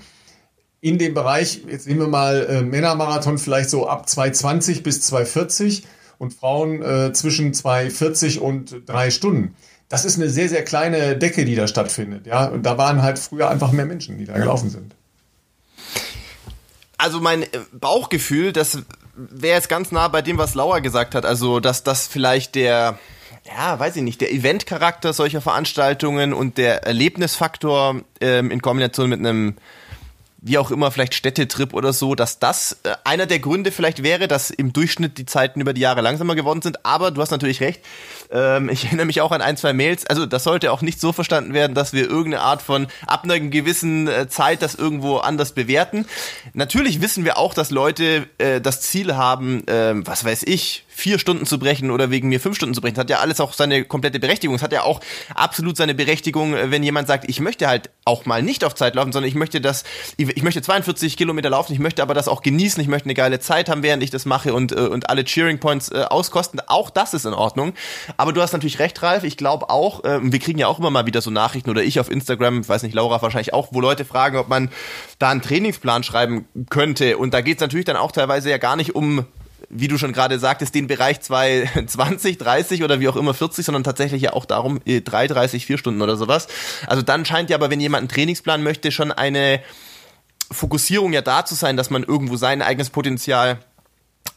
[0.84, 5.88] in dem Bereich, jetzt nehmen wir mal äh, Männermarathon vielleicht so ab 220 bis 240
[6.18, 9.56] und Frauen äh, zwischen 240 und drei Stunden.
[9.88, 12.28] Das ist eine sehr, sehr kleine Decke, die da stattfindet.
[12.28, 14.94] Ja, und da waren halt früher einfach mehr Menschen, die da gelaufen sind.
[16.98, 18.80] Also mein äh, Bauchgefühl, das
[19.16, 21.26] wäre jetzt ganz nah bei dem, was Laura gesagt hat.
[21.26, 23.00] Also, dass das vielleicht der,
[23.46, 29.20] ja, weiß ich nicht, der Eventcharakter solcher Veranstaltungen und der Erlebnisfaktor ähm, in Kombination mit
[29.20, 29.56] einem
[30.46, 34.28] wie auch immer, vielleicht Städtetrip oder so, dass das äh, einer der Gründe vielleicht wäre,
[34.28, 36.86] dass im Durchschnitt die Zeiten über die Jahre langsamer geworden sind.
[36.86, 37.82] Aber du hast natürlich recht.
[38.30, 40.06] Ähm, ich erinnere mich auch an ein, zwei Mails.
[40.06, 43.40] Also das sollte auch nicht so verstanden werden, dass wir irgendeine Art von ab einer
[43.40, 46.06] gewissen äh, Zeit das irgendwo anders bewerten.
[46.54, 51.20] Natürlich wissen wir auch, dass Leute äh, das Ziel haben, ähm, was weiß ich, vier
[51.20, 52.96] Stunden zu brechen oder wegen mir fünf Stunden zu brechen.
[52.96, 54.56] Das hat ja alles auch seine komplette Berechtigung.
[54.56, 55.02] Es hat ja auch
[55.34, 58.96] absolut seine Berechtigung, äh, wenn jemand sagt, ich möchte halt auch mal nicht auf Zeit
[58.96, 59.84] laufen, sondern ich möchte das,
[60.18, 63.40] ich möchte 42 Kilometer laufen, ich möchte aber das auch genießen, ich möchte eine geile
[63.40, 66.62] Zeit haben, während ich das mache und, äh, und alle Cheering Points äh, auskosten.
[66.68, 67.74] Auch das ist in Ordnung.
[68.18, 69.24] Aber du hast natürlich recht, Ralf.
[69.24, 72.00] Ich glaube auch, äh, wir kriegen ja auch immer mal wieder so Nachrichten oder ich
[72.00, 74.70] auf Instagram, weiß nicht, Laura wahrscheinlich auch, wo Leute fragen, ob man
[75.20, 77.18] da einen Trainingsplan schreiben könnte.
[77.18, 79.26] Und da geht es natürlich dann auch teilweise ja gar nicht um
[79.70, 83.84] wie du schon gerade sagtest, den Bereich 20, 30 oder wie auch immer 40, sondern
[83.84, 86.48] tatsächlich ja auch darum 3, 30, 4 Stunden oder sowas.
[86.88, 89.62] Also dann scheint ja aber, wenn jemand einen Trainingsplan möchte, schon eine
[90.52, 93.60] Fokussierung ja da zu sein, dass man irgendwo sein eigenes Potenzial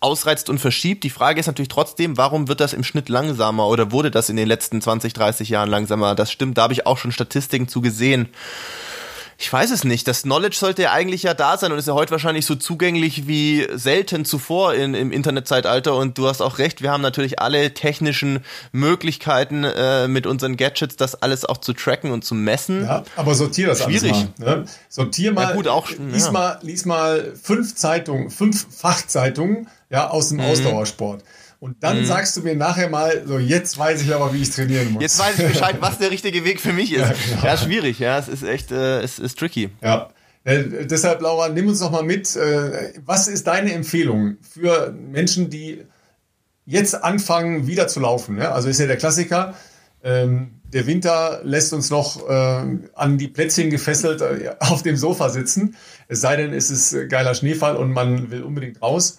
[0.00, 1.04] ausreizt und verschiebt.
[1.04, 4.36] Die Frage ist natürlich trotzdem, warum wird das im Schnitt langsamer oder wurde das in
[4.36, 6.14] den letzten 20, 30 Jahren langsamer?
[6.14, 8.28] Das stimmt, da habe ich auch schon Statistiken zu gesehen
[9.38, 10.08] ich weiß es nicht.
[10.08, 13.26] Das Knowledge sollte ja eigentlich ja da sein und ist ja heute wahrscheinlich so zugänglich
[13.26, 15.94] wie selten zuvor in, im Internetzeitalter.
[15.94, 18.40] Und du hast auch recht, wir haben natürlich alle technischen
[18.72, 22.84] Möglichkeiten äh, mit unseren Gadgets, das alles auch zu tracken und zu messen.
[22.84, 24.12] Ja, aber sortier das Schwierig.
[24.12, 24.56] alles mal.
[24.56, 24.64] Ne?
[24.88, 26.32] Sortier mal, ja, gut, auch, lies, ja.
[26.32, 30.44] mal, lies mal fünf Zeitungen, fünf Fachzeitungen ja, aus dem mhm.
[30.44, 31.22] Ausdauersport.
[31.58, 32.04] Und dann mhm.
[32.04, 35.02] sagst du mir nachher mal, so jetzt weiß ich aber, wie ich trainieren muss.
[35.02, 37.00] Jetzt weiß ich Bescheid, was der richtige Weg für mich ist.
[37.00, 37.46] Ja, genau.
[37.46, 39.70] ja schwierig, ja, es ist echt, äh, es ist tricky.
[39.82, 40.10] Ja.
[40.44, 42.36] Äh, deshalb, Laura, nimm uns doch mal mit.
[42.36, 45.82] Äh, was ist deine Empfehlung für Menschen, die
[46.66, 48.38] jetzt anfangen, wieder zu laufen?
[48.38, 48.52] Ja?
[48.52, 49.54] Also ist ja der Klassiker.
[50.04, 55.30] Ähm, der Winter lässt uns noch äh, an die Plätzchen gefesselt äh, auf dem Sofa
[55.30, 55.74] sitzen.
[56.06, 59.18] Es sei denn, es ist geiler Schneefall und man will unbedingt raus.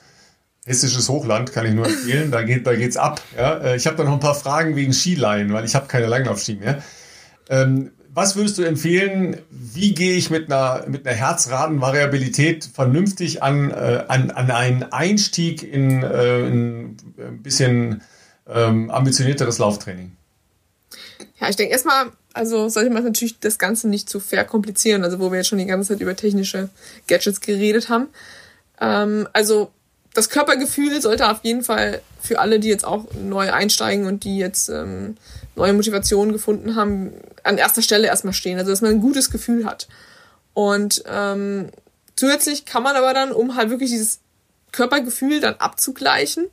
[0.68, 2.30] Hessisches Hochland kann ich nur empfehlen.
[2.30, 3.22] Da geht geht's ab.
[3.38, 3.58] Ja?
[3.58, 6.56] Äh, ich habe da noch ein paar Fragen wegen Skileihen, weil ich habe keine Langlaufski
[6.56, 6.84] mehr.
[7.50, 9.38] Ähm, was würdest du empfehlen?
[9.50, 15.64] Wie gehe ich mit einer mit einer Herzratenvariabilität vernünftig an, äh, an, an einen Einstieg
[15.64, 18.02] in, äh, in ein bisschen
[18.46, 20.18] ähm, ambitionierteres Lauftraining?
[21.40, 25.32] Ja, ich denke erstmal, also sollte man natürlich das Ganze nicht zu verkomplizieren, also wo
[25.32, 26.70] wir jetzt schon die ganze Zeit über technische
[27.08, 28.08] Gadgets geredet haben.
[28.82, 29.72] Ähm, also
[30.18, 34.40] das Körpergefühl sollte auf jeden Fall für alle, die jetzt auch neu einsteigen und die
[34.40, 35.16] jetzt ähm,
[35.56, 37.14] neue Motivationen gefunden haben,
[37.44, 38.58] an erster Stelle erstmal stehen.
[38.58, 39.88] Also dass man ein gutes Gefühl hat.
[40.56, 41.70] Und ähm,
[42.16, 44.22] zusätzlich kann man aber dann, um halt wirklich dieses
[44.72, 46.48] Körpergefühl dann abzugleichen,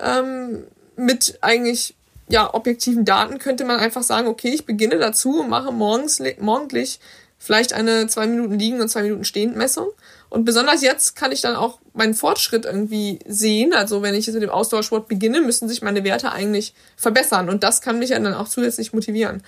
[0.00, 0.64] ähm,
[0.96, 1.94] mit eigentlich
[2.28, 6.98] ja objektiven Daten könnte man einfach sagen, okay, ich beginne dazu und mache morgens morgendlich
[7.44, 9.88] vielleicht eine zwei Minuten liegen und zwei Minuten stehend Messung
[10.34, 13.72] und besonders jetzt kann ich dann auch meinen Fortschritt irgendwie sehen.
[13.72, 17.48] Also wenn ich jetzt mit dem Ausdauersport beginne, müssen sich meine Werte eigentlich verbessern.
[17.48, 19.44] Und das kann mich dann auch zusätzlich motivieren.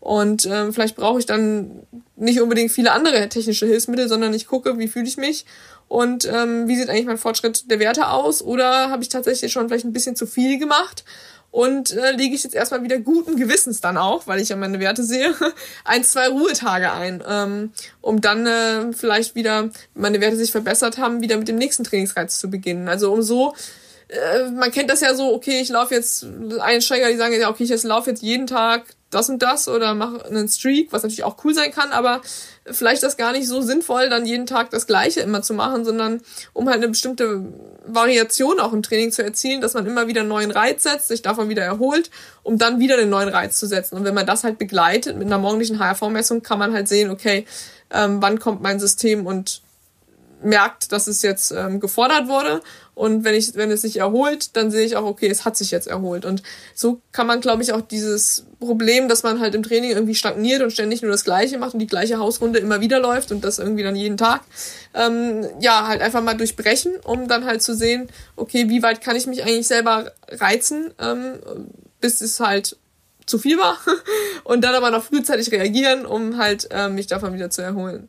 [0.00, 1.82] Und ähm, vielleicht brauche ich dann
[2.16, 5.44] nicht unbedingt viele andere technische Hilfsmittel, sondern ich gucke, wie fühle ich mich
[5.88, 8.40] und ähm, wie sieht eigentlich mein Fortschritt der Werte aus.
[8.40, 11.04] Oder habe ich tatsächlich schon vielleicht ein bisschen zu viel gemacht
[11.50, 14.80] und äh, lege ich jetzt erstmal wieder guten Gewissens dann auch, weil ich ja meine
[14.80, 15.34] Werte sehe,
[15.84, 20.98] ein, zwei Ruhetage ein, ähm, um dann äh, vielleicht wieder, wenn meine Werte sich verbessert
[20.98, 22.88] haben, wieder mit dem nächsten Trainingsreiz zu beginnen.
[22.88, 23.54] Also um so
[24.08, 26.26] äh, man kennt das ja so, okay, ich laufe jetzt,
[26.60, 30.24] Einsteiger, die sagen ja, okay, ich laufe jetzt jeden Tag das und das oder mache
[30.24, 32.20] einen Streak, was natürlich auch cool sein kann, aber
[32.70, 36.20] vielleicht das gar nicht so sinnvoll, dann jeden Tag das Gleiche immer zu machen, sondern
[36.52, 37.42] um halt eine bestimmte
[37.86, 41.22] Variation auch im Training zu erzielen, dass man immer wieder einen neuen Reiz setzt, sich
[41.22, 42.10] davon wieder erholt,
[42.42, 43.96] um dann wieder einen neuen Reiz zu setzen.
[43.96, 47.46] Und wenn man das halt begleitet mit einer morgendlichen HRV-Messung, kann man halt sehen, okay,
[47.90, 49.62] ähm, wann kommt mein System und
[50.42, 52.60] merkt, dass es jetzt ähm, gefordert wurde.
[52.94, 55.70] Und wenn ich, wenn es sich erholt, dann sehe ich auch, okay, es hat sich
[55.70, 56.24] jetzt erholt.
[56.24, 56.42] Und
[56.74, 60.62] so kann man, glaube ich, auch dieses Problem, dass man halt im Training irgendwie stagniert
[60.62, 63.58] und ständig nur das Gleiche macht und die gleiche Hausrunde immer wieder läuft und das
[63.58, 64.42] irgendwie dann jeden Tag,
[64.94, 69.16] ähm, ja, halt einfach mal durchbrechen, um dann halt zu sehen, okay, wie weit kann
[69.16, 71.38] ich mich eigentlich selber reizen, ähm,
[72.00, 72.76] bis es halt
[73.24, 73.78] zu viel war
[74.44, 78.08] und dann aber noch frühzeitig reagieren, um halt äh, mich davon wieder zu erholen.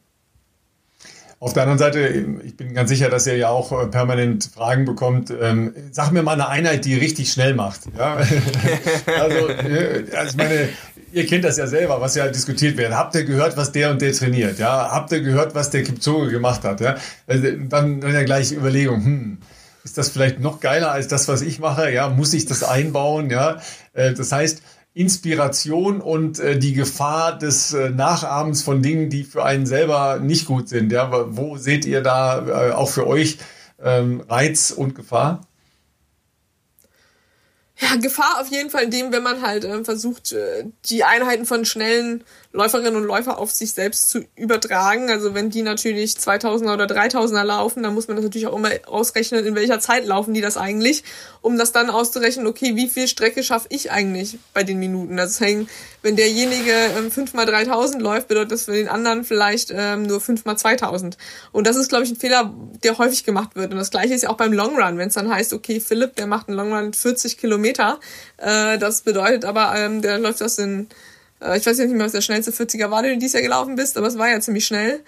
[1.41, 2.07] Auf der anderen Seite,
[2.45, 5.33] ich bin ganz sicher, dass ihr ja auch äh, permanent Fragen bekommt.
[5.41, 7.81] Ähm, sag mir mal eine Einheit, die richtig schnell macht.
[7.97, 8.17] Ja?
[9.19, 10.69] also, äh, also, ich meine,
[11.11, 12.93] ihr kennt das ja selber, was ja diskutiert wird.
[12.93, 14.59] Habt ihr gehört, was der und der trainiert?
[14.59, 14.91] Ja?
[14.91, 16.79] Habt ihr gehört, was der Kipchoge gemacht hat?
[16.79, 16.97] Ja?
[17.25, 19.37] Also, dann, dann ja gleich Überlegung, hm,
[19.83, 21.91] ist das vielleicht noch geiler als das, was ich mache?
[21.91, 23.31] Ja, muss ich das einbauen?
[23.31, 23.59] Ja,
[23.93, 24.61] äh, das heißt,
[24.93, 30.45] Inspiration und äh, die Gefahr des äh, Nachahmens von Dingen, die für einen selber nicht
[30.45, 30.91] gut sind.
[30.91, 33.37] Ja, wo seht ihr da äh, auch für euch
[33.81, 35.47] ähm, Reiz und Gefahr?
[37.77, 41.45] Ja, Gefahr auf jeden Fall in dem, wenn man halt äh, versucht, äh, die Einheiten
[41.45, 42.23] von schnellen
[42.53, 45.09] Läuferinnen und Läufer auf sich selbst zu übertragen.
[45.09, 48.71] Also wenn die natürlich 2000er oder 3000er laufen, dann muss man das natürlich auch immer
[48.87, 51.03] ausrechnen, in welcher Zeit laufen die das eigentlich,
[51.39, 55.15] um das dann auszurechnen, okay, wie viel Strecke schaffe ich eigentlich bei den Minuten.
[55.15, 55.69] Deswegen,
[56.01, 60.19] wenn derjenige ähm, 5 mal 3000 läuft, bedeutet das für den anderen vielleicht ähm, nur
[60.19, 61.17] 5 mal 2000.
[61.53, 62.53] Und das ist, glaube ich, ein Fehler,
[62.83, 63.71] der häufig gemacht wird.
[63.71, 66.17] Und das gleiche ist ja auch beim Long Run, wenn es dann heißt, okay, Philipp,
[66.17, 67.99] der macht einen Long Run 40 Kilometer.
[68.35, 70.89] Äh, das bedeutet aber, ähm, der läuft das in
[71.41, 73.43] äh, ich weiß jetzt nicht mehr, was der schnellste 40er war, den du dieses Jahr
[73.43, 75.03] gelaufen bist, aber es war ja ziemlich schnell.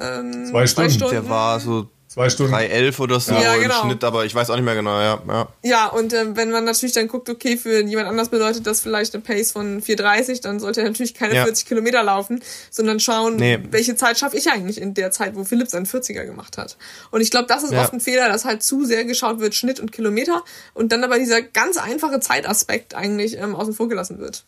[0.00, 0.90] Ähm, zwei, Stunden.
[0.90, 1.12] Stunden.
[1.12, 2.54] Der war so zwei Stunden.
[2.54, 3.82] 3,11 oder so ja, genau.
[3.82, 5.22] im Schnitt, aber ich weiß auch nicht mehr genau, ja.
[5.28, 8.80] Ja, ja und äh, wenn man natürlich dann guckt, okay, für jemand anders bedeutet das
[8.80, 11.44] vielleicht eine Pace von 4,30, dann sollte er natürlich keine ja.
[11.44, 13.58] 40 Kilometer laufen, sondern schauen, nee.
[13.70, 16.78] welche Zeit schaffe ich eigentlich in der Zeit, wo Philipp seinen 40er gemacht hat.
[17.10, 17.82] Und ich glaube, das ist ja.
[17.82, 20.42] oft ein Fehler, dass halt zu sehr geschaut wird, Schnitt und Kilometer
[20.72, 24.44] und dann aber dieser ganz einfache Zeitaspekt eigentlich ähm, außen vor gelassen wird.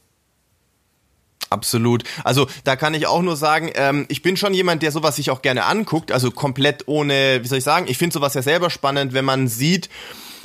[1.51, 2.05] Absolut.
[2.23, 5.31] Also da kann ich auch nur sagen, ähm, ich bin schon jemand, der sowas sich
[5.31, 8.71] auch gerne anguckt, also komplett ohne, wie soll ich sagen, ich finde sowas ja selber
[8.71, 9.89] spannend, wenn man sieht,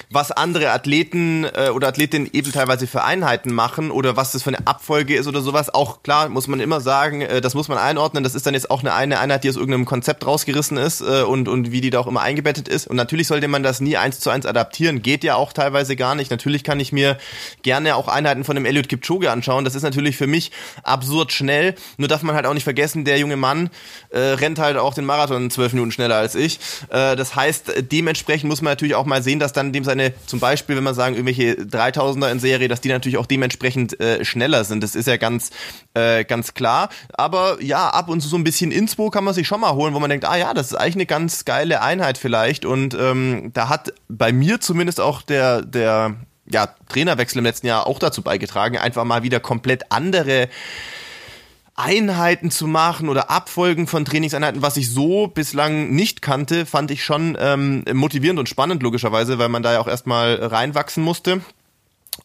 [0.09, 4.49] was andere Athleten äh, oder Athletinnen eben teilweise für Einheiten machen oder was das für
[4.49, 5.73] eine Abfolge ist oder sowas.
[5.73, 8.23] Auch klar, muss man immer sagen, äh, das muss man einordnen.
[8.23, 11.23] Das ist dann jetzt auch eine, eine Einheit, die aus irgendeinem Konzept rausgerissen ist äh,
[11.23, 12.87] und, und wie die da auch immer eingebettet ist.
[12.87, 15.01] Und natürlich sollte man das nie eins zu eins adaptieren.
[15.01, 16.31] Geht ja auch teilweise gar nicht.
[16.31, 17.17] Natürlich kann ich mir
[17.63, 19.65] gerne auch Einheiten von dem Eliud Kipchoge anschauen.
[19.65, 20.51] Das ist natürlich für mich
[20.83, 21.75] absurd schnell.
[21.97, 23.69] Nur darf man halt auch nicht vergessen, der junge Mann
[24.09, 26.59] äh, rennt halt auch den Marathon zwölf Minuten schneller als ich.
[26.89, 30.13] Äh, das heißt, dementsprechend muss man natürlich auch mal sehen, dass dann dem seine seine,
[30.25, 34.23] zum Beispiel, wenn man sagen, irgendwelche 3000er in Serie, dass die natürlich auch dementsprechend äh,
[34.25, 34.83] schneller sind.
[34.83, 35.51] Das ist ja ganz,
[35.93, 36.89] äh, ganz klar.
[37.13, 39.93] Aber ja, ab und zu so ein bisschen Inspo kann man sich schon mal holen,
[39.93, 42.65] wo man denkt, ah ja, das ist eigentlich eine ganz geile Einheit vielleicht.
[42.65, 46.15] Und ähm, da hat bei mir zumindest auch der, der
[46.47, 50.49] ja, Trainerwechsel im letzten Jahr auch dazu beigetragen, einfach mal wieder komplett andere
[51.75, 57.03] Einheiten zu machen oder Abfolgen von Trainingseinheiten, was ich so bislang nicht kannte, fand ich
[57.03, 61.41] schon ähm, motivierend und spannend, logischerweise, weil man da ja auch erstmal reinwachsen musste.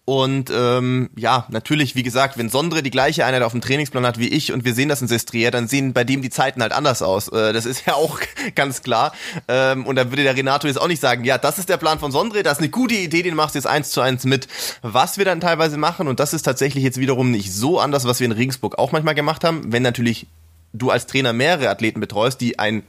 [0.05, 4.19] Und ähm, ja, natürlich, wie gesagt, wenn Sondre die gleiche Einheit auf dem Trainingsplan hat
[4.19, 6.73] wie ich und wir sehen das in Sestriere, dann sehen bei dem die Zeiten halt
[6.73, 7.29] anders aus.
[7.29, 8.21] Äh, das ist ja auch
[8.55, 9.13] ganz klar.
[9.49, 11.99] Ähm, und da würde der Renato jetzt auch nicht sagen, ja, das ist der Plan
[11.99, 14.49] von Sondre, das ist eine gute Idee, den machst du jetzt eins zu eins mit.
[14.83, 18.21] Was wir dann teilweise machen, und das ist tatsächlich jetzt wiederum nicht so anders, was
[18.21, 20.27] wir in Regensburg auch manchmal gemacht haben, wenn natürlich
[20.73, 22.85] du als Trainer mehrere Athleten betreust, die ein,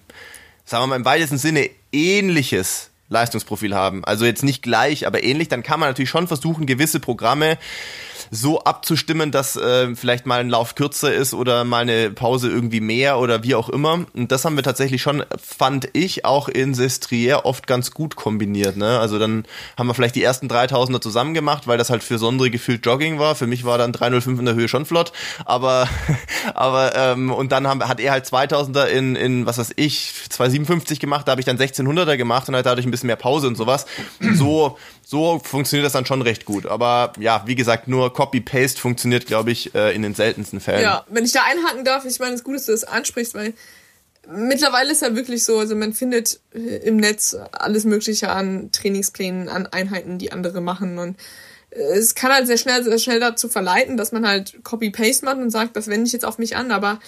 [0.65, 4.03] sagen wir mal im weitesten Sinne, ähnliches Leistungsprofil haben.
[4.05, 7.57] Also jetzt nicht gleich, aber ähnlich, dann kann man natürlich schon versuchen, gewisse Programme
[8.33, 12.79] so abzustimmen, dass äh, vielleicht mal ein Lauf kürzer ist oder mal eine Pause irgendwie
[12.79, 14.05] mehr oder wie auch immer.
[14.13, 18.77] Und das haben wir tatsächlich schon, fand ich, auch in Sestriere oft ganz gut kombiniert.
[18.77, 18.99] Ne?
[18.99, 19.43] Also dann
[19.77, 23.19] haben wir vielleicht die ersten 3000er zusammen gemacht, weil das halt für Sondre gefühlt Jogging
[23.19, 23.35] war.
[23.35, 25.11] Für mich war dann 305 in der Höhe schon flott.
[25.43, 25.89] Aber,
[26.53, 31.01] aber ähm, und dann haben, hat er halt 2000er in, in, was weiß ich, 257
[31.01, 31.27] gemacht.
[31.27, 33.87] Da habe ich dann 1600er gemacht und halt dadurch ein bisschen mehr Pause und sowas.
[34.35, 34.77] So
[35.11, 36.65] so funktioniert das dann schon recht gut.
[36.65, 40.83] Aber ja, wie gesagt, nur Copy-Paste funktioniert, glaube ich, äh, in den seltensten Fällen.
[40.83, 43.33] Ja, wenn ich da einhaken darf, ich meine, es ist gut, dass du das ansprichst,
[43.33, 43.53] weil
[44.25, 49.49] mittlerweile ist ja wirklich so, also man findet äh, im Netz alles Mögliche an Trainingsplänen,
[49.49, 51.17] an Einheiten, die andere machen und
[51.71, 55.39] äh, es kann halt sehr schnell, sehr schnell dazu verleiten, dass man halt Copy-Paste macht
[55.39, 57.01] und sagt, das wende ich jetzt auf mich an, aber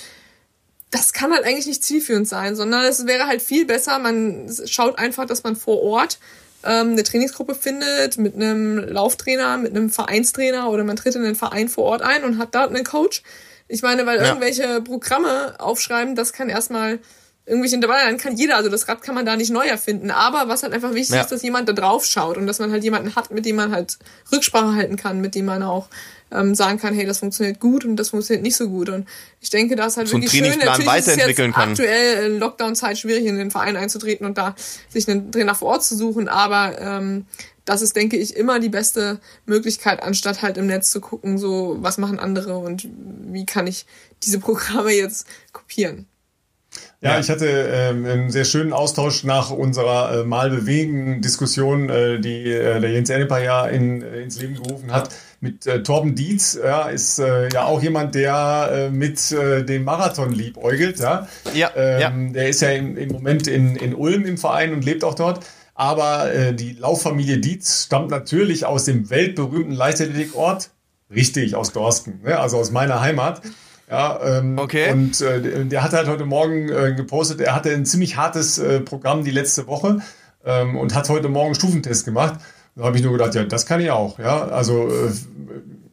[0.92, 5.00] das kann halt eigentlich nicht zielführend sein, sondern es wäre halt viel besser, man schaut
[5.00, 6.20] einfach, dass man vor Ort
[6.64, 11.36] ähm, eine Trainingsgruppe findet mit einem Lauftrainer, mit einem Vereinstrainer oder man tritt in den
[11.36, 13.24] Verein vor Ort ein und hat da einen Coach.
[13.68, 14.28] Ich meine, weil ja.
[14.28, 17.00] irgendwelche Programme aufschreiben, das kann erstmal
[17.46, 20.12] irgendwelche Intervalle, dann kann jeder, also das Rad kann man da nicht neu erfinden.
[20.12, 21.22] Aber was halt einfach wichtig ja.
[21.22, 23.72] ist, dass jemand da drauf schaut und dass man halt jemanden hat, mit dem man
[23.72, 23.98] halt
[24.32, 25.88] Rücksprache halten kann, mit dem man auch
[26.34, 28.90] ähm, sagen kann, hey, das funktioniert gut und das funktioniert nicht so gut.
[28.90, 29.08] Und
[29.40, 30.60] ich denke, da ist halt so wirklich schön.
[30.60, 34.56] Natürlich weiterentwickeln ist es jetzt aktuell in Lockdown-Zeit schwierig, in den Verein einzutreten und da
[34.90, 37.26] sich einen Trainer vor Ort zu suchen, aber ähm,
[37.66, 41.78] das ist, denke ich, immer die beste Möglichkeit, anstatt halt im Netz zu gucken, so
[41.80, 42.88] was machen andere und
[43.32, 43.86] wie kann ich
[44.24, 46.08] diese Programme jetzt kopieren.
[47.02, 52.20] Ja, ich hatte ähm, einen sehr schönen Austausch nach unserer äh, Mal bewegen Diskussion, äh,
[52.20, 55.10] die äh, der Jens Enneper ja in, äh, ins Leben gerufen hat
[55.44, 59.84] mit äh, Torben Dietz, ja, ist äh, ja auch jemand, der äh, mit äh, dem
[59.84, 61.00] Marathon liebäugelt.
[61.00, 61.28] Ja?
[61.54, 62.34] Ja, ähm, ja.
[62.34, 65.46] Der ist ja im, im Moment in, in Ulm im Verein und lebt auch dort.
[65.76, 70.70] Aber äh, die Lauffamilie Dietz stammt natürlich aus dem weltberühmten Leichtathletikort,
[71.14, 72.40] richtig aus Dorsten, ne?
[72.40, 73.42] also aus meiner Heimat.
[73.90, 74.94] Ja, ähm, okay.
[74.94, 79.32] Und äh, der hat halt heute Morgen gepostet, er hatte ein ziemlich hartes Programm die
[79.32, 80.00] letzte Woche
[80.46, 82.40] ähm, und hat heute Morgen Stufentest gemacht.
[82.76, 84.18] Da habe ich nur gedacht, ja, das kann ich auch.
[84.20, 85.12] Ja, also äh,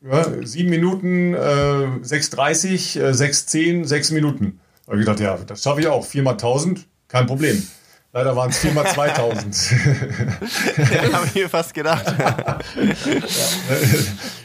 [0.09, 4.61] ja, sieben Minuten, äh, 6,30, äh, 6,10, sechs Minuten.
[4.87, 6.05] Da habe ich gedacht, ja, das schaffe ich auch.
[6.07, 7.63] Vier mal 1000, kein Problem.
[8.13, 9.57] Leider waren es 4 mal 2000.
[10.77, 12.05] ja, habe ich mir fast gedacht.
[12.19, 12.59] ja,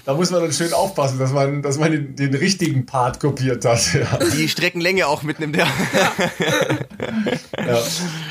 [0.05, 3.65] da muss man dann schön aufpassen, dass man, dass man den, den richtigen Part kopiert
[3.65, 3.81] hat.
[3.93, 4.19] Ja.
[4.37, 5.65] Die Streckenlänge auch mitnimmt, ja.
[7.57, 7.79] ja.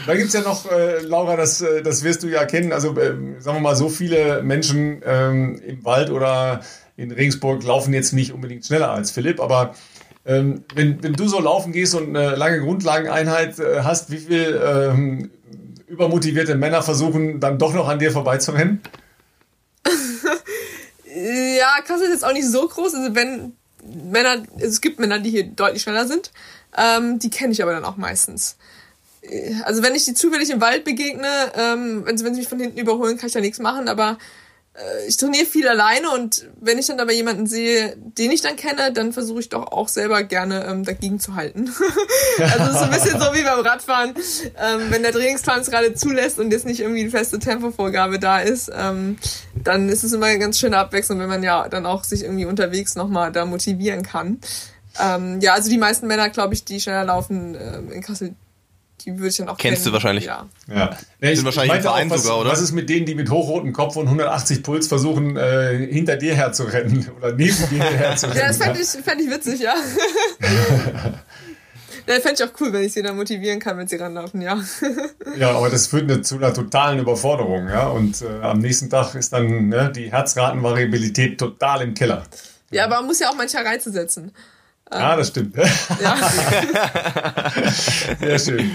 [0.07, 2.97] Da gibt es ja noch, äh, Laura, das, äh, das wirst du ja kennen, also
[2.97, 6.61] äh, sagen wir mal, so viele Menschen ähm, im Wald oder
[6.97, 9.75] in Regensburg laufen jetzt nicht unbedingt schneller als Philipp, aber
[10.27, 14.61] ähm, wenn, wenn du so laufen gehst und eine lange Grundlageneinheit äh, hast, wie viel
[14.65, 15.31] ähm,
[15.87, 18.81] übermotivierte Männer versuchen dann doch noch an dir vorbeizurennen?
[21.15, 22.95] ja, Kassel ist jetzt auch nicht so groß.
[22.95, 23.53] Also wenn
[24.11, 26.33] Männer, es gibt Männer, die hier deutlich schneller sind.
[26.77, 28.57] Ähm, die kenne ich aber dann auch meistens.
[29.23, 32.59] Äh, also wenn ich die zufällig im Wald begegne, ähm, wenn, wenn sie mich von
[32.59, 33.89] hinten überholen, kann ich da nichts machen.
[33.89, 34.19] Aber
[35.07, 38.93] ich trainiere viel alleine und wenn ich dann aber jemanden sehe, den ich dann kenne,
[38.93, 41.73] dann versuche ich doch auch selber gerne ähm, dagegen zu halten.
[42.39, 44.15] also so ein bisschen so wie beim Radfahren.
[44.61, 48.41] Ähm, wenn der Trainingsplan es gerade zulässt und jetzt nicht irgendwie eine feste Tempovorgabe da
[48.41, 49.17] ist, ähm,
[49.55, 52.47] dann ist es immer eine ganz schöne Abwechslung, wenn man ja dann auch sich irgendwie
[52.47, 54.41] unterwegs nochmal da motivieren kann.
[55.01, 58.35] Ähm, ja, also die meisten Männer, glaube ich, die schneller laufen ähm, in Kassel,
[59.01, 59.91] die würde ich dann auch Kennst kennen.
[59.91, 60.25] du wahrscheinlich.
[60.25, 60.47] Ja.
[60.69, 60.97] ja.
[61.21, 62.51] Nee, Sind wahrscheinlich im Verein was, sogar, oder?
[62.51, 66.35] Was ist mit denen, die mit hochrotem Kopf und 180 Puls versuchen, äh, hinter dir
[66.35, 68.39] herzurennen oder neben dir herzurennen?
[68.39, 69.75] ja, das fände ich, fänd ich witzig, ja.
[72.07, 74.63] Ja, fände ich auch cool, wenn ich sie dann motivieren kann, wenn sie ranlaufen, ja.
[75.39, 77.89] ja, aber das führt zu einer totalen Überforderung, ja.
[77.89, 82.25] Und äh, am nächsten Tag ist dann ne, die Herzratenvariabilität total im Keller.
[82.71, 84.33] Ja, aber man muss ja auch manche Reize setzen.
[84.91, 85.57] Ah, das stimmt.
[86.01, 86.17] Ja.
[88.21, 88.71] Sehr schön.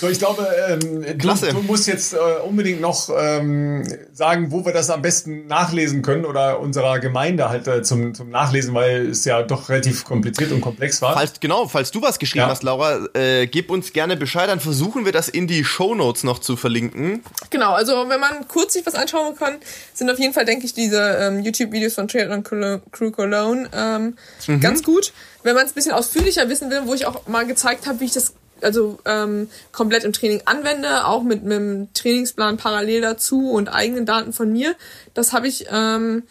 [0.00, 2.16] So, ich glaube, ähm, du, du, musst jetzt äh,
[2.46, 7.68] unbedingt noch ähm, sagen, wo wir das am besten nachlesen können oder unserer Gemeinde halt
[7.68, 11.14] äh, zum, zum Nachlesen, weil es ja doch relativ kompliziert und komplex war.
[11.14, 12.50] Falls, genau, falls du was geschrieben ja.
[12.50, 16.24] hast, Laura, äh, gib uns gerne Bescheid, dann versuchen wir das in die Show Notes
[16.24, 17.22] noch zu verlinken.
[17.50, 19.56] Genau, also wenn man kurz sich was anschauen kann,
[19.94, 24.16] sind auf jeden Fall, denke ich, diese ähm, YouTube-Videos von Triathlon Crew Cologne ähm,
[24.46, 24.60] mhm.
[24.60, 25.12] ganz gut.
[25.46, 28.06] Wenn man es ein bisschen ausführlicher wissen will, wo ich auch mal gezeigt habe, wie
[28.06, 33.68] ich das also ähm, komplett im Training anwende, auch mit, einem Trainingsplan parallel dazu und
[33.68, 34.74] eigenen Daten von mir.
[35.14, 36.24] Das habe ich ähm,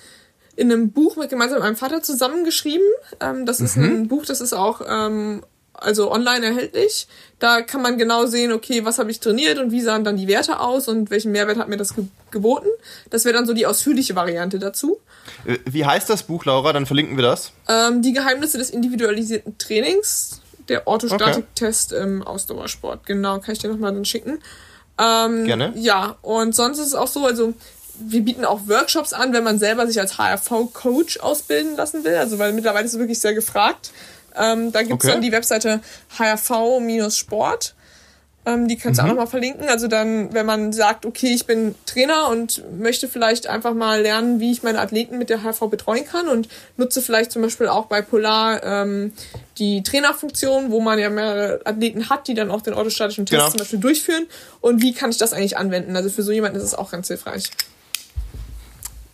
[0.58, 2.86] in einem Buch mit gemeinsam mit meinem Vater zusammengeschrieben.
[3.22, 3.66] Ähm, das mhm.
[3.66, 5.44] ist ein Buch, das ist auch ähm,
[5.80, 7.08] also online erhältlich.
[7.40, 10.28] Da kann man genau sehen, okay, was habe ich trainiert und wie sahen dann die
[10.28, 12.68] Werte aus und welchen Mehrwert hat mir das ge geboten.
[13.10, 15.00] Das wäre dann so die ausführliche Variante dazu.
[15.46, 16.74] Äh, wie heißt das Buch, Laura?
[16.74, 17.54] Dann verlinken wir das.
[17.70, 22.04] Ähm, die Geheimnisse des individualisierten Trainings der Orthostatiktest okay.
[22.04, 23.06] im Ausdauersport.
[23.06, 24.40] Genau, kann ich dir nochmal dann schicken.
[24.98, 25.74] Ähm, Gerne.
[25.76, 27.54] Ja, und sonst ist es auch so, also
[28.00, 32.16] wir bieten auch Workshops an, wenn man selber sich als HRV-Coach ausbilden lassen will.
[32.16, 33.92] Also weil mittlerweile ist es wirklich sehr gefragt.
[34.38, 35.14] Ähm, da gibt es okay.
[35.14, 35.82] dann die Webseite
[36.18, 37.76] HRV-Sport.
[38.48, 39.10] Ähm, die kannst du mhm.
[39.10, 39.68] auch nochmal verlinken.
[39.70, 44.40] Also dann, wenn man sagt, okay, ich bin Trainer und möchte vielleicht einfach mal lernen,
[44.40, 46.48] wie ich meine Athleten mit der HV betreuen kann und
[46.78, 49.14] nutze vielleicht zum Beispiel auch bei Polar ähm,
[49.58, 53.50] die Trainerfunktion, wo man ja mehrere Athleten hat, die dann auch den orthostatischen Test genau.
[53.50, 54.28] zum Beispiel durchführen.
[54.62, 55.96] Und wie kann ich das eigentlich anwenden?
[55.96, 57.50] Also für so jemanden ist es auch ganz hilfreich.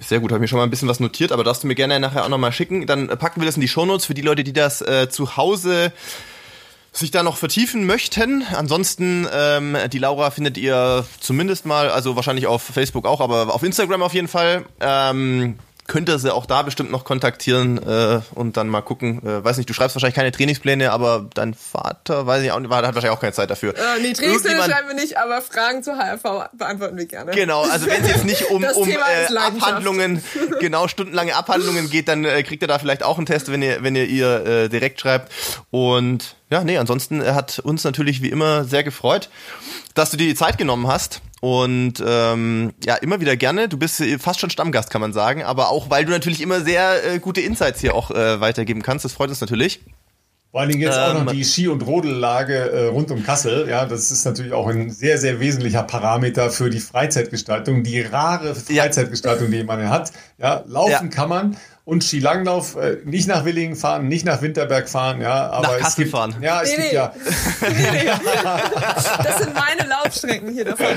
[0.03, 1.75] Sehr gut, habe ich mir schon mal ein bisschen was notiert, aber darfst du mir
[1.75, 2.87] gerne nachher auch nochmal schicken.
[2.87, 5.93] Dann packen wir das in die Shownotes für die Leute, die das äh, zu Hause
[6.91, 8.43] sich da noch vertiefen möchten.
[8.53, 13.63] Ansonsten, ähm, die Laura findet ihr zumindest mal, also wahrscheinlich auf Facebook auch, aber auf
[13.63, 14.65] Instagram auf jeden Fall.
[14.81, 15.57] Ähm,
[15.91, 19.21] könnt ihr sie auch da bestimmt noch kontaktieren äh, und dann mal gucken.
[19.27, 22.69] Äh, weiß nicht, du schreibst wahrscheinlich keine Trainingspläne, aber dein Vater, weiß ich auch, hat
[22.69, 23.75] wahrscheinlich auch keine Zeit dafür.
[23.75, 27.31] Äh, nee, Trainingspläne schreiben wir nicht, aber Fragen zur HRV beantworten wir gerne.
[27.31, 30.23] Genau, also wenn es jetzt nicht um, um äh, Abhandlungen,
[30.61, 33.83] genau, stundenlange Abhandlungen geht, dann äh, kriegt ihr da vielleicht auch einen Test, wenn ihr,
[33.83, 35.29] wenn ihr ihr äh, direkt schreibt.
[35.71, 39.29] Und ja, nee, ansonsten hat uns natürlich wie immer sehr gefreut,
[39.93, 41.19] dass du dir die Zeit genommen hast.
[41.41, 43.67] Und ähm, ja, immer wieder gerne.
[43.67, 45.43] Du bist fast schon Stammgast, kann man sagen.
[45.43, 49.05] Aber auch, weil du natürlich immer sehr äh, gute Insights hier auch äh, weitergeben kannst.
[49.05, 49.81] Das freut uns natürlich.
[50.51, 53.23] Vor allen Dingen jetzt ähm, auch noch ähm, die Ski- und Rodellage äh, rund um
[53.23, 53.67] Kassel.
[53.69, 58.53] Ja, das ist natürlich auch ein sehr, sehr wesentlicher Parameter für die Freizeitgestaltung, die rare
[58.53, 59.59] Freizeitgestaltung, ja.
[59.59, 60.11] die man hat.
[60.37, 61.07] Ja, laufen ja.
[61.07, 61.57] kann man
[61.91, 65.87] und Skilanglauf äh, nicht nach Willingen fahren, nicht nach Winterberg fahren, ja, aber nach Kassel
[65.87, 66.35] es gibt, fahren.
[66.39, 66.95] Ja, es nee, gibt nee.
[66.95, 67.13] ja.
[67.69, 68.11] Nee, nee.
[69.25, 70.87] Das sind meine Laufstrecken hier davon.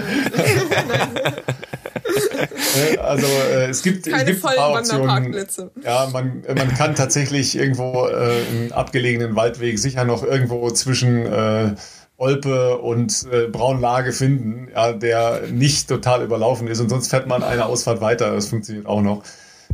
[3.02, 5.72] also äh, es gibt, Keine es gibt vollen Wanderparkplätze.
[5.82, 11.74] Ja, man, man kann tatsächlich irgendwo äh, einen abgelegenen Waldweg sicher noch irgendwo zwischen äh,
[12.18, 17.42] Olpe und äh, Braunlage finden, ja, der nicht total überlaufen ist und sonst fährt man
[17.42, 18.32] eine Ausfahrt weiter.
[18.32, 19.24] Das funktioniert auch noch.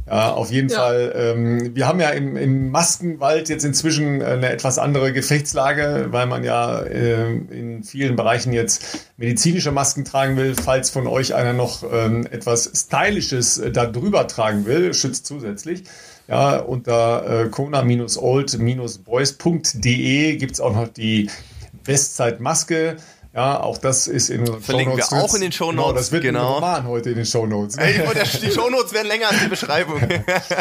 [0.06, 0.78] Ja, auf jeden ja.
[0.78, 1.12] Fall.
[1.14, 6.43] Ähm, wir haben ja im, im Maskenwald jetzt inzwischen eine etwas andere Gefechtslage, weil man
[6.43, 10.56] ja äh, in vielen Bereichen jetzt medizinische Masken tragen will.
[10.56, 15.85] Falls von euch einer noch ähm, etwas Stylisches äh, da drüber tragen will, schützt zusätzlich.
[16.27, 21.31] Ja, unter äh, kona-old-boys.de gibt's auch noch die
[21.85, 22.97] Bestzeit Maske.
[23.32, 25.85] Ja, auch das ist in unseren Verlinken wir auch in den Show Notes.
[25.85, 26.48] Genau, das wird genau.
[26.48, 27.77] ein Roman heute in den Show Notes.
[27.77, 28.01] Ey,
[28.43, 30.01] die Show Notes werden länger als die Beschreibung.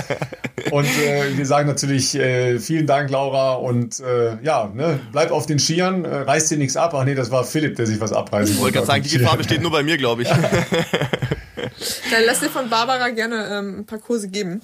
[0.71, 3.55] und äh, wir sagen natürlich äh, vielen Dank, Laura.
[3.55, 6.93] Und äh, ja, ne, bleib auf den Skiern, äh, reiß dir nichts ab.
[6.93, 8.51] Ach nee, das war Philipp, der sich was abreißen wollte.
[8.51, 10.29] Ich wollte gerade sagen, die Gefahr besteht nur bei mir, glaube ich.
[12.11, 14.61] Dann lass dir von Barbara gerne ähm, ein paar Kurse geben.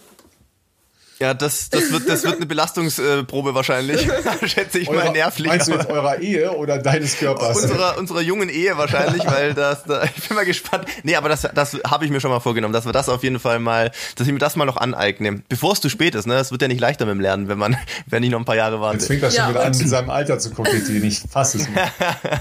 [1.20, 4.06] Ja, das, das, wird, das wird eine Belastungsprobe wahrscheinlich,
[4.46, 5.48] schätze ich Eurer, mal nervlich.
[5.48, 7.58] Meinst du jetzt eurer Ehe oder deines Körpers?
[7.62, 10.86] Unserer, unserer jungen Ehe wahrscheinlich, weil das, da, ich bin mal gespannt.
[11.04, 13.40] Nee, aber das, das habe ich mir schon mal vorgenommen, dass wir das auf jeden
[13.40, 15.44] Fall mal, dass ich mir das mal noch aneignen.
[15.48, 16.36] Bevor es zu spät ist, ne?
[16.36, 17.78] Es wird ja nicht leichter mit dem Lernen, wenn man,
[18.08, 18.98] wenn ich noch ein paar Jahre warte.
[18.98, 21.06] Jetzt fängt das schon ja, wieder an, mit seinem Alter zu kokettieren.
[21.06, 21.80] Ich fasse es nicht.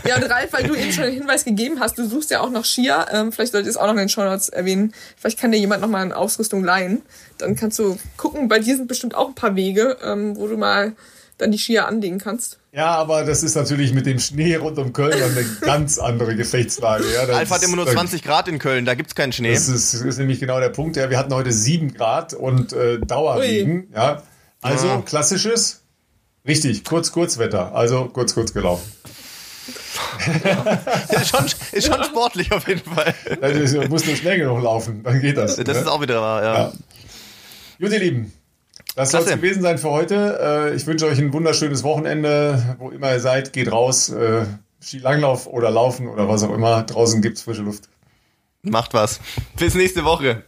[0.05, 2.51] Ja, und Ralf, weil du eben schon einen Hinweis gegeben hast, du suchst ja auch
[2.51, 4.93] noch Skier, ähm, vielleicht sollte ich es auch noch in den Show Notes erwähnen.
[5.17, 7.03] Vielleicht kann dir jemand noch mal eine Ausrüstung leihen.
[7.39, 10.57] Dann kannst du gucken, bei dir sind bestimmt auch ein paar Wege, ähm, wo du
[10.57, 10.95] mal
[11.39, 12.59] dann die Skier anlegen kannst.
[12.73, 17.05] Ja, aber das ist natürlich mit dem Schnee rund um Köln eine ganz andere Gefechtslage.
[17.13, 19.55] Ja, Alpha hat immer nur 20 Grad in Köln, da gibt's keinen Schnee.
[19.55, 20.97] Das ist, das ist nämlich genau der Punkt.
[20.97, 23.89] Ja, wir hatten heute 7 Grad und äh, Dauerregen.
[23.95, 24.23] Ja,
[24.61, 25.03] also ja.
[25.03, 25.83] klassisches,
[26.47, 27.75] richtig, kurz, Kurzwetter.
[27.75, 28.91] Also kurz, kurz gelaufen.
[31.11, 33.15] ist, schon, ist schon sportlich auf jeden Fall.
[33.41, 35.57] Also, muss nur schnell genug laufen, dann geht das.
[35.57, 35.83] Das ne?
[35.83, 36.55] ist auch wieder wahr, ja.
[36.55, 36.73] ja.
[37.85, 38.33] Gut, ihr Lieben,
[38.97, 40.71] das soll es gewesen sein für heute.
[40.73, 42.77] Äh, ich wünsche euch ein wunderschönes Wochenende.
[42.79, 44.09] Wo immer ihr seid, geht raus.
[44.09, 44.47] Äh,
[44.83, 46.85] Skilanglauf oder Laufen oder was auch immer.
[46.85, 47.91] Draußen gibt es frische Luft.
[48.63, 49.21] Macht was.
[49.59, 50.45] Bis nächste Woche.